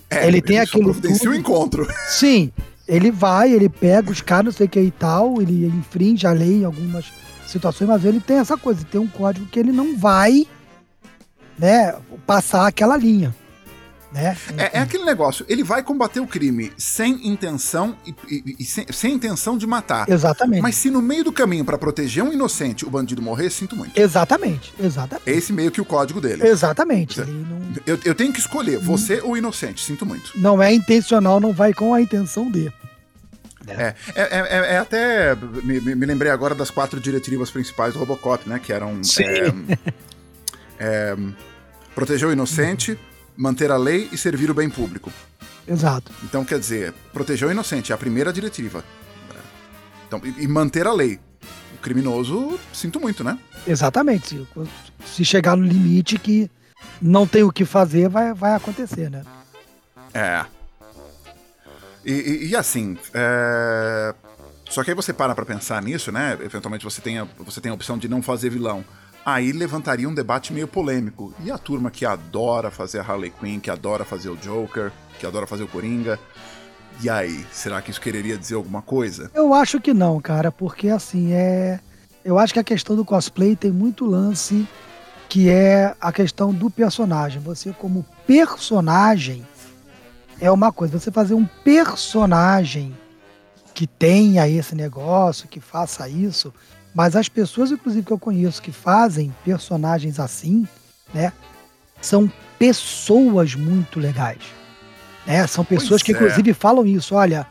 É, 0.10 0.26
ele 0.26 0.42
tem 0.42 0.56
ele 0.56 0.66
aquilo. 0.66 0.86
Providencia 0.86 1.30
o 1.30 1.36
encontro. 1.36 1.86
Sim. 2.08 2.52
Ele 2.88 3.12
vai, 3.12 3.52
ele 3.52 3.70
pega 3.70 4.10
os 4.10 4.22
caras, 4.22 4.46
não 4.46 4.52
sei 4.52 4.66
o 4.66 4.70
que 4.70 4.80
e 4.80 4.90
tal, 4.90 5.40
ele 5.40 5.68
infringe 5.68 6.26
a 6.26 6.32
lei 6.32 6.62
em 6.62 6.66
algumas 6.66 7.06
situações, 7.50 7.88
mas 7.88 8.06
ele 8.06 8.20
tem 8.20 8.38
essa 8.38 8.58
coisa, 8.58 8.86
tem 8.86 9.00
um 9.00 9.08
código 9.08 9.46
que 9.48 9.60
ele 9.60 9.72
não 9.72 9.98
vai, 9.98 10.46
né, 11.58 11.96
passar 12.26 12.68
aquela 12.68 12.96
linha. 12.98 13.34
Né? 14.12 14.36
É, 14.58 14.78
é, 14.78 14.80
aquele 14.80 15.06
negócio, 15.06 15.46
ele 15.48 15.64
vai 15.64 15.84
combater 15.84 16.20
o 16.20 16.26
crime 16.26 16.72
sem 16.78 17.28
intenção 17.28 17.96
e, 18.06 18.16
e, 18.28 18.56
e 18.60 18.66
sem, 18.66 18.86
sem, 18.92 19.14
intenção 19.14 19.56
de 19.56 19.68
matar. 19.68 20.10
Exatamente. 20.10 20.62
Mas 20.62 20.76
se 20.76 20.90
no 20.90 21.02
meio 21.02 21.24
do 21.24 21.32
caminho, 21.32 21.64
para 21.64 21.78
proteger 21.78 22.24
um 22.24 22.34
inocente, 22.34 22.86
o 22.86 22.90
bandido 22.90 23.22
morrer, 23.22 23.52
sinto 23.52 23.76
muito. 23.76 24.00
Exatamente, 24.00 24.74
exatamente. 24.80 25.30
Esse 25.30 25.54
meio 25.54 25.70
que 25.70 25.80
o 25.80 25.86
código 25.86 26.20
dele. 26.20 26.48
Exatamente. 26.48 27.20
Não... 27.20 27.60
Eu, 27.86 28.00
eu, 28.04 28.16
tenho 28.16 28.34
que 28.34 28.40
escolher, 28.40 28.80
você 28.80 29.22
ou 29.22 29.32
o 29.32 29.38
inocente, 29.38 29.86
sinto 29.86 30.06
muito. 30.06 30.32
Não 30.36 30.62
é 30.62 30.74
intencional, 30.74 31.40
não 31.40 31.54
vai 31.54 31.74
com 31.74 31.94
a 31.94 32.02
intenção 32.02 32.50
de. 32.50 32.74
É, 33.74 33.96
é, 34.16 34.28
é, 34.40 34.74
é 34.74 34.78
até. 34.78 35.36
Me, 35.36 35.80
me, 35.80 36.06
lembrei 36.06 36.32
agora 36.32 36.56
das 36.56 36.70
quatro 36.70 37.00
diretivas 37.00 37.52
principais 37.52 37.94
do 37.94 38.00
Robocop, 38.00 38.48
né? 38.48 38.60
Que 38.60 38.74
eram. 38.74 39.04
Sim. 39.04 39.24
É, 40.82 41.14
proteger 41.94 42.30
o 42.30 42.32
inocente, 42.32 42.98
manter 43.36 43.70
a 43.70 43.76
lei 43.76 44.08
e 44.14 44.18
servir 44.18 44.50
o 44.50 44.54
bem 44.54 44.70
público. 44.70 45.12
Exato. 45.68 46.10
Então, 46.24 46.46
quer 46.46 46.58
dizer, 46.58 46.94
proteger 47.12 47.50
o 47.50 47.52
inocente 47.52 47.92
é 47.92 47.96
a 47.96 47.98
primeira 47.98 48.32
diretiva. 48.32 48.82
Então, 50.08 50.22
e, 50.24 50.44
e 50.44 50.48
manter 50.48 50.88
a 50.88 50.94
lei. 50.94 51.20
O 51.76 51.78
criminoso, 51.82 52.60
sinto 52.74 53.00
muito, 53.00 53.24
né? 53.24 53.38
Exatamente. 53.68 54.48
Se 55.06 55.24
chegar 55.26 55.56
no 55.56 55.66
limite 55.66 56.18
que 56.18 56.50
não 57.02 57.28
tem 57.28 57.44
o 57.44 57.52
que 57.52 57.66
fazer, 57.66 58.10
vai, 58.10 58.34
vai 58.34 58.56
acontecer, 58.56 59.10
né? 59.10 59.24
É. 60.14 60.46
E, 62.06 62.12
e, 62.12 62.48
e 62.50 62.56
assim, 62.56 62.98
é... 63.14 64.14
só 64.70 64.84
que 64.84 64.92
aí 64.92 64.96
você 64.96 65.14
para 65.14 65.36
pra 65.36 65.46
pensar 65.46 65.82
nisso, 65.82 66.12
né? 66.12 66.38
Eventualmente 66.42 66.84
você 66.84 67.02
tem, 67.02 67.20
a, 67.20 67.28
você 67.40 67.60
tem 67.60 67.72
a 67.72 67.76
opção 67.76 67.98
de 67.98 68.08
não 68.08 68.22
fazer 68.22 68.50
vilão 68.50 68.84
aí 69.26 69.52
levantaria 69.52 70.08
um 70.08 70.14
debate 70.14 70.54
meio 70.54 70.68
polêmico. 70.68 71.34
E 71.44 71.52
a 71.52 71.58
turma 71.58 71.92
que 71.92 72.06
adora 72.06 72.72
fazer 72.72 73.00
a 73.00 73.04
Harley 73.04 73.32
Quinn, 73.40 73.60
que 73.60 73.70
adora 73.70 74.04
fazer 74.04 74.30
o 74.30 74.38
Joker, 74.38 74.92
que 75.20 75.26
adora 75.26 75.46
fazer 75.46 75.64
o 75.64 75.68
Coringa. 75.68 76.20
E 77.02 77.10
aí, 77.10 77.46
será 77.52 77.82
que 77.82 77.92
isso 77.92 78.02
quereria 78.02 78.38
dizer 78.38 78.56
alguma 78.56 78.82
coisa? 78.82 79.32
Eu 79.34 79.54
acho 79.54 79.80
que 79.80 79.94
não, 79.94 80.20
cara, 80.20 80.52
porque 80.52 80.90
assim, 80.90 81.32
é. 81.32 81.80
Eu 82.26 82.38
acho 82.38 82.54
que 82.54 82.60
a 82.60 82.64
questão 82.64 82.96
do 82.96 83.06
cosplay 83.06 83.56
tem 83.56 83.72
muito 83.72 84.06
lance 84.06 84.68
que 85.30 85.48
é 85.48 85.96
a 86.02 86.12
questão 86.12 86.54
do 86.54 86.70
personagem. 86.70 87.42
Você, 87.42 87.72
como 87.72 88.06
personagem, 88.28 89.48
é 90.42 90.52
uma 90.52 90.72
coisa. 90.72 91.00
Você 91.00 91.12
fazer 91.12 91.34
um 91.34 91.46
personagem 91.46 92.96
que 93.74 93.88
tenha 93.88 94.48
esse 94.48 94.76
negócio, 94.76 95.48
que 95.48 95.60
faça 95.60 96.08
isso, 96.10 96.54
mas 96.94 97.16
as 97.16 97.30
pessoas, 97.30 97.72
inclusive, 97.72 98.06
que 98.06 98.12
eu 98.12 98.20
conheço 98.20 98.62
que 98.62 98.72
fazem 98.72 99.34
personagens 99.46 100.20
assim, 100.20 100.68
né? 101.14 101.32
São 102.02 102.32
pessoas 102.58 103.56
muito 103.56 104.00
legais. 104.00 104.42
Né? 105.26 105.46
São 105.48 105.64
pessoas 105.64 106.02
pois 106.02 106.04
que, 106.04 106.12
é. 106.12 106.16
inclusive, 106.16 106.54
falam 106.54 106.86
isso. 106.86 107.16
Olha, 107.16 107.46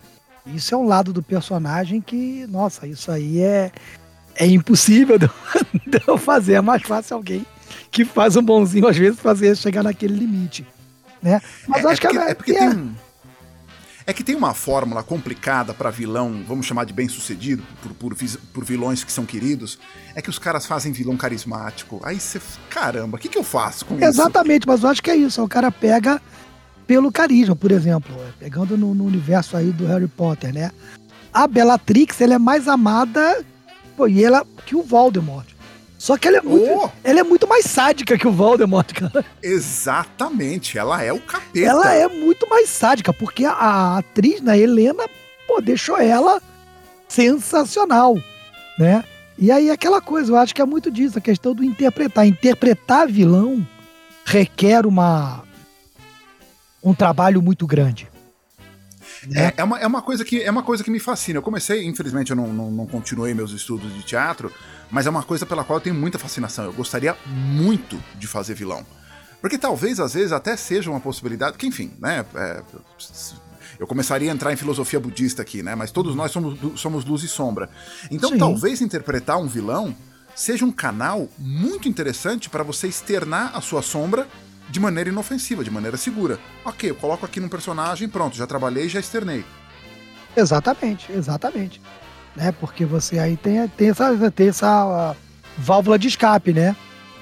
isso 0.46 0.74
é 0.74 0.78
um 0.78 0.86
lado 0.86 1.12
do 1.12 1.22
personagem 1.22 2.00
que, 2.00 2.46
nossa, 2.48 2.86
isso 2.86 3.10
aí 3.10 3.40
é, 3.40 3.70
é 4.34 4.46
impossível 4.46 5.18
de 5.18 5.28
eu 6.06 6.16
fazer. 6.18 6.54
É 6.54 6.60
mais 6.60 6.82
fácil 6.82 7.16
alguém 7.16 7.46
que 7.90 8.04
faz 8.04 8.36
um 8.36 8.42
bonzinho, 8.42 8.86
às 8.86 8.96
vezes, 8.96 9.20
fazer 9.20 9.56
chegar 9.56 9.82
naquele 9.82 10.14
limite. 10.14 10.66
Né? 11.22 11.40
Mas 11.66 11.84
é, 11.84 11.88
acho 11.88 12.06
é 12.06 12.08
porque, 12.08 12.08
que 12.08 12.18
é, 12.18 12.30
é 12.30 12.34
porque 12.34 12.54
tem 12.54 12.68
um 12.68 12.94
é 14.08 14.12
que 14.14 14.24
tem 14.24 14.34
uma 14.34 14.54
fórmula 14.54 15.02
complicada 15.02 15.74
para 15.74 15.90
vilão, 15.90 16.42
vamos 16.48 16.64
chamar 16.64 16.84
de 16.84 16.94
bem-sucedido, 16.94 17.62
por, 17.82 17.92
por, 17.92 18.16
por, 18.54 18.64
vilões 18.64 19.04
que 19.04 19.12
são 19.12 19.26
queridos, 19.26 19.78
é 20.14 20.22
que 20.22 20.30
os 20.30 20.38
caras 20.38 20.64
fazem 20.64 20.92
vilão 20.92 21.14
carismático. 21.14 22.00
Aí 22.02 22.18
você, 22.18 22.40
caramba, 22.70 23.18
o 23.18 23.20
que, 23.20 23.28
que 23.28 23.36
eu 23.36 23.44
faço 23.44 23.84
com 23.84 23.96
Exatamente, 23.96 24.10
isso? 24.10 24.22
Exatamente, 24.22 24.66
mas 24.66 24.82
eu 24.82 24.88
acho 24.88 25.02
que 25.02 25.10
é 25.10 25.16
isso. 25.16 25.44
O 25.44 25.46
cara 25.48 25.70
pega 25.70 26.22
pelo 26.86 27.12
carisma, 27.12 27.54
por 27.54 27.70
exemplo, 27.70 28.16
pegando 28.38 28.78
no, 28.78 28.94
no 28.94 29.04
universo 29.04 29.58
aí 29.58 29.70
do 29.72 29.86
Harry 29.86 30.08
Potter, 30.08 30.54
né? 30.54 30.72
A 31.30 31.46
Bellatrix, 31.46 32.18
ela 32.22 32.32
é 32.32 32.38
mais 32.38 32.66
amada 32.66 33.44
pô, 33.94 34.08
e 34.08 34.24
ela 34.24 34.42
que 34.64 34.74
o 34.74 34.82
Voldemort. 34.82 35.57
Só 36.08 36.16
que 36.16 36.26
ela 36.26 36.38
é, 36.38 36.40
muito, 36.40 36.70
oh. 36.70 36.90
ela 37.04 37.20
é 37.20 37.22
muito 37.22 37.46
mais 37.46 37.66
sádica 37.66 38.16
que 38.16 38.26
o 38.26 38.32
Voldemort, 38.32 38.94
cara. 38.94 39.22
Exatamente, 39.42 40.78
ela 40.78 41.02
é 41.02 41.12
o 41.12 41.20
capeta. 41.20 41.68
Ela 41.68 41.92
é 41.92 42.08
muito 42.08 42.48
mais 42.48 42.70
sádica, 42.70 43.12
porque 43.12 43.44
a, 43.44 43.52
a 43.52 43.98
atriz, 43.98 44.40
né, 44.40 44.58
Helena, 44.58 45.04
pô, 45.46 45.60
deixou 45.60 45.98
ela 45.98 46.40
sensacional, 47.06 48.16
né? 48.78 49.04
E 49.36 49.52
aí 49.52 49.70
aquela 49.70 50.00
coisa, 50.00 50.32
eu 50.32 50.36
acho 50.38 50.54
que 50.54 50.62
é 50.62 50.64
muito 50.64 50.90
disso, 50.90 51.18
a 51.18 51.20
questão 51.20 51.54
do 51.54 51.62
interpretar. 51.62 52.26
Interpretar 52.26 53.06
vilão 53.06 53.66
requer 54.24 54.86
uma 54.86 55.44
um 56.82 56.94
trabalho 56.94 57.42
muito 57.42 57.66
grande. 57.66 58.08
Né? 59.26 59.48
É, 59.48 59.54
é, 59.58 59.64
uma, 59.64 59.78
é, 59.78 59.86
uma 59.86 60.00
coisa 60.00 60.24
que, 60.24 60.42
é 60.42 60.50
uma 60.50 60.62
coisa 60.62 60.82
que 60.82 60.90
me 60.90 61.00
fascina. 61.00 61.38
Eu 61.38 61.42
comecei, 61.42 61.84
infelizmente 61.84 62.30
eu 62.30 62.36
não, 62.36 62.46
não, 62.46 62.70
não 62.70 62.86
continuei 62.86 63.34
meus 63.34 63.52
estudos 63.52 63.92
de 63.92 64.02
teatro, 64.02 64.50
mas 64.90 65.06
é 65.06 65.10
uma 65.10 65.22
coisa 65.22 65.44
pela 65.44 65.64
qual 65.64 65.78
eu 65.78 65.82
tenho 65.82 65.94
muita 65.94 66.18
fascinação. 66.18 66.64
Eu 66.64 66.72
gostaria 66.72 67.16
muito 67.26 68.02
de 68.16 68.26
fazer 68.26 68.54
vilão. 68.54 68.84
Porque 69.40 69.58
talvez, 69.58 70.00
às 70.00 70.14
vezes, 70.14 70.32
até 70.32 70.56
seja 70.56 70.90
uma 70.90 71.00
possibilidade, 71.00 71.56
que 71.56 71.66
enfim, 71.66 71.92
né? 71.98 72.24
É, 72.34 72.62
eu 73.78 73.86
começaria 73.86 74.30
a 74.30 74.34
entrar 74.34 74.52
em 74.52 74.56
filosofia 74.56 74.98
budista 74.98 75.42
aqui, 75.42 75.62
né? 75.62 75.74
Mas 75.74 75.92
todos 75.92 76.16
nós 76.16 76.32
somos, 76.32 76.80
somos 76.80 77.04
luz 77.04 77.22
e 77.22 77.28
sombra. 77.28 77.70
Então, 78.10 78.30
Sim. 78.30 78.38
talvez 78.38 78.80
interpretar 78.80 79.38
um 79.38 79.46
vilão 79.46 79.94
seja 80.34 80.64
um 80.64 80.72
canal 80.72 81.28
muito 81.38 81.88
interessante 81.88 82.48
para 82.48 82.62
você 82.62 82.88
externar 82.88 83.56
a 83.56 83.60
sua 83.60 83.82
sombra 83.82 84.26
de 84.68 84.80
maneira 84.80 85.10
inofensiva, 85.10 85.62
de 85.62 85.70
maneira 85.70 85.96
segura. 85.96 86.38
Ok, 86.64 86.90
eu 86.90 86.94
coloco 86.94 87.24
aqui 87.24 87.40
num 87.40 87.48
personagem, 87.48 88.08
pronto, 88.08 88.36
já 88.36 88.46
trabalhei, 88.46 88.88
já 88.88 89.00
externei. 89.00 89.44
Exatamente, 90.36 91.10
exatamente 91.12 91.80
né? 92.38 92.52
Porque 92.52 92.84
você 92.86 93.18
aí 93.18 93.36
tem, 93.36 93.66
tem 93.68 93.90
essa, 93.90 94.30
tem 94.30 94.48
essa 94.48 95.14
válvula 95.58 95.98
de 95.98 96.08
escape, 96.08 96.52
né? 96.52 96.74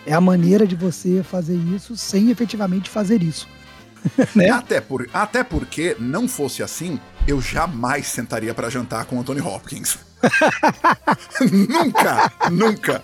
É 0.07 0.13
a 0.13 0.21
maneira 0.21 0.67
de 0.67 0.77
você 0.77 1.23
fazer 1.23 1.57
isso 1.57 1.97
sem 1.97 2.31
efetivamente 2.31 2.91
fazer 2.91 3.23
isso. 3.23 3.49
né? 4.37 4.51
até, 4.51 4.81
por, 4.81 5.09
até 5.13 5.43
porque, 5.43 5.97
não 5.99 6.29
fosse 6.29 6.63
assim, 6.63 7.01
eu 7.27 7.41
jamais 7.41 8.07
sentaria 8.07 8.55
para 8.55 8.71
jantar 8.71 9.07
com 9.07 9.19
Anthony 9.19 9.41
Hopkins. 9.41 9.99
nunca, 11.51 12.33
nunca. 12.51 13.03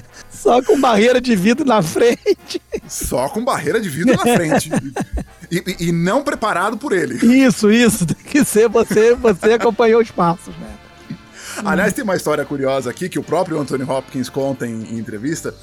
Só 0.30 0.62
com 0.62 0.80
barreira 0.80 1.20
de 1.20 1.34
vidro 1.34 1.64
na 1.64 1.82
frente. 1.82 2.60
Só 2.88 3.28
com 3.28 3.44
barreira 3.44 3.80
de 3.80 3.88
vidro 3.88 4.16
na 4.16 4.22
frente. 4.22 4.70
E, 5.48 5.88
e, 5.88 5.92
não 5.92 6.24
preparado 6.24 6.76
por 6.76 6.92
ele. 6.92 7.24
Isso, 7.24 7.70
isso. 7.70 8.04
Tem 8.04 8.16
que 8.16 8.44
ser 8.44 8.68
você, 8.68 9.14
você 9.14 9.52
acompanhou 9.52 10.02
os 10.02 10.10
passos, 10.10 10.52
né? 10.56 10.68
Aliás, 11.64 11.92
tem 11.92 12.02
uma 12.02 12.16
história 12.16 12.44
curiosa 12.44 12.90
aqui 12.90 13.08
que 13.08 13.16
o 13.16 13.22
próprio 13.22 13.60
Anthony 13.60 13.84
Hopkins 13.84 14.28
conta 14.28 14.66
em, 14.66 14.72
em 14.72 14.98
entrevista 14.98 15.54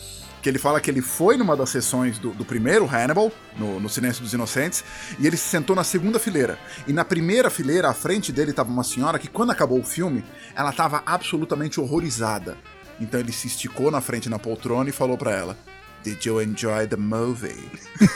que 0.43 0.49
ele 0.49 0.59
fala 0.59 0.81
que 0.81 0.91
ele 0.91 1.01
foi 1.01 1.37
numa 1.37 1.55
das 1.55 1.69
sessões 1.69 2.19
do, 2.19 2.31
do 2.31 2.43
primeiro 2.43 2.85
Hannibal, 2.85 3.31
no, 3.57 3.79
no, 3.79 3.87
Silêncio 3.87 4.21
dos 4.21 4.33
Inocentes, 4.33 4.83
e 5.17 5.25
ele 5.25 5.37
se 5.37 5.47
sentou 5.47 5.73
na 5.73 5.85
segunda 5.85 6.19
fileira. 6.19 6.59
E 6.85 6.91
na 6.91 7.05
primeira 7.05 7.49
fileira, 7.49 7.89
à 7.89 7.93
frente 7.93 8.29
dele 8.29 8.51
estava 8.51 8.69
uma 8.69 8.83
senhora 8.83 9.17
que, 9.17 9.29
quando 9.29 9.51
acabou 9.51 9.79
o 9.79 9.83
filme, 9.83 10.21
ela 10.53 10.71
estava 10.71 11.01
absolutamente 11.05 11.79
horrorizada. 11.79 12.57
Então 12.99 13.19
ele 13.19 13.31
se 13.31 13.47
esticou 13.47 13.89
na 13.91 14.01
frente 14.01 14.29
na 14.29 14.39
poltrona 14.39 14.89
e 14.89 14.93
falou 14.93 15.17
para 15.17 15.31
ela: 15.31 15.57
Did 16.03 16.23
you 16.25 16.41
enjoy 16.41 16.87
the 16.87 16.97
movie? 16.97 17.69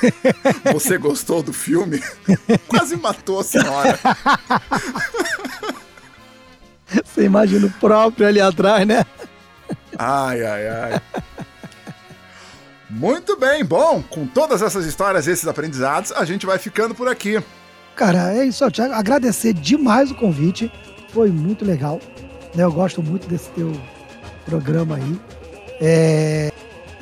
Você 0.74 0.98
gostou 0.98 1.42
do 1.42 1.54
filme? 1.54 2.02
Quase 2.68 2.96
matou 2.98 3.40
a 3.40 3.44
senhora. 3.44 4.00
Você 7.04 7.24
imagina 7.24 7.68
o 7.68 7.72
próprio 7.72 8.28
ali 8.28 8.40
atrás, 8.40 8.88
né? 8.88 9.06
Ai, 9.98 10.46
ai, 10.46 10.68
ai. 10.68 11.02
Muito 12.90 13.38
bem, 13.38 13.66
bom, 13.66 14.02
com 14.02 14.26
todas 14.26 14.62
essas 14.62 14.86
histórias, 14.86 15.28
esses 15.28 15.48
aprendizados, 15.48 16.12
a 16.14 16.24
gente 16.24 16.46
vai 16.46 16.58
ficando 16.58 16.96
por 16.96 17.08
aqui. 17.10 17.44
Cara, 17.96 18.34
é 18.34 18.46
isso, 18.46 18.70
Thiago. 18.72 18.94
Agradecer 18.94 19.54
demais 19.54 20.12
o 20.12 20.16
convite. 20.16 20.72
Foi 21.12 21.30
muito 21.30 21.66
legal. 21.66 22.00
Né? 22.56 22.64
Eu 22.64 22.72
gosto 22.72 23.02
muito 23.02 23.28
desse 23.28 23.50
teu 23.50 23.74
programa 24.48 24.96
aí. 24.96 25.20
É... 25.82 26.52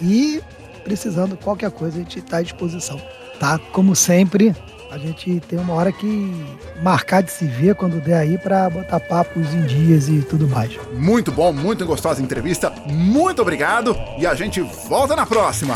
E 0.02 0.42
precisando 0.84 1.38
qualquer 1.38 1.72
coisa, 1.72 1.98
a 1.98 2.00
gente 2.00 2.20
está 2.20 2.38
à 2.38 2.42
disposição. 2.42 3.00
Tá? 3.40 3.60
Como 3.72 3.96
sempre, 3.96 4.56
a 4.92 4.98
gente 4.98 5.42
tem 5.42 5.60
uma 5.60 5.74
hora 5.74 5.92
que 5.92 6.32
marcar 6.82 7.22
de 7.22 7.32
se 7.32 7.46
ver 7.46 7.76
quando 7.76 8.00
der 8.00 8.18
aí 8.18 8.38
para 8.38 8.70
botar 8.70 9.00
papos 9.00 9.54
em 9.54 9.64
dias 9.64 10.08
e 10.08 10.22
tudo 10.22 10.48
mais. 10.48 10.78
Muito 10.94 11.32
bom, 11.32 11.52
muito 11.52 11.86
gostosa 11.86 12.22
entrevista. 12.22 12.72
Muito 12.88 13.42
obrigado 13.42 13.96
e 14.18 14.26
a 14.26 14.34
gente 14.34 14.62
volta 14.62 15.16
na 15.16 15.26
próxima. 15.26 15.76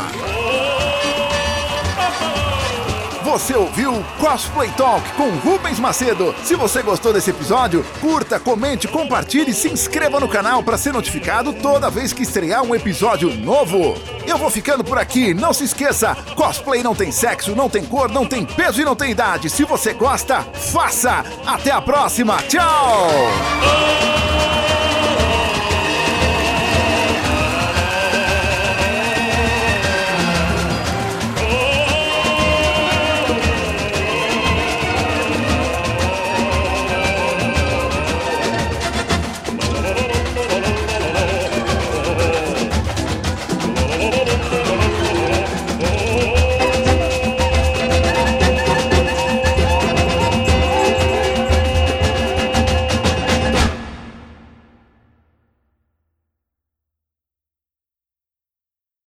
Você 3.30 3.54
ouviu 3.54 4.04
Cosplay 4.18 4.68
Talk 4.76 5.08
com 5.12 5.30
Rubens 5.30 5.78
Macedo. 5.78 6.34
Se 6.42 6.56
você 6.56 6.82
gostou 6.82 7.12
desse 7.12 7.30
episódio, 7.30 7.86
curta, 8.00 8.40
comente, 8.40 8.88
compartilhe 8.88 9.52
e 9.52 9.54
se 9.54 9.68
inscreva 9.68 10.18
no 10.18 10.28
canal 10.28 10.64
para 10.64 10.76
ser 10.76 10.92
notificado 10.92 11.52
toda 11.52 11.88
vez 11.88 12.12
que 12.12 12.24
estrear 12.24 12.64
um 12.64 12.74
episódio 12.74 13.32
novo. 13.32 13.94
Eu 14.26 14.36
vou 14.36 14.50
ficando 14.50 14.82
por 14.82 14.98
aqui. 14.98 15.32
Não 15.32 15.52
se 15.52 15.62
esqueça, 15.62 16.16
cosplay 16.34 16.82
não 16.82 16.92
tem 16.92 17.12
sexo, 17.12 17.54
não 17.54 17.70
tem 17.70 17.84
cor, 17.84 18.10
não 18.10 18.26
tem 18.26 18.44
peso 18.44 18.82
e 18.82 18.84
não 18.84 18.96
tem 18.96 19.12
idade. 19.12 19.48
Se 19.48 19.62
você 19.62 19.92
gosta, 19.92 20.42
faça. 20.72 21.24
Até 21.46 21.70
a 21.70 21.80
próxima. 21.80 22.36
Tchau. 22.48 23.10